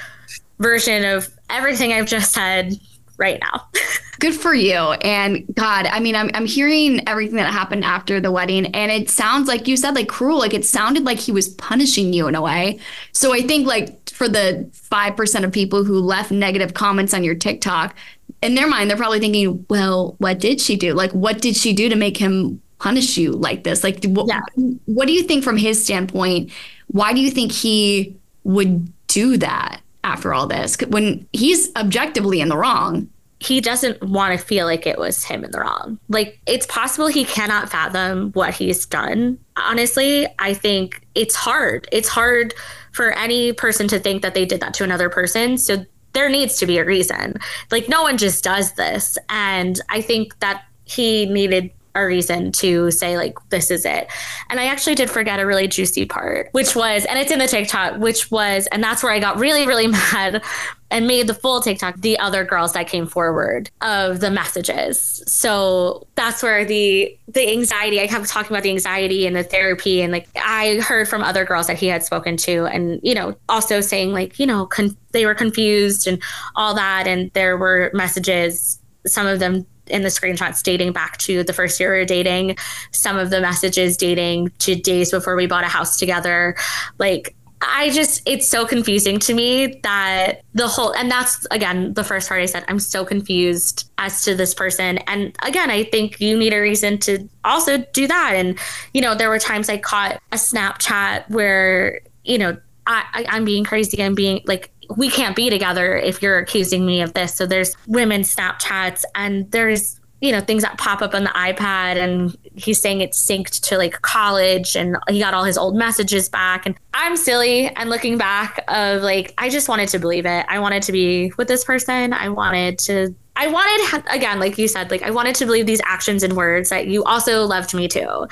version 0.59 1.05
of 1.05 1.29
everything 1.49 1.93
I've 1.93 2.07
just 2.07 2.33
said 2.33 2.73
right 3.19 3.39
now. 3.41 3.67
Good 4.19 4.33
for 4.35 4.53
you. 4.53 4.73
And 4.75 5.45
God, 5.55 5.85
I 5.85 5.99
mean, 6.01 6.15
I'm, 6.15 6.29
I'm 6.33 6.45
hearing 6.45 7.07
everything 7.07 7.35
that 7.37 7.53
happened 7.53 7.85
after 7.85 8.19
the 8.19 8.31
wedding, 8.31 8.65
and 8.75 8.91
it 8.91 9.09
sounds 9.09 9.47
like 9.47 9.67
you 9.67 9.77
said, 9.77 9.95
like 9.95 10.09
cruel. 10.09 10.39
Like 10.39 10.53
it 10.53 10.65
sounded 10.65 11.05
like 11.05 11.19
he 11.19 11.31
was 11.31 11.47
punishing 11.47 12.11
you 12.11 12.27
in 12.27 12.35
a 12.35 12.41
way. 12.41 12.79
So 13.13 13.33
I 13.33 13.41
think, 13.41 13.65
like, 13.65 14.09
for 14.09 14.27
the 14.27 14.69
5% 14.91 15.43
of 15.45 15.53
people 15.53 15.85
who 15.85 15.99
left 15.99 16.31
negative 16.31 16.73
comments 16.73 17.13
on 17.13 17.23
your 17.23 17.35
TikTok, 17.35 17.95
in 18.41 18.55
their 18.55 18.67
mind, 18.67 18.89
they're 18.89 18.97
probably 18.97 19.19
thinking, 19.19 19.65
well, 19.69 20.15
what 20.17 20.39
did 20.39 20.59
she 20.59 20.75
do? 20.75 20.93
Like, 20.93 21.11
what 21.11 21.39
did 21.41 21.55
she 21.55 21.71
do 21.73 21.87
to 21.87 21.95
make 21.95 22.17
him 22.17 22.61
punish 22.79 23.17
you 23.17 23.31
like 23.31 23.63
this? 23.63 23.83
Like, 23.85 24.03
wh- 24.03 24.25
Yeah. 24.27 24.41
what 24.85 25.07
do 25.07 25.13
you 25.13 25.23
think 25.23 25.43
from 25.45 25.55
his 25.55 25.81
standpoint? 25.83 26.51
Why 26.87 27.13
do 27.13 27.21
you 27.21 27.31
think 27.31 27.51
he 27.53 28.17
would 28.43 28.91
do 29.07 29.37
that 29.37 29.79
after 30.09 30.33
all 30.33 30.47
this 30.47 30.77
when 30.89 31.27
he's 31.33 31.73
objectively 31.75 32.41
in 32.41 32.49
the 32.49 32.57
wrong? 32.57 33.09
he 33.39 33.61
doesn't 33.61 34.01
want 34.03 34.37
to 34.37 34.45
feel 34.45 34.65
like 34.65 34.85
it 34.85 34.99
was 34.99 35.23
him 35.23 35.45
in 35.45 35.51
the 35.51 35.59
wrong. 35.59 35.97
Like 36.09 36.39
it's 36.45 36.65
possible 36.65 37.07
he 37.07 37.23
cannot 37.23 37.69
fathom 37.69 38.31
what 38.33 38.53
he's 38.53 38.85
done. 38.85 39.39
Honestly, 39.55 40.27
I 40.39 40.53
think 40.53 41.01
it's 41.15 41.35
hard. 41.35 41.87
It's 41.91 42.09
hard 42.09 42.53
for 42.91 43.11
any 43.11 43.53
person 43.53 43.87
to 43.89 43.99
think 43.99 44.23
that 44.23 44.33
they 44.33 44.45
did 44.45 44.59
that 44.59 44.73
to 44.75 44.83
another 44.83 45.09
person. 45.09 45.57
So 45.57 45.85
there 46.13 46.29
needs 46.29 46.57
to 46.57 46.65
be 46.65 46.79
a 46.79 46.85
reason. 46.85 47.35
Like 47.71 47.87
no 47.87 48.01
one 48.01 48.17
just 48.17 48.43
does 48.43 48.73
this. 48.73 49.17
And 49.29 49.79
I 49.89 50.01
think 50.01 50.37
that 50.39 50.63
he 50.83 51.25
needed 51.27 51.71
a 51.95 52.05
reason 52.05 52.51
to 52.53 52.91
say 52.91 53.17
like 53.17 53.37
this 53.49 53.71
is 53.71 53.85
it. 53.85 54.07
And 54.49 54.59
I 54.59 54.65
actually 54.65 54.95
did 54.95 55.09
forget 55.09 55.39
a 55.39 55.45
really 55.45 55.67
juicy 55.67 56.05
part, 56.05 56.49
which 56.51 56.75
was 56.75 57.05
and 57.05 57.19
it's 57.19 57.31
in 57.31 57.39
the 57.39 57.47
TikTok, 57.47 57.99
which 57.99 58.31
was 58.31 58.67
and 58.67 58.83
that's 58.83 59.03
where 59.03 59.11
I 59.11 59.19
got 59.19 59.39
really 59.39 59.67
really 59.67 59.87
mad 60.13 60.43
and 60.91 61.05
made 61.05 61.27
the 61.27 61.33
full 61.33 61.61
TikTok 61.61 62.01
the 62.01 62.17
other 62.17 62.43
girls 62.43 62.73
that 62.73 62.87
came 62.87 63.05
forward 63.05 63.69
of 63.81 64.21
the 64.21 64.31
messages. 64.31 65.21
So 65.27 66.07
that's 66.15 66.41
where 66.41 66.65
the 66.65 67.17
the 67.27 67.51
anxiety 67.51 68.01
I 68.01 68.07
kept 68.07 68.27
talking 68.27 68.51
about 68.51 68.63
the 68.63 68.71
anxiety 68.71 69.27
and 69.27 69.35
the 69.35 69.43
therapy 69.43 70.01
and 70.01 70.11
like 70.11 70.27
I 70.35 70.77
heard 70.77 71.07
from 71.07 71.23
other 71.23 71.45
girls 71.45 71.67
that 71.67 71.77
he 71.77 71.87
had 71.87 72.03
spoken 72.03 72.37
to 72.37 72.65
and 72.65 72.99
you 73.03 73.13
know 73.13 73.35
also 73.47 73.81
saying 73.81 74.13
like 74.13 74.39
you 74.39 74.45
know 74.45 74.65
con- 74.65 74.97
they 75.11 75.25
were 75.25 75.35
confused 75.35 76.07
and 76.07 76.21
all 76.55 76.73
that 76.73 77.07
and 77.07 77.31
there 77.33 77.57
were 77.57 77.91
messages 77.93 78.79
some 79.05 79.27
of 79.27 79.39
them 79.39 79.65
in 79.89 80.01
the 80.03 80.09
screenshots 80.09 80.63
dating 80.63 80.91
back 80.91 81.17
to 81.17 81.43
the 81.43 81.53
first 81.53 81.79
year 81.79 81.93
we 81.93 81.99
were 81.99 82.05
dating, 82.05 82.57
some 82.91 83.17
of 83.17 83.29
the 83.29 83.41
messages 83.41 83.97
dating 83.97 84.51
to 84.59 84.75
days 84.75 85.11
before 85.11 85.35
we 85.35 85.47
bought 85.47 85.63
a 85.63 85.67
house 85.67 85.97
together. 85.97 86.55
Like, 86.97 87.35
I 87.61 87.89
just, 87.89 88.21
it's 88.25 88.47
so 88.47 88.65
confusing 88.65 89.19
to 89.19 89.33
me 89.33 89.79
that 89.83 90.43
the 90.53 90.67
whole, 90.67 90.93
and 90.93 91.11
that's 91.11 91.45
again 91.51 91.93
the 91.93 92.05
first 92.05 92.29
part 92.29 92.41
I 92.41 92.45
said, 92.45 92.63
I'm 92.69 92.79
so 92.79 93.03
confused 93.03 93.91
as 93.97 94.23
to 94.23 94.33
this 94.33 94.53
person. 94.53 94.99
And 94.99 95.35
again, 95.43 95.69
I 95.69 95.83
think 95.83 96.21
you 96.21 96.37
need 96.37 96.53
a 96.53 96.61
reason 96.61 96.99
to 96.99 97.27
also 97.43 97.79
do 97.91 98.07
that. 98.07 98.33
And, 98.35 98.57
you 98.93 99.01
know, 99.01 99.13
there 99.13 99.29
were 99.29 99.39
times 99.39 99.67
I 99.67 99.77
caught 99.77 100.21
a 100.31 100.37
Snapchat 100.37 101.29
where, 101.29 101.99
you 102.23 102.37
know, 102.37 102.57
I, 102.87 103.03
I, 103.13 103.25
I'm 103.27 103.43
being 103.43 103.65
crazy. 103.65 104.01
I'm 104.01 104.15
being 104.15 104.41
like, 104.45 104.71
we 104.95 105.09
can't 105.09 105.35
be 105.35 105.49
together 105.49 105.95
if 105.95 106.21
you're 106.21 106.37
accusing 106.37 106.85
me 106.85 107.01
of 107.01 107.13
this. 107.13 107.35
So 107.35 107.45
there's 107.45 107.75
women 107.87 108.21
Snapchats 108.21 109.03
and 109.15 109.49
there's, 109.51 109.99
you 110.21 110.31
know, 110.31 110.41
things 110.41 110.63
that 110.63 110.77
pop 110.77 111.01
up 111.01 111.13
on 111.13 111.23
the 111.23 111.29
iPad 111.29 111.95
and 111.95 112.37
he's 112.55 112.81
saying 112.81 113.01
it's 113.01 113.23
synced 113.23 113.61
to 113.69 113.77
like 113.77 114.01
college 114.01 114.75
and 114.75 114.97
he 115.07 115.19
got 115.19 115.33
all 115.33 115.43
his 115.43 115.57
old 115.57 115.75
messages 115.75 116.27
back. 116.27 116.65
And 116.65 116.75
I'm 116.93 117.15
silly 117.15 117.67
and 117.67 117.89
looking 117.89 118.17
back 118.17 118.63
of 118.67 119.01
like, 119.01 119.33
I 119.37 119.49
just 119.49 119.69
wanted 119.69 119.89
to 119.89 119.99
believe 119.99 120.25
it. 120.25 120.45
I 120.49 120.59
wanted 120.59 120.83
to 120.83 120.91
be 120.91 121.31
with 121.37 121.47
this 121.47 121.63
person. 121.63 122.13
I 122.13 122.29
wanted 122.29 122.79
to 122.79 123.15
I 123.39 123.47
wanted, 123.47 124.03
again, 124.11 124.37
like 124.37 124.57
you 124.57 124.67
said, 124.67 124.91
like 124.91 125.01
I 125.01 125.11
wanted 125.11 125.33
to 125.35 125.45
believe 125.45 125.65
these 125.65 125.79
actions 125.85 126.23
and 126.23 126.33
words 126.33 126.69
that 126.69 126.87
you 126.87 127.05
also 127.05 127.45
loved 127.45 127.73
me 127.73 127.87
too. 127.87 128.27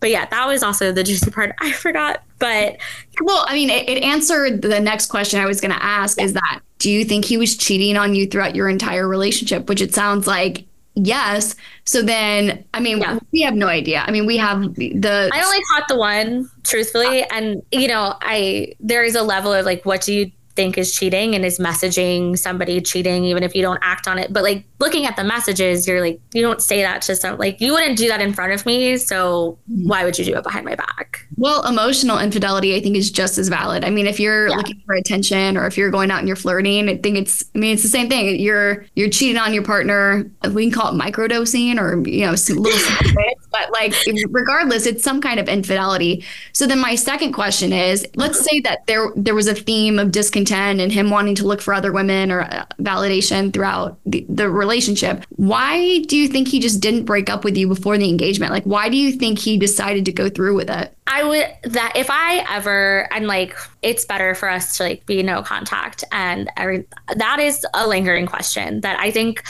But 0.00 0.10
yeah, 0.10 0.26
that 0.26 0.46
was 0.48 0.64
also 0.64 0.90
the 0.90 1.04
juicy 1.04 1.30
part. 1.30 1.54
I 1.60 1.70
forgot. 1.70 2.24
But 2.40 2.78
well, 3.22 3.44
I 3.48 3.54
mean, 3.54 3.70
it, 3.70 3.88
it 3.88 4.02
answered 4.02 4.62
the 4.62 4.80
next 4.80 5.06
question 5.06 5.40
I 5.40 5.46
was 5.46 5.60
going 5.60 5.70
to 5.70 5.82
ask 5.82 6.20
is 6.20 6.32
that 6.32 6.60
do 6.78 6.90
you 6.90 7.04
think 7.04 7.24
he 7.24 7.36
was 7.36 7.56
cheating 7.56 7.96
on 7.96 8.14
you 8.16 8.26
throughout 8.26 8.56
your 8.56 8.68
entire 8.68 9.06
relationship? 9.06 9.68
Which 9.68 9.80
it 9.80 9.94
sounds 9.94 10.26
like 10.26 10.64
yes. 10.94 11.54
So 11.84 12.02
then, 12.02 12.64
I 12.74 12.80
mean, 12.80 12.98
Yeah. 12.98 13.18
we 13.32 13.42
have 13.42 13.54
no 13.54 13.68
idea. 13.68 14.04
I 14.06 14.10
mean, 14.10 14.26
we 14.26 14.36
have 14.38 14.74
the. 14.74 15.30
I 15.32 15.42
only 15.44 15.62
caught 15.72 15.86
the 15.88 15.96
one, 15.96 16.50
truthfully. 16.64 17.22
Uh, 17.22 17.26
and, 17.30 17.62
you 17.70 17.86
know, 17.86 18.14
I, 18.20 18.74
there 18.80 19.04
is 19.04 19.14
a 19.14 19.22
level 19.22 19.52
of 19.52 19.64
like, 19.64 19.86
what 19.86 20.02
do 20.02 20.12
you 20.12 20.32
think 20.58 20.76
is 20.76 20.92
cheating 20.92 21.36
and 21.36 21.44
is 21.44 21.60
messaging 21.60 22.36
somebody 22.36 22.80
cheating, 22.80 23.24
even 23.24 23.44
if 23.44 23.54
you 23.54 23.62
don't 23.62 23.78
act 23.80 24.08
on 24.08 24.18
it. 24.18 24.32
But 24.32 24.42
like 24.42 24.64
looking 24.80 25.06
at 25.06 25.14
the 25.14 25.22
messages, 25.22 25.86
you're 25.86 26.00
like, 26.00 26.20
you 26.34 26.42
don't 26.42 26.60
say 26.60 26.82
that 26.82 27.00
to 27.02 27.14
some, 27.14 27.38
like, 27.38 27.60
you 27.60 27.72
wouldn't 27.72 27.96
do 27.96 28.08
that 28.08 28.20
in 28.20 28.32
front 28.32 28.52
of 28.52 28.66
me. 28.66 28.96
So 28.96 29.56
why 29.68 30.04
would 30.04 30.18
you 30.18 30.24
do 30.24 30.34
it 30.36 30.42
behind 30.42 30.64
my 30.64 30.74
back? 30.74 31.24
Well, 31.36 31.64
emotional 31.64 32.18
infidelity, 32.18 32.74
I 32.74 32.80
think, 32.80 32.96
is 32.96 33.08
just 33.12 33.38
as 33.38 33.46
valid. 33.48 33.84
I 33.84 33.90
mean, 33.90 34.08
if 34.08 34.18
you're 34.18 34.48
Yeah. 34.48 34.56
looking 34.56 34.82
for 34.84 34.96
attention 34.96 35.56
or 35.56 35.66
if 35.68 35.78
you're 35.78 35.90
going 35.90 36.10
out 36.10 36.18
and 36.18 36.26
you're 36.26 36.36
flirting, 36.36 36.88
I 36.88 36.96
think 36.96 37.16
it's. 37.18 37.44
I 37.54 37.58
mean, 37.58 37.74
it's 37.74 37.84
the 37.84 37.88
same 37.88 38.08
thing. 38.08 38.40
You're 38.40 38.84
you're 38.96 39.08
cheating 39.10 39.38
on 39.38 39.54
your 39.54 39.62
partner. 39.62 40.28
We 40.52 40.64
can 40.68 40.72
call 40.72 40.92
it 40.92 40.98
microdosing 41.00 41.78
or 41.80 41.88
you 42.08 42.26
know, 42.26 42.32
little 42.32 42.64
bits, 43.14 43.46
but 43.52 43.70
like 43.70 43.94
regardless, 44.30 44.86
it's 44.86 45.04
some 45.04 45.20
kind 45.20 45.38
of 45.38 45.48
infidelity. 45.48 46.24
So 46.52 46.66
then, 46.66 46.80
my 46.80 46.96
second 46.96 47.32
question 47.32 47.72
is: 47.72 48.04
Let's 48.16 48.40
say 48.44 48.58
that 48.60 48.86
there 48.86 49.12
there 49.14 49.34
was 49.36 49.46
a 49.46 49.54
theme 49.54 49.98
of 50.00 50.10
discontent 50.10 50.47
and 50.52 50.92
him 50.92 51.10
wanting 51.10 51.34
to 51.36 51.46
look 51.46 51.60
for 51.60 51.74
other 51.74 51.92
women 51.92 52.30
or 52.30 52.42
uh, 52.42 52.64
validation 52.80 53.52
throughout 53.52 53.98
the, 54.06 54.24
the 54.28 54.48
relationship. 54.48 55.24
Why 55.30 56.00
do 56.00 56.16
you 56.16 56.28
think 56.28 56.48
he 56.48 56.60
just 56.60 56.80
didn't 56.80 57.04
break 57.04 57.30
up 57.30 57.44
with 57.44 57.56
you 57.56 57.68
before 57.68 57.98
the 57.98 58.08
engagement? 58.08 58.52
Like, 58.52 58.64
why 58.64 58.88
do 58.88 58.96
you 58.96 59.12
think 59.12 59.38
he 59.38 59.58
decided 59.58 60.04
to 60.06 60.12
go 60.12 60.28
through 60.28 60.54
with 60.54 60.70
it? 60.70 60.94
I 61.06 61.24
would 61.24 61.72
that 61.72 61.94
if 61.96 62.08
I 62.10 62.44
ever 62.50 63.08
and 63.12 63.26
like 63.26 63.56
it's 63.82 64.04
better 64.04 64.34
for 64.34 64.48
us 64.48 64.76
to 64.76 64.82
like 64.84 65.06
be 65.06 65.22
no 65.22 65.42
contact 65.42 66.04
and 66.12 66.50
every 66.56 66.84
that 67.16 67.38
is 67.40 67.66
a 67.72 67.88
lingering 67.88 68.26
question 68.26 68.82
that 68.82 69.00
I 69.00 69.10
think 69.10 69.42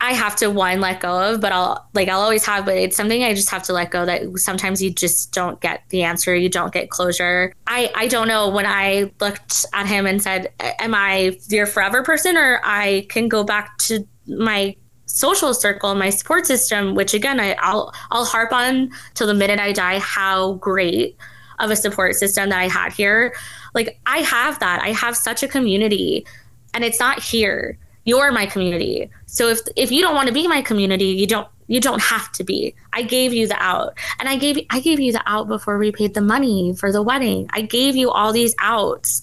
I 0.00 0.12
have 0.14 0.34
to 0.36 0.48
one 0.48 0.80
let 0.80 1.00
go 1.00 1.30
of, 1.30 1.40
but 1.40 1.52
I'll 1.52 1.86
like 1.92 2.08
I'll 2.08 2.20
always 2.20 2.44
have, 2.46 2.64
but 2.64 2.76
it's 2.76 2.96
something 2.96 3.22
I 3.22 3.34
just 3.34 3.50
have 3.50 3.62
to 3.64 3.74
let 3.74 3.90
go 3.90 4.06
that 4.06 4.22
sometimes 4.38 4.82
you 4.82 4.90
just 4.90 5.32
don't 5.32 5.60
get 5.60 5.82
the 5.90 6.02
answer, 6.02 6.34
you 6.34 6.48
don't 6.48 6.72
get 6.72 6.88
closure. 6.88 7.52
I 7.66 7.92
I 7.94 8.08
don't 8.08 8.26
know 8.26 8.48
when 8.48 8.64
I 8.66 9.12
looked 9.20 9.66
at 9.74 9.86
him 9.86 10.06
and 10.06 10.22
said, 10.22 10.52
"Am 10.58 10.94
I 10.94 11.38
your 11.48 11.66
forever 11.66 12.02
person, 12.02 12.36
or 12.36 12.60
I 12.64 13.06
can 13.10 13.28
go 13.28 13.44
back 13.44 13.76
to 13.78 14.06
my 14.26 14.74
social 15.04 15.52
circle, 15.52 15.94
my 15.94 16.08
support 16.08 16.46
system?" 16.46 16.94
Which 16.94 17.12
again, 17.12 17.38
I, 17.38 17.52
I'll 17.58 17.92
I'll 18.10 18.24
harp 18.24 18.52
on 18.52 18.90
till 19.14 19.26
the 19.26 19.34
minute 19.34 19.60
I 19.60 19.72
die 19.72 19.98
how 19.98 20.54
great 20.54 21.16
of 21.58 21.70
a 21.70 21.76
support 21.76 22.14
system 22.14 22.48
that 22.48 22.58
I 22.58 22.68
had 22.68 22.94
here. 22.94 23.34
Like 23.74 24.00
I 24.06 24.18
have 24.18 24.58
that. 24.60 24.80
I 24.82 24.92
have 24.92 25.14
such 25.14 25.42
a 25.42 25.48
community, 25.48 26.26
and 26.72 26.84
it's 26.84 26.98
not 26.98 27.22
here 27.22 27.78
you're 28.04 28.32
my 28.32 28.46
community. 28.46 29.10
So 29.26 29.48
if 29.48 29.60
if 29.76 29.90
you 29.92 30.00
don't 30.02 30.14
want 30.14 30.28
to 30.28 30.34
be 30.34 30.48
my 30.48 30.62
community 30.62 31.06
you 31.06 31.26
don't 31.26 31.48
you 31.66 31.80
don't 31.80 32.02
have 32.02 32.32
to 32.32 32.44
be. 32.44 32.74
I 32.92 33.02
gave 33.02 33.32
you 33.32 33.46
the 33.46 33.62
out. 33.62 33.96
And 34.18 34.28
i 34.28 34.36
gave 34.36 34.64
i 34.70 34.80
gave 34.80 35.00
you 35.00 35.12
the 35.12 35.22
out 35.26 35.48
before 35.48 35.78
we 35.78 35.92
paid 35.92 36.14
the 36.14 36.20
money 36.20 36.74
for 36.74 36.92
the 36.92 37.02
wedding. 37.02 37.48
I 37.52 37.62
gave 37.62 37.96
you 37.96 38.10
all 38.10 38.32
these 38.32 38.54
outs. 38.58 39.22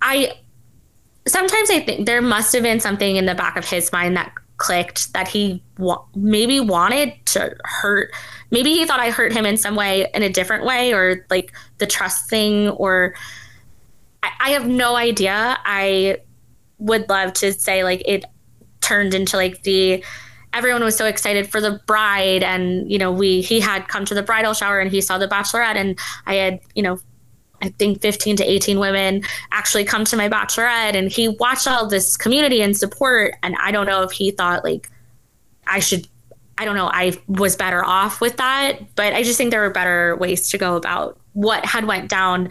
I 0.00 0.34
sometimes 1.26 1.70
i 1.70 1.80
think 1.80 2.06
there 2.06 2.22
must 2.22 2.52
have 2.52 2.62
been 2.62 2.78
something 2.78 3.16
in 3.16 3.26
the 3.26 3.34
back 3.34 3.56
of 3.56 3.68
his 3.68 3.90
mind 3.92 4.16
that 4.16 4.32
clicked 4.58 5.12
that 5.12 5.26
he 5.26 5.60
wa- 5.76 6.02
maybe 6.14 6.60
wanted 6.60 7.12
to 7.26 7.54
hurt 7.64 8.12
maybe 8.52 8.72
he 8.72 8.84
thought 8.86 9.00
i 9.00 9.10
hurt 9.10 9.32
him 9.32 9.44
in 9.44 9.56
some 9.56 9.74
way 9.74 10.06
in 10.14 10.22
a 10.22 10.28
different 10.28 10.64
way 10.64 10.94
or 10.94 11.26
like 11.28 11.52
the 11.78 11.86
trust 11.86 12.30
thing 12.30 12.68
or 12.68 13.12
I, 14.22 14.30
I 14.40 14.50
have 14.50 14.66
no 14.66 14.96
idea. 14.96 15.58
I 15.64 16.18
would 16.78 17.08
love 17.08 17.32
to 17.34 17.52
say 17.52 17.84
like 17.84 18.02
it 18.06 18.24
turned 18.80 19.14
into 19.14 19.36
like 19.36 19.62
the 19.62 20.04
everyone 20.52 20.82
was 20.82 20.96
so 20.96 21.06
excited 21.06 21.50
for 21.50 21.60
the 21.60 21.80
bride 21.86 22.42
and 22.42 22.90
you 22.90 22.98
know 22.98 23.12
we 23.12 23.42
he 23.42 23.60
had 23.60 23.88
come 23.88 24.04
to 24.04 24.14
the 24.14 24.22
bridal 24.22 24.54
shower 24.54 24.78
and 24.78 24.90
he 24.90 25.00
saw 25.00 25.18
the 25.18 25.28
bachelorette 25.28 25.76
and 25.76 25.98
i 26.26 26.34
had 26.34 26.60
you 26.74 26.82
know 26.82 26.98
i 27.62 27.68
think 27.70 28.00
15 28.00 28.36
to 28.36 28.44
18 28.44 28.78
women 28.78 29.22
actually 29.52 29.84
come 29.84 30.04
to 30.04 30.16
my 30.16 30.28
bachelorette 30.28 30.94
and 30.94 31.10
he 31.10 31.28
watched 31.28 31.66
all 31.66 31.86
this 31.86 32.16
community 32.16 32.62
and 32.62 32.76
support 32.76 33.34
and 33.42 33.54
i 33.60 33.70
don't 33.70 33.86
know 33.86 34.02
if 34.02 34.12
he 34.12 34.30
thought 34.30 34.64
like 34.64 34.90
i 35.66 35.78
should 35.78 36.06
i 36.58 36.64
don't 36.64 36.76
know 36.76 36.88
i 36.92 37.12
was 37.26 37.56
better 37.56 37.84
off 37.84 38.20
with 38.20 38.36
that 38.36 38.78
but 38.94 39.12
i 39.12 39.22
just 39.22 39.36
think 39.36 39.50
there 39.50 39.60
were 39.62 39.70
better 39.70 40.16
ways 40.16 40.48
to 40.48 40.58
go 40.58 40.76
about 40.76 41.18
what 41.36 41.66
had 41.66 41.84
went 41.84 42.08
down 42.08 42.48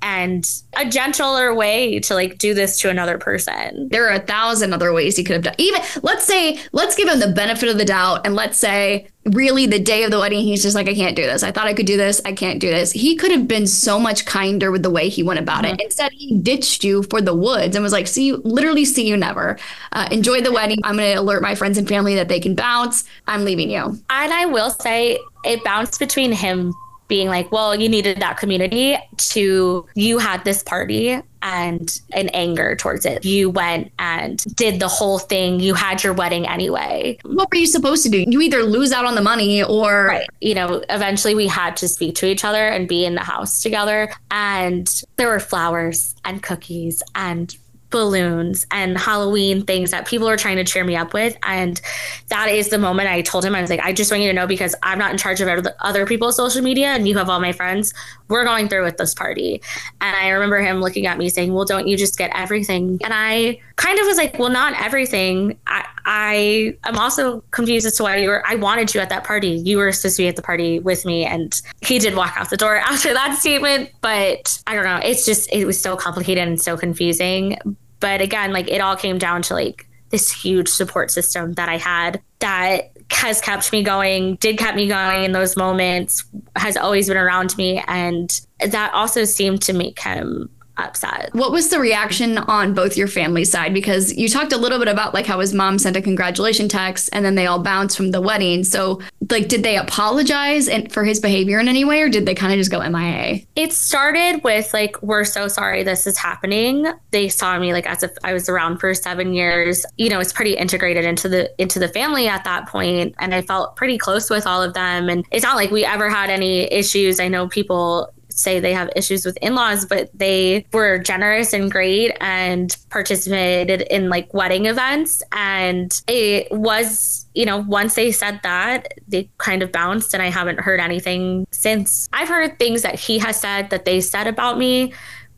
and 0.00 0.62
a 0.76 0.88
gentler 0.88 1.52
way 1.52 1.98
to 1.98 2.14
like 2.14 2.38
do 2.38 2.54
this 2.54 2.78
to 2.78 2.88
another 2.88 3.18
person. 3.18 3.88
There 3.88 4.08
are 4.08 4.14
a 4.14 4.20
thousand 4.20 4.72
other 4.72 4.92
ways 4.92 5.16
he 5.16 5.24
could 5.24 5.34
have 5.34 5.42
done 5.42 5.56
even 5.58 5.82
let's 6.02 6.24
say 6.24 6.60
let's 6.70 6.94
give 6.94 7.08
him 7.08 7.18
the 7.18 7.32
benefit 7.32 7.68
of 7.68 7.78
the 7.78 7.84
doubt 7.84 8.24
and 8.24 8.36
let's 8.36 8.56
say 8.56 9.08
really 9.32 9.66
the 9.66 9.80
day 9.80 10.04
of 10.04 10.12
the 10.12 10.18
wedding 10.18 10.42
he's 10.42 10.62
just 10.62 10.74
like 10.74 10.88
i 10.88 10.94
can't 10.94 11.16
do 11.16 11.22
this. 11.22 11.42
I 11.42 11.50
thought 11.50 11.66
i 11.66 11.74
could 11.74 11.84
do 11.84 11.96
this. 11.96 12.20
I 12.24 12.32
can't 12.32 12.60
do 12.60 12.70
this. 12.70 12.92
He 12.92 13.16
could 13.16 13.32
have 13.32 13.48
been 13.48 13.66
so 13.66 13.98
much 13.98 14.24
kinder 14.24 14.70
with 14.70 14.84
the 14.84 14.90
way 14.90 15.08
he 15.08 15.24
went 15.24 15.40
about 15.40 15.64
it. 15.64 15.80
Instead 15.82 16.12
he 16.12 16.38
ditched 16.38 16.84
you 16.84 17.02
for 17.02 17.20
the 17.20 17.34
woods 17.34 17.74
and 17.74 17.82
was 17.82 17.92
like 17.92 18.06
see 18.06 18.26
you 18.26 18.36
literally 18.44 18.84
see 18.84 19.08
you 19.08 19.16
never. 19.16 19.58
Uh, 19.90 20.08
enjoy 20.12 20.40
the 20.40 20.52
wedding. 20.52 20.78
I'm 20.84 20.96
going 20.96 21.12
to 21.12 21.20
alert 21.20 21.42
my 21.42 21.56
friends 21.56 21.76
and 21.76 21.88
family 21.88 22.14
that 22.14 22.28
they 22.28 22.38
can 22.38 22.54
bounce. 22.54 23.04
I'm 23.26 23.44
leaving 23.44 23.68
you. 23.68 23.98
And 24.10 24.32
i 24.32 24.46
will 24.46 24.70
say 24.70 25.18
it 25.44 25.64
bounced 25.64 25.98
between 25.98 26.30
him 26.30 26.72
being 27.08 27.28
like, 27.28 27.50
well, 27.50 27.74
you 27.74 27.88
needed 27.88 28.20
that 28.20 28.36
community 28.36 28.96
to 29.16 29.86
you 29.94 30.18
had 30.18 30.44
this 30.44 30.62
party 30.62 31.20
and 31.40 32.00
an 32.12 32.28
anger 32.30 32.76
towards 32.76 33.06
it. 33.06 33.24
You 33.24 33.48
went 33.50 33.92
and 33.98 34.44
did 34.56 34.80
the 34.80 34.88
whole 34.88 35.18
thing. 35.18 35.60
You 35.60 35.74
had 35.74 36.02
your 36.02 36.12
wedding 36.12 36.46
anyway. 36.46 37.18
What 37.24 37.50
were 37.50 37.58
you 37.58 37.66
supposed 37.66 38.02
to 38.04 38.10
do? 38.10 38.24
You 38.28 38.40
either 38.40 38.62
lose 38.62 38.92
out 38.92 39.04
on 39.04 39.14
the 39.14 39.22
money 39.22 39.62
or. 39.62 40.06
Right. 40.06 40.28
You 40.40 40.54
know, 40.54 40.84
eventually 40.90 41.34
we 41.34 41.46
had 41.46 41.76
to 41.78 41.88
speak 41.88 42.14
to 42.16 42.26
each 42.26 42.44
other 42.44 42.68
and 42.68 42.88
be 42.88 43.04
in 43.04 43.14
the 43.14 43.22
house 43.22 43.62
together. 43.62 44.12
And 44.30 45.02
there 45.16 45.28
were 45.28 45.40
flowers 45.40 46.14
and 46.24 46.42
cookies 46.42 47.02
and 47.14 47.56
balloons 47.90 48.66
and 48.70 48.98
Halloween 48.98 49.62
things 49.64 49.90
that 49.90 50.06
people 50.06 50.28
are 50.28 50.36
trying 50.36 50.56
to 50.56 50.64
cheer 50.64 50.84
me 50.84 50.96
up 50.96 51.14
with. 51.14 51.36
And 51.42 51.80
that 52.28 52.48
is 52.48 52.68
the 52.68 52.78
moment 52.78 53.08
I 53.08 53.22
told 53.22 53.44
him, 53.44 53.54
I 53.54 53.60
was 53.60 53.70
like, 53.70 53.80
I 53.80 53.92
just 53.92 54.10
want 54.10 54.22
you 54.22 54.28
to 54.28 54.34
know 54.34 54.46
because 54.46 54.74
I'm 54.82 54.98
not 54.98 55.10
in 55.10 55.18
charge 55.18 55.40
of 55.40 55.66
other 55.80 56.06
people's 56.06 56.36
social 56.36 56.62
media 56.62 56.88
and 56.88 57.08
you 57.08 57.16
have 57.16 57.28
all 57.28 57.40
my 57.40 57.52
friends. 57.52 57.94
We're 58.28 58.44
going 58.44 58.68
through 58.68 58.84
with 58.84 58.96
this 58.96 59.14
party. 59.14 59.62
And 60.00 60.16
I 60.16 60.28
remember 60.28 60.58
him 60.58 60.80
looking 60.80 61.06
at 61.06 61.18
me 61.18 61.28
saying, 61.28 61.52
Well, 61.52 61.64
don't 61.64 61.86
you 61.86 61.96
just 61.96 62.18
get 62.18 62.30
everything? 62.34 62.98
And 63.02 63.12
I 63.14 63.60
kind 63.76 63.98
of 63.98 64.06
was 64.06 64.16
like, 64.16 64.38
Well, 64.38 64.50
not 64.50 64.80
everything. 64.80 65.58
I, 65.66 65.84
I 66.04 66.76
am 66.84 66.96
also 66.96 67.42
confused 67.50 67.86
as 67.86 67.96
to 67.96 68.02
why 68.02 68.16
you 68.16 68.28
were, 68.28 68.46
I 68.46 68.54
wanted 68.54 68.94
you 68.94 69.00
at 69.00 69.08
that 69.10 69.24
party. 69.24 69.50
You 69.50 69.78
were 69.78 69.92
supposed 69.92 70.16
to 70.16 70.22
be 70.22 70.28
at 70.28 70.36
the 70.36 70.42
party 70.42 70.78
with 70.78 71.04
me. 71.04 71.24
And 71.24 71.60
he 71.82 71.98
did 71.98 72.14
walk 72.14 72.34
out 72.36 72.50
the 72.50 72.56
door 72.56 72.76
after 72.86 73.12
that 73.12 73.38
statement. 73.38 73.90
But 74.00 74.62
I 74.66 74.74
don't 74.74 74.84
know. 74.84 75.00
It's 75.02 75.26
just, 75.26 75.52
it 75.52 75.64
was 75.64 75.80
so 75.80 75.96
complicated 75.96 76.46
and 76.46 76.60
so 76.60 76.76
confusing 76.76 77.58
but 78.00 78.20
again, 78.20 78.52
like 78.52 78.68
it 78.68 78.80
all 78.80 78.96
came 78.96 79.18
down 79.18 79.42
to 79.42 79.54
like 79.54 79.86
this 80.10 80.30
huge 80.30 80.68
support 80.68 81.10
system 81.10 81.54
that 81.54 81.68
I 81.68 81.76
had 81.76 82.20
that 82.38 82.92
has 83.10 83.40
kept 83.40 83.72
me 83.72 83.82
going, 83.82 84.36
did 84.36 84.58
kept 84.58 84.76
me 84.76 84.88
going 84.88 85.24
in 85.24 85.32
those 85.32 85.56
moments, 85.56 86.24
has 86.56 86.76
always 86.76 87.08
been 87.08 87.16
around 87.16 87.56
me. 87.56 87.82
And 87.88 88.40
that 88.60 88.92
also 88.94 89.24
seemed 89.24 89.62
to 89.62 89.72
make 89.72 90.00
him 90.00 90.50
upset. 90.78 91.30
What 91.32 91.52
was 91.52 91.68
the 91.68 91.78
reaction 91.78 92.38
on 92.38 92.74
both 92.74 92.96
your 92.96 93.08
family 93.08 93.44
side? 93.44 93.74
Because 93.74 94.16
you 94.16 94.28
talked 94.28 94.52
a 94.52 94.56
little 94.56 94.78
bit 94.78 94.88
about 94.88 95.14
like 95.14 95.26
how 95.26 95.40
his 95.40 95.52
mom 95.52 95.78
sent 95.78 95.96
a 95.96 96.02
congratulation 96.02 96.68
text 96.68 97.10
and 97.12 97.24
then 97.24 97.34
they 97.34 97.46
all 97.46 97.58
bounced 97.62 97.96
from 97.96 98.10
the 98.10 98.20
wedding. 98.20 98.64
So 98.64 99.00
like 99.30 99.48
did 99.48 99.62
they 99.62 99.76
apologize 99.76 100.68
and 100.68 100.90
for 100.92 101.04
his 101.04 101.20
behavior 101.20 101.58
in 101.58 101.68
any 101.68 101.84
way 101.84 102.00
or 102.00 102.08
did 102.08 102.26
they 102.26 102.34
kind 102.34 102.52
of 102.52 102.58
just 102.58 102.70
go 102.70 102.88
MIA? 102.88 103.40
It 103.56 103.72
started 103.72 104.42
with 104.44 104.72
like 104.72 105.00
we're 105.02 105.24
so 105.24 105.48
sorry 105.48 105.82
this 105.82 106.06
is 106.06 106.16
happening. 106.16 106.86
They 107.10 107.28
saw 107.28 107.58
me 107.58 107.72
like 107.72 107.86
as 107.86 108.02
if 108.02 108.12
I 108.24 108.32
was 108.32 108.48
around 108.48 108.78
for 108.78 108.94
7 108.94 109.32
years. 109.32 109.84
You 109.96 110.08
know, 110.08 110.20
it's 110.20 110.32
pretty 110.32 110.54
integrated 110.56 111.04
into 111.04 111.28
the 111.28 111.50
into 111.60 111.78
the 111.78 111.88
family 111.88 112.28
at 112.28 112.44
that 112.44 112.68
point 112.68 113.14
and 113.18 113.34
I 113.34 113.42
felt 113.42 113.76
pretty 113.76 113.98
close 113.98 114.30
with 114.30 114.46
all 114.46 114.62
of 114.62 114.74
them 114.74 115.08
and 115.08 115.26
it's 115.30 115.44
not 115.44 115.56
like 115.56 115.70
we 115.70 115.84
ever 115.84 116.08
had 116.08 116.30
any 116.30 116.72
issues. 116.72 117.20
I 117.20 117.28
know 117.28 117.48
people 117.48 118.12
say 118.38 118.60
they 118.60 118.72
have 118.72 118.88
issues 118.94 119.24
with 119.24 119.36
in-laws 119.42 119.84
but 119.84 120.10
they 120.14 120.64
were 120.72 120.98
generous 120.98 121.52
and 121.52 121.70
great 121.70 122.16
and 122.20 122.76
participated 122.90 123.82
in 123.82 124.08
like 124.08 124.32
wedding 124.32 124.66
events. 124.66 125.22
And 125.32 126.00
it 126.06 126.50
was 126.52 127.26
you 127.34 127.44
know 127.44 127.58
once 127.58 127.94
they 127.94 128.12
said 128.12 128.40
that 128.42 128.94
they 129.06 129.28
kind 129.38 129.62
of 129.62 129.70
bounced 129.70 130.14
and 130.14 130.22
i 130.22 130.30
haven't 130.30 130.60
heard 130.60 130.80
anything 130.80 131.46
since. 131.50 132.08
I've 132.12 132.28
heard 132.28 132.58
things 132.58 132.82
that 132.82 132.94
he 132.94 133.18
has 133.18 133.40
said 133.40 133.70
that 133.70 133.84
they 133.84 134.00
said 134.00 134.26
about 134.26 134.58
me 134.58 134.92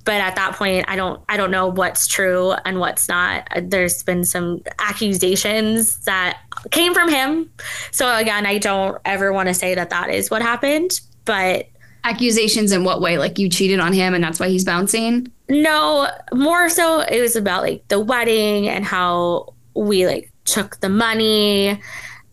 but 0.05 0.15
at 0.15 0.35
that 0.37 0.55
point 0.55 0.85
i 0.89 0.97
don't 0.97 1.23
i 1.29 1.37
don't 1.37 1.51
know 1.51 1.67
what's 1.69 2.07
true 2.07 2.53
and 2.65 2.81
what's 2.81 3.09
not. 3.09 3.49
There's 3.63 4.03
been 4.03 4.25
some 4.25 4.63
accusations 4.79 6.05
that 6.05 6.39
came 6.71 6.95
from 6.95 7.09
him. 7.11 7.51
So 7.91 8.15
again 8.15 8.47
i 8.47 8.59
don't 8.59 9.01
ever 9.05 9.33
want 9.33 9.49
to 9.49 9.55
say 9.55 9.75
that 9.75 9.91
that 9.91 10.11
is 10.11 10.31
what 10.31 10.43
happened 10.43 11.01
but 11.25 11.67
accusations 12.05 12.73
in 12.73 12.85
what 12.85 13.01
way? 13.01 13.19
Like 13.19 13.39
you 13.39 13.49
cheated 13.49 13.81
on 13.81 13.93
him 13.93 14.15
and 14.15 14.23
that's 14.23 14.41
why 14.41 14.49
he's 14.49 14.65
bouncing? 14.65 15.31
No, 15.49 16.09
more 16.33 16.69
so 16.69 17.01
it 17.01 17.21
was 17.21 17.37
about 17.37 17.63
like 17.63 17.87
the 17.89 18.01
wedding 18.01 18.69
and 18.69 18.85
how 18.85 19.55
we 19.75 20.07
like 20.07 20.33
took 20.45 20.81
the 20.81 20.89
money 20.89 21.81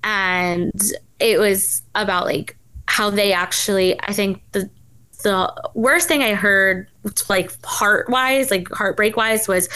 and 0.03 0.71
it 1.19 1.39
was 1.39 1.81
about 1.95 2.25
like 2.25 2.55
how 2.87 3.09
they 3.09 3.33
actually 3.33 3.99
I 4.01 4.13
think 4.13 4.41
the 4.51 4.69
the 5.23 5.51
worst 5.73 6.07
thing 6.07 6.23
I 6.23 6.35
heard 6.35 6.87
like 7.27 7.51
heart 7.65 8.09
wise, 8.09 8.51
like 8.51 8.69
heartbreak 8.69 9.17
wise 9.17 9.47
was 9.47 9.67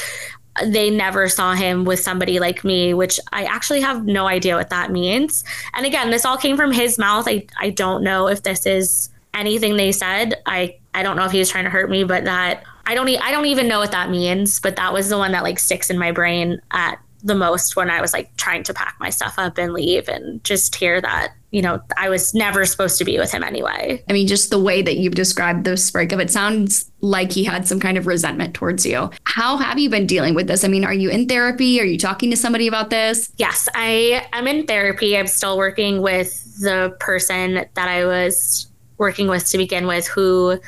they 0.63 0.89
never 0.89 1.29
saw 1.29 1.53
him 1.53 1.85
with 1.85 1.99
somebody 1.99 2.39
like 2.39 2.63
me, 2.63 2.93
which 2.93 3.19
I 3.31 3.45
actually 3.45 3.81
have 3.81 4.05
no 4.05 4.27
idea 4.27 4.55
what 4.55 4.69
that 4.69 4.91
means. 4.91 5.43
And 5.73 5.85
again, 5.85 6.11
this 6.11 6.25
all 6.25 6.37
came 6.37 6.57
from 6.57 6.71
his 6.71 6.97
mouth. 6.97 7.25
I, 7.27 7.45
I 7.57 7.69
don't 7.69 8.03
know 8.03 8.27
if 8.27 8.43
this 8.43 8.65
is 8.65 9.09
anything 9.33 9.77
they 9.77 9.91
said. 9.91 10.35
I 10.45 10.77
I 10.93 11.03
don't 11.03 11.15
know 11.15 11.25
if 11.25 11.31
he 11.31 11.39
was 11.39 11.49
trying 11.49 11.63
to 11.65 11.69
hurt 11.69 11.89
me, 11.89 12.03
but 12.03 12.25
that 12.25 12.63
I 12.85 12.95
don't 12.95 13.07
e- 13.07 13.19
I 13.19 13.31
don't 13.31 13.45
even 13.45 13.67
know 13.67 13.79
what 13.79 13.91
that 13.91 14.09
means. 14.09 14.59
But 14.59 14.75
that 14.75 14.93
was 14.93 15.09
the 15.09 15.17
one 15.17 15.31
that 15.31 15.43
like 15.43 15.59
sticks 15.59 15.89
in 15.89 15.97
my 15.97 16.11
brain 16.11 16.61
at 16.71 16.99
the 17.23 17.35
most 17.35 17.75
when 17.75 17.91
I 17.91 18.01
was 18.01 18.13
like 18.13 18.35
trying 18.37 18.63
to 18.63 18.73
pack 18.73 18.95
my 18.99 19.11
stuff 19.11 19.35
up 19.37 19.57
and 19.57 19.73
leave, 19.73 20.07
and 20.07 20.43
just 20.43 20.75
hear 20.75 20.99
that 21.01 21.33
you 21.51 21.61
know 21.61 21.79
I 21.97 22.09
was 22.09 22.33
never 22.33 22.65
supposed 22.65 22.97
to 22.97 23.05
be 23.05 23.19
with 23.19 23.31
him 23.31 23.43
anyway. 23.43 24.03
I 24.09 24.13
mean, 24.13 24.27
just 24.27 24.49
the 24.49 24.59
way 24.59 24.81
that 24.81 24.97
you've 24.97 25.15
described 25.15 25.63
the 25.63 25.89
breakup, 25.93 26.19
it 26.19 26.31
sounds 26.31 26.91
like 27.01 27.31
he 27.31 27.43
had 27.43 27.67
some 27.67 27.79
kind 27.79 27.97
of 27.97 28.07
resentment 28.07 28.53
towards 28.53 28.85
you. 28.85 29.09
How 29.25 29.57
have 29.57 29.79
you 29.79 29.89
been 29.89 30.07
dealing 30.07 30.33
with 30.33 30.47
this? 30.47 30.63
I 30.63 30.67
mean, 30.67 30.83
are 30.83 30.93
you 30.93 31.09
in 31.09 31.27
therapy? 31.27 31.79
Are 31.79 31.85
you 31.85 31.97
talking 31.97 32.31
to 32.31 32.37
somebody 32.37 32.67
about 32.67 32.89
this? 32.89 33.31
Yes, 33.37 33.69
I 33.75 34.27
am 34.33 34.47
in 34.47 34.65
therapy. 34.65 35.17
I'm 35.17 35.27
still 35.27 35.57
working 35.57 36.01
with 36.01 36.59
the 36.59 36.95
person 36.99 37.65
that 37.73 37.87
I 37.87 38.05
was 38.05 38.70
working 39.01 39.27
with 39.27 39.49
to 39.49 39.57
begin 39.57 39.87
with, 39.87 40.07
who 40.07 40.59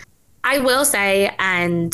I 0.43 0.57
will 0.57 0.83
say, 0.83 1.33
and 1.39 1.93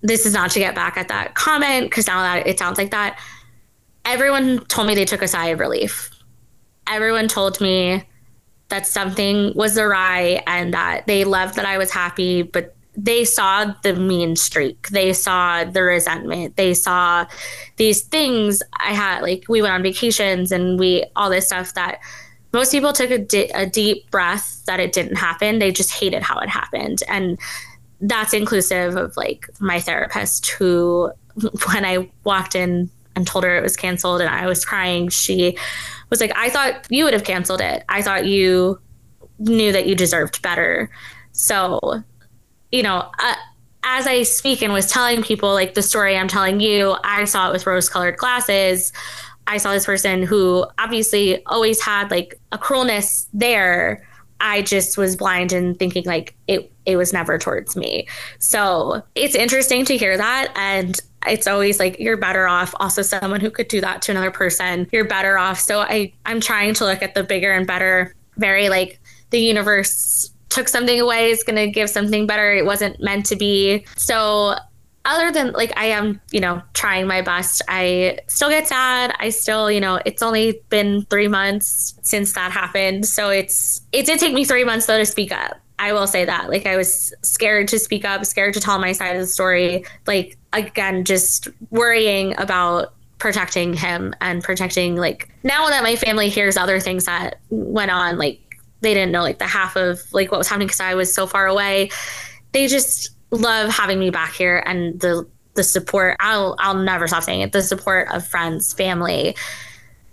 this 0.00 0.24
is 0.24 0.32
not 0.32 0.52
to 0.52 0.60
get 0.60 0.74
back 0.74 0.96
at 0.96 1.08
that 1.08 1.34
comment 1.34 1.90
because 1.90 2.06
now 2.06 2.22
that 2.22 2.46
it 2.46 2.58
sounds 2.58 2.78
like 2.78 2.92
that, 2.92 3.18
everyone 4.04 4.64
told 4.66 4.86
me 4.86 4.94
they 4.94 5.04
took 5.04 5.20
a 5.20 5.28
sigh 5.28 5.48
of 5.48 5.58
relief. 5.58 6.10
Everyone 6.86 7.26
told 7.26 7.60
me 7.60 8.04
that 8.68 8.86
something 8.86 9.52
was 9.54 9.76
awry 9.76 10.42
and 10.46 10.72
that 10.72 11.06
they 11.06 11.24
loved 11.24 11.56
that 11.56 11.66
I 11.66 11.76
was 11.76 11.90
happy, 11.90 12.42
but 12.42 12.74
they 12.96 13.24
saw 13.24 13.74
the 13.82 13.94
mean 13.94 14.36
streak. 14.36 14.88
They 14.90 15.12
saw 15.12 15.64
the 15.64 15.82
resentment. 15.82 16.56
They 16.56 16.74
saw 16.74 17.26
these 17.76 18.02
things 18.02 18.62
I 18.78 18.92
had. 18.92 19.22
Like 19.22 19.46
we 19.48 19.60
went 19.60 19.74
on 19.74 19.82
vacations 19.82 20.52
and 20.52 20.78
we 20.78 21.04
all 21.16 21.30
this 21.30 21.46
stuff 21.46 21.74
that 21.74 21.98
most 22.54 22.70
people 22.70 22.92
took 22.92 23.10
a, 23.10 23.18
di- 23.18 23.50
a 23.54 23.66
deep 23.66 24.10
breath 24.10 24.62
that 24.66 24.80
it 24.80 24.92
didn't 24.92 25.16
happen. 25.16 25.58
They 25.58 25.72
just 25.72 25.92
hated 25.92 26.22
how 26.22 26.38
it 26.38 26.48
happened. 26.48 27.02
And 27.08 27.38
that's 28.00 28.32
inclusive 28.32 28.96
of 28.96 29.16
like 29.16 29.48
my 29.60 29.80
therapist 29.80 30.48
who 30.50 31.12
when 31.72 31.84
I 31.84 32.10
walked 32.24 32.54
in 32.54 32.90
and 33.16 33.26
told 33.26 33.44
her 33.44 33.56
it 33.56 33.62
was 33.62 33.76
canceled 33.76 34.20
and 34.20 34.30
I 34.30 34.46
was 34.46 34.64
crying, 34.64 35.08
she 35.08 35.56
was 36.10 36.20
like, 36.20 36.32
I 36.36 36.48
thought 36.48 36.86
you 36.90 37.04
would 37.04 37.12
have 37.12 37.24
canceled 37.24 37.60
it. 37.60 37.84
I 37.88 38.02
thought 38.02 38.26
you 38.26 38.80
knew 39.38 39.72
that 39.72 39.86
you 39.86 39.94
deserved 39.94 40.42
better. 40.42 40.90
So, 41.32 42.02
you 42.72 42.82
know, 42.82 43.10
uh, 43.18 43.34
as 43.84 44.06
I 44.06 44.22
speak 44.22 44.62
and 44.62 44.72
was 44.72 44.90
telling 44.90 45.22
people 45.22 45.52
like 45.52 45.74
the 45.74 45.82
story 45.82 46.16
I'm 46.16 46.28
telling 46.28 46.60
you, 46.60 46.96
I 47.04 47.24
saw 47.24 47.48
it 47.48 47.52
with 47.52 47.66
rose 47.66 47.88
colored 47.88 48.16
glasses. 48.16 48.92
I 49.46 49.58
saw 49.58 49.72
this 49.72 49.86
person 49.86 50.22
who 50.22 50.66
obviously 50.78 51.44
always 51.46 51.80
had 51.80 52.10
like 52.10 52.38
a 52.52 52.58
cruelness 52.58 53.26
there. 53.32 54.06
I 54.40 54.62
just 54.62 54.98
was 54.98 55.16
blind 55.16 55.52
and 55.52 55.78
thinking 55.78 56.04
like 56.04 56.34
it 56.48 56.70
it 56.86 56.96
was 56.96 57.12
never 57.12 57.38
towards 57.38 57.76
me. 57.76 58.06
So 58.38 59.02
it's 59.14 59.34
interesting 59.34 59.84
to 59.86 59.96
hear 59.96 60.16
that. 60.16 60.52
And 60.54 61.00
it's 61.26 61.46
always 61.46 61.78
like 61.78 61.98
you're 61.98 62.16
better 62.16 62.46
off 62.46 62.74
also 62.78 63.02
someone 63.02 63.40
who 63.40 63.50
could 63.50 63.68
do 63.68 63.80
that 63.80 64.02
to 64.02 64.12
another 64.12 64.30
person. 64.30 64.88
You're 64.92 65.06
better 65.06 65.38
off. 65.38 65.58
So 65.58 65.80
I, 65.80 66.12
I'm 66.26 66.40
trying 66.40 66.74
to 66.74 66.84
look 66.84 67.02
at 67.02 67.14
the 67.14 67.24
bigger 67.24 67.52
and 67.52 67.66
better, 67.66 68.14
very 68.36 68.68
like 68.68 69.00
the 69.30 69.40
universe 69.40 70.30
took 70.50 70.68
something 70.68 71.00
away 71.00 71.30
is 71.30 71.42
going 71.42 71.56
to 71.56 71.68
give 71.68 71.90
something 71.90 72.26
better. 72.26 72.52
It 72.52 72.64
wasn't 72.64 73.00
meant 73.00 73.26
to 73.26 73.36
be. 73.36 73.84
So 73.96 74.56
other 75.04 75.30
than 75.30 75.52
like 75.52 75.72
I 75.76 75.86
am, 75.86 76.20
you 76.30 76.40
know, 76.40 76.62
trying 76.72 77.06
my 77.06 77.20
best. 77.20 77.62
I 77.68 78.18
still 78.26 78.48
get 78.48 78.66
sad. 78.66 79.14
I 79.18 79.30
still, 79.30 79.70
you 79.70 79.80
know, 79.80 80.00
it's 80.06 80.22
only 80.22 80.60
been 80.70 81.02
three 81.06 81.28
months 81.28 81.94
since 82.02 82.32
that 82.34 82.52
happened. 82.52 83.06
So 83.06 83.28
it's 83.28 83.82
it 83.92 84.06
did 84.06 84.18
take 84.18 84.34
me 84.34 84.44
three 84.44 84.64
months 84.64 84.86
though 84.86 84.98
to 84.98 85.06
speak 85.06 85.32
up. 85.32 85.60
I 85.78 85.92
will 85.92 86.06
say 86.06 86.24
that. 86.24 86.48
Like 86.48 86.66
I 86.66 86.76
was 86.76 87.12
scared 87.22 87.68
to 87.68 87.78
speak 87.78 88.04
up, 88.04 88.24
scared 88.24 88.54
to 88.54 88.60
tell 88.60 88.78
my 88.78 88.92
side 88.92 89.16
of 89.16 89.20
the 89.20 89.26
story. 89.26 89.84
Like 90.06 90.38
again, 90.52 91.04
just 91.04 91.48
worrying 91.70 92.34
about 92.38 92.94
protecting 93.18 93.74
him 93.74 94.14
and 94.20 94.42
protecting 94.42 94.96
like 94.96 95.30
now 95.44 95.68
that 95.68 95.82
my 95.82 95.96
family 95.96 96.28
hears 96.28 96.56
other 96.56 96.80
things 96.80 97.04
that 97.04 97.40
went 97.50 97.90
on, 97.90 98.18
like 98.18 98.40
they 98.80 98.94
didn't 98.94 99.12
know 99.12 99.22
like 99.22 99.38
the 99.38 99.46
half 99.46 99.76
of 99.76 100.00
like 100.12 100.30
what 100.30 100.38
was 100.38 100.48
happening 100.48 100.68
because 100.68 100.80
I 100.80 100.94
was 100.94 101.12
so 101.12 101.26
far 101.26 101.46
away. 101.46 101.90
They 102.52 102.68
just 102.68 103.13
love 103.30 103.70
having 103.70 103.98
me 103.98 104.10
back 104.10 104.34
here 104.34 104.62
and 104.66 105.00
the 105.00 105.26
the 105.54 105.62
support. 105.62 106.16
I'll 106.20 106.56
I'll 106.58 106.74
never 106.74 107.06
stop 107.08 107.22
saying 107.22 107.40
it. 107.40 107.52
The 107.52 107.62
support 107.62 108.08
of 108.12 108.26
friends 108.26 108.72
family. 108.72 109.36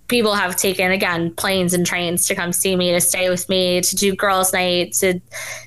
People 0.08 0.36
have 0.36 0.58
taken 0.58 0.92
again 0.92 1.34
planes 1.36 1.74
and 1.74 1.86
trains 1.86 2.28
to 2.28 2.36
come 2.36 2.52
see 2.52 2.76
me 2.76 2.92
to 2.92 3.00
stay 3.00 3.30
with 3.30 3.48
me 3.48 3.80
to 3.80 3.96
do 3.96 4.14
girls 4.14 4.52
night 4.52 4.94
to 4.94 5.22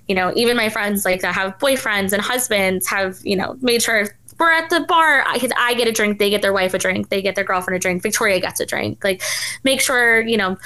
you 0.07 0.15
know 0.15 0.33
even 0.37 0.57
my 0.57 0.69
friends 0.69 1.05
like 1.05 1.23
that 1.23 1.35
have 1.35 1.59
boyfriends 1.59 2.13
and 2.13 2.21
husbands 2.21 2.87
have 2.87 3.19
you 3.23 3.37
know 3.37 3.57
made 3.63 3.83
sure 3.83 4.09
we're 4.39 4.51
at 4.51 4.69
the 4.69 4.81
bar. 4.81 5.23
I, 5.27 5.49
I 5.57 5.75
get 5.75 5.89
a 5.89 5.93
drink 5.93 6.19
they 6.19 6.29
get 6.29 6.43
their 6.43 6.53
wife 6.53 6.75
a 6.75 6.79
drink 6.79 7.09
they 7.09 7.23
get 7.23 7.37
their 7.37 7.45
girlfriend 7.45 7.77
a 7.77 7.81
drink 7.81 8.03
victoria 8.03 8.39
gets 8.41 8.61
a 8.61 8.67
drink. 8.67 9.03
Like 9.03 9.23
make 9.65 9.81
sure 9.81 10.21
you 10.21 10.37
know 10.37 10.59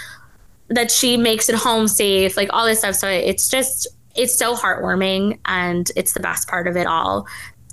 that 0.68 0.90
she 0.90 1.16
makes 1.16 1.48
it 1.48 1.54
home 1.54 1.88
safe 1.88 2.36
like 2.36 2.52
all 2.52 2.66
this 2.66 2.80
stuff. 2.80 2.96
So 2.96 3.08
it's 3.08 3.48
just 3.48 3.86
it's 4.18 4.36
so 4.36 4.54
heartwarming 4.54 5.38
and 5.46 5.90
it's 5.96 6.12
the 6.12 6.20
best 6.20 6.48
part 6.48 6.66
of 6.66 6.76
it 6.76 6.86
all 6.86 7.26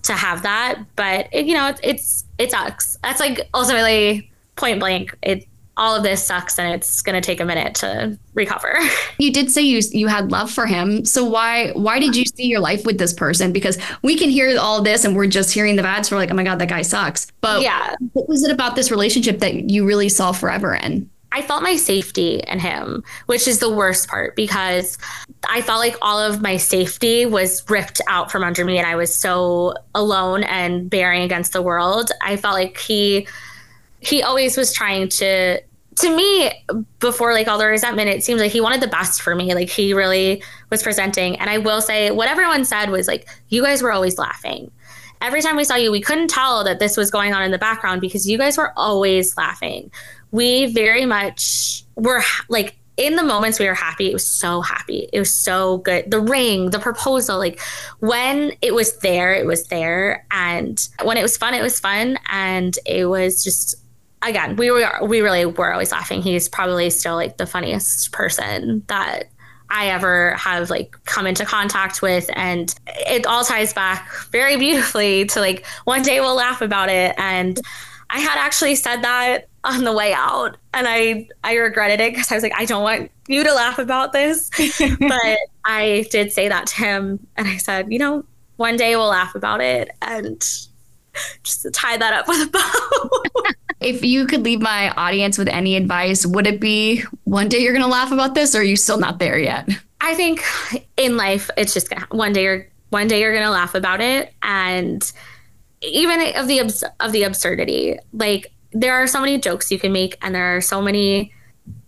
to 0.04 0.14
have 0.14 0.44
that 0.44 0.80
but 0.96 1.28
it, 1.32 1.46
you 1.46 1.54
know 1.54 1.68
it's, 1.68 1.80
it's 1.84 2.26
it 2.38 2.52
sucks 2.52 2.98
that's 3.04 3.20
like 3.20 3.50
ultimately 3.54 4.32
point 4.56 4.80
blank 4.80 5.16
it 5.24 5.48
all 5.78 5.96
of 5.96 6.04
this 6.04 6.26
sucks 6.26 6.58
and 6.58 6.74
it's 6.74 7.02
going 7.02 7.22
to 7.22 7.26
take 7.26 7.40
a 7.40 7.46
minute 7.46 7.76
to 7.76 8.18
recover. 8.34 8.78
You 9.18 9.32
did 9.32 9.50
say 9.50 9.62
you 9.62 9.80
you 9.92 10.08
had 10.08 10.30
love 10.30 10.52
for 10.52 10.66
him. 10.66 11.06
So 11.06 11.24
why 11.24 11.72
why 11.72 12.00
did 12.00 12.18
you 12.18 12.26
see 12.26 12.48
your 12.48 12.60
life 12.60 12.86
with 12.86 12.98
this 12.98 13.14
person? 13.14 13.54
Because 13.54 13.78
we 14.02 14.18
can 14.18 14.30
hear 14.30 14.60
all 14.60 14.82
this 14.82 15.06
and 15.06 15.16
we're 15.16 15.28
just 15.28 15.54
hearing 15.54 15.78
the 15.78 15.84
bad 15.84 16.06
so 16.06 16.16
we're 16.16 16.22
like, 16.22 16.32
"Oh 16.32 16.36
my 16.36 16.44
god, 16.44 16.60
that 16.60 16.68
guy 16.68 16.82
sucks." 16.82 17.32
But 17.40 17.62
yeah. 17.62 17.96
what 18.12 18.28
was 18.28 18.44
it 18.44 18.52
about 18.52 18.76
this 18.76 18.92
relationship 18.92 19.40
that 19.40 19.70
you 19.70 19.86
really 19.86 20.10
saw 20.10 20.34
forever 20.34 20.76
in? 20.76 21.10
I 21.36 21.42
felt 21.42 21.64
my 21.64 21.76
safety 21.76 22.42
in 22.48 22.60
him, 22.60 23.04
which 23.26 23.46
is 23.46 23.60
the 23.60 23.70
worst 23.70 24.08
part 24.08 24.38
because 24.38 24.98
I 25.50 25.62
felt 25.62 25.80
like 25.80 25.98
all 26.02 26.18
of 26.18 26.42
my 26.42 26.56
safety 26.56 27.26
was 27.26 27.70
ripped 27.70 28.00
out 28.08 28.32
from 28.32 28.42
under 28.42 28.64
me 28.64 28.78
and 28.78 28.88
I 28.88 28.96
was 28.96 29.14
so 29.14 29.74
alone 29.94 30.44
and 30.44 30.90
bearing 30.90 31.24
against 31.24 31.52
the 31.52 31.62
world. 31.62 32.10
I 32.22 32.38
felt 32.38 32.54
like 32.54 32.78
he 32.78 33.28
he 34.00 34.24
always 34.24 34.56
was 34.56 34.72
trying 34.72 35.10
to 35.10 35.60
to 35.60 36.16
me 36.16 36.52
before 37.00 37.34
like 37.34 37.50
all 37.50 37.58
the 37.58 37.66
resentment 37.66 38.08
it 38.08 38.24
seems 38.24 38.40
like 38.40 38.52
he 38.52 38.62
wanted 38.62 38.80
the 38.80 38.88
best 38.88 39.22
for 39.22 39.36
me. 39.36 39.54
Like 39.54 39.70
he 39.70 39.94
really 39.94 40.42
was 40.70 40.82
presenting. 40.84 41.36
And 41.36 41.50
i 41.50 41.58
will 41.58 41.82
say 41.82 42.12
what 42.12 42.30
everyone 42.30 42.64
said 42.64 42.92
was 42.92 43.10
like 43.10 43.28
you 43.50 43.62
guys 43.62 43.82
were 43.82 43.92
always 43.92 44.18
laughing. 44.18 44.72
Every 45.20 45.42
time 45.42 45.58
we 45.58 45.66
saw 45.66 45.76
you 45.76 45.92
we 45.92 46.00
couldn't 46.00 46.30
tell 46.30 46.64
that 46.64 46.80
this 46.80 46.96
was 46.96 47.12
going 47.12 47.34
on 47.34 47.44
in 47.44 47.52
the 47.52 47.58
background 47.58 48.00
because 48.00 48.26
you 48.26 48.38
guys 48.38 48.58
were 48.58 48.72
always 48.78 49.36
laughing 49.36 49.92
we 50.36 50.74
very 50.74 51.06
much 51.06 51.84
were 51.96 52.22
like 52.50 52.76
in 52.98 53.16
the 53.16 53.24
moments 53.24 53.60
we 53.60 53.68
were 53.68 53.74
happy, 53.74 54.10
it 54.10 54.14
was 54.14 54.28
so 54.28 54.62
happy. 54.62 55.10
It 55.12 55.20
was 55.20 55.32
so 55.32 55.80
good. 55.80 56.10
The 56.10 56.20
ring, 56.20 56.70
the 56.70 56.80
proposal, 56.80 57.38
like 57.38 57.60
when 58.00 58.54
it 58.62 58.74
was 58.74 58.98
there, 59.00 59.34
it 59.34 59.46
was 59.46 59.68
there. 59.68 60.26
And 60.32 60.88
when 61.04 61.18
it 61.18 61.22
was 61.22 61.36
fun, 61.36 61.54
it 61.54 61.62
was 61.62 61.80
fun. 61.80 62.18
And 62.30 62.78
it 62.86 63.06
was 63.06 63.44
just 63.44 63.76
again, 64.22 64.56
we 64.56 64.72
were 64.72 64.90
we 65.04 65.22
really 65.22 65.46
were 65.46 65.72
always 65.72 65.92
laughing. 65.92 66.22
He's 66.22 66.50
probably 66.50 66.90
still 66.90 67.16
like 67.16 67.38
the 67.38 67.46
funniest 67.46 68.12
person 68.12 68.84
that 68.88 69.24
I 69.70 69.88
ever 69.88 70.36
have 70.36 70.70
like 70.70 70.96
come 71.06 71.28
into 71.28 71.46
contact 71.46 72.02
with 72.02 72.30
and 72.34 72.74
it 72.88 73.26
all 73.26 73.44
ties 73.44 73.74
back 73.74 74.10
very 74.32 74.58
beautifully 74.58 75.26
to 75.26 75.40
like 75.40 75.66
one 75.86 76.04
day 76.04 76.20
we'll 76.20 76.36
laugh 76.36 76.62
about 76.62 76.90
it 76.90 77.16
and 77.18 77.60
I 78.10 78.20
had 78.20 78.38
actually 78.38 78.76
said 78.76 79.02
that 79.02 79.48
on 79.66 79.84
the 79.84 79.94
way 79.94 80.14
out 80.14 80.58
and 80.74 80.88
I 80.88 81.28
I 81.44 81.56
regretted 81.56 82.00
it 82.00 82.14
because 82.14 82.32
I 82.32 82.36
was 82.36 82.44
like 82.44 82.54
I 82.56 82.66
don't 82.66 82.84
want 82.84 83.12
you 83.28 83.44
to 83.44 83.54
laugh 83.54 83.80
about 83.80 84.14
this 84.14 84.50
but 85.00 85.38
I 85.66 86.06
did 86.12 86.32
say 86.32 86.48
that 86.48 86.68
to 86.68 86.76
him 86.76 87.28
and 87.36 87.48
I 87.48 87.58
said 87.58 87.92
you 87.92 88.00
know 88.00 88.24
one 88.58 88.78
day 88.78 88.96
we'll 88.96 89.08
laugh 89.08 89.36
about 89.36 89.62
it 89.62 89.92
and 90.02 90.40
just 91.44 91.62
to 91.64 91.72
tie 91.72 91.98
that 91.98 92.14
up 92.14 92.28
with 92.28 92.48
a 92.48 92.52
bow 92.52 93.10
if 93.86 94.04
you 94.04 94.26
could 94.26 94.44
leave 94.44 94.62
my 94.62 94.90
audience 94.92 95.38
with 95.38 95.48
any 95.48 95.76
advice, 95.76 96.26
would 96.26 96.48
it 96.48 96.60
be 96.60 97.04
one 97.26 97.48
day 97.48 97.60
you're 97.60 97.74
going 97.74 97.84
to 97.84 97.90
laugh 97.90 98.12
about 98.12 98.34
this 98.34 98.56
or 98.56 98.60
are 98.60 98.64
you 98.64 98.76
still 98.76 98.98
not 98.98 99.20
there 99.20 99.38
yet? 99.38 99.70
I 100.02 100.16
think 100.16 100.44
in 100.98 101.18
life 101.18 101.50
it's 101.58 101.74
just 101.74 101.90
gonna 101.90 102.08
one 102.12 102.34
day 102.34 102.44
you're 102.44 102.68
one 102.90 103.08
day 103.08 103.22
you're 103.22 103.32
going 103.32 103.46
to 103.46 103.52
laugh 103.52 103.76
about 103.76 104.02
it 104.02 104.34
and 104.42 105.12
even 105.82 106.20
of 106.36 106.48
the 106.48 106.90
of 107.00 107.12
the 107.12 107.24
absurdity. 107.24 107.98
Like 108.14 108.52
there 108.76 108.94
are 108.94 109.08
so 109.08 109.22
many 109.22 109.40
jokes 109.40 109.72
you 109.72 109.80
can 109.80 109.92
make 109.92 110.18
and 110.22 110.36
there 110.36 110.56
are 110.56 110.62
so 110.62 110.82
many 110.82 111.34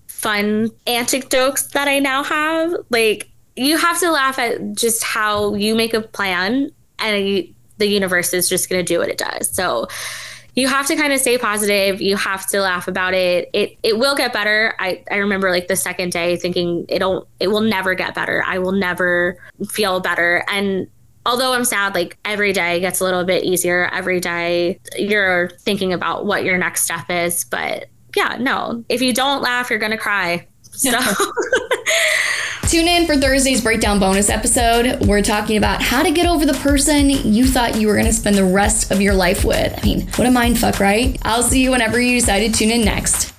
fun 0.07 0.71
antic 0.88 1.29
jokes 1.29 1.67
that 1.67 1.88
I 1.88 1.99
now 1.99 2.23
have. 2.23 2.73
Like 2.89 3.29
you 3.55 3.77
have 3.77 3.99
to 3.99 4.09
laugh 4.09 4.39
at 4.39 4.73
just 4.73 5.03
how 5.03 5.53
you 5.53 5.75
make 5.75 5.93
a 5.93 6.01
plan 6.01 6.71
and 6.97 7.47
the 7.77 7.85
universe 7.85 8.33
is 8.33 8.49
just 8.49 8.69
going 8.69 8.83
to 8.83 8.93
do 8.93 8.99
what 8.99 9.09
it 9.09 9.17
does. 9.17 9.53
So 9.53 9.88
you 10.55 10.67
have 10.67 10.88
to 10.88 10.95
kind 10.95 11.13
of 11.13 11.19
stay 11.19 11.38
positive. 11.38 12.01
You 12.01 12.15
have 12.15 12.47
to 12.47 12.61
laugh 12.61 12.88
about 12.88 13.13
it. 13.13 13.49
It 13.53 13.77
it 13.83 13.99
will 13.99 14.15
get 14.15 14.33
better. 14.33 14.73
I, 14.79 15.03
I 15.11 15.17
remember 15.17 15.51
like 15.51 15.67
the 15.67 15.75
second 15.75 16.13
day 16.13 16.38
thinking 16.38 16.85
it'll 16.89 17.27
it 17.39 17.49
will 17.49 17.61
never 17.61 17.93
get 17.93 18.15
better. 18.15 18.43
I 18.43 18.57
will 18.57 18.71
never 18.71 19.38
feel 19.69 19.99
better. 19.99 20.43
And 20.47 20.88
although 21.28 21.53
I'm 21.53 21.65
sad, 21.65 21.93
like 21.93 22.17
every 22.25 22.53
day 22.53 22.80
gets 22.80 22.99
a 23.01 23.03
little 23.03 23.23
bit 23.23 23.43
easier. 23.43 23.89
Every 23.93 24.19
day 24.19 24.80
you're 24.97 25.49
thinking 25.61 25.93
about 25.93 26.25
what 26.25 26.43
your 26.43 26.57
next 26.57 26.86
step 26.86 27.09
is. 27.09 27.43
But 27.43 27.89
yeah, 28.15 28.38
no. 28.39 28.84
If 28.89 29.01
you 29.03 29.13
don't 29.13 29.43
laugh, 29.43 29.69
you're 29.69 29.78
gonna 29.78 29.97
cry. 29.97 30.47
So 30.71 30.91
Tune 32.67 32.88
in 32.88 33.05
for 33.05 33.15
Thursday's 33.15 33.61
breakdown 33.61 33.97
bonus 33.97 34.30
episode. 34.30 35.05
We're 35.07 35.21
talking 35.21 35.55
about 35.55 35.82
how 35.82 36.03
to 36.03 36.11
get 36.11 36.28
over 36.28 36.45
the 36.45 36.53
person 36.55 37.09
you 37.09 37.45
thought 37.45 37.80
you 37.80 37.88
were 37.88 37.93
going 37.93 38.07
to 38.07 38.11
spend 38.11 38.36
the 38.36 38.43
rest 38.43 38.91
of 38.91 38.99
your 38.99 39.13
life 39.13 39.45
with. 39.45 39.73
I 39.82 39.86
mean, 39.86 40.07
what 40.17 40.28
a 40.28 40.32
mind 40.32 40.59
fuck, 40.59 40.82
right? 40.82 41.17
I'll 41.23 41.43
see 41.43 41.63
you 41.63 41.71
whenever 41.71 41.97
you 41.97 42.19
decide 42.19 42.39
to 42.41 42.51
tune 42.51 42.71
in 42.71 42.84
next. 42.84 43.36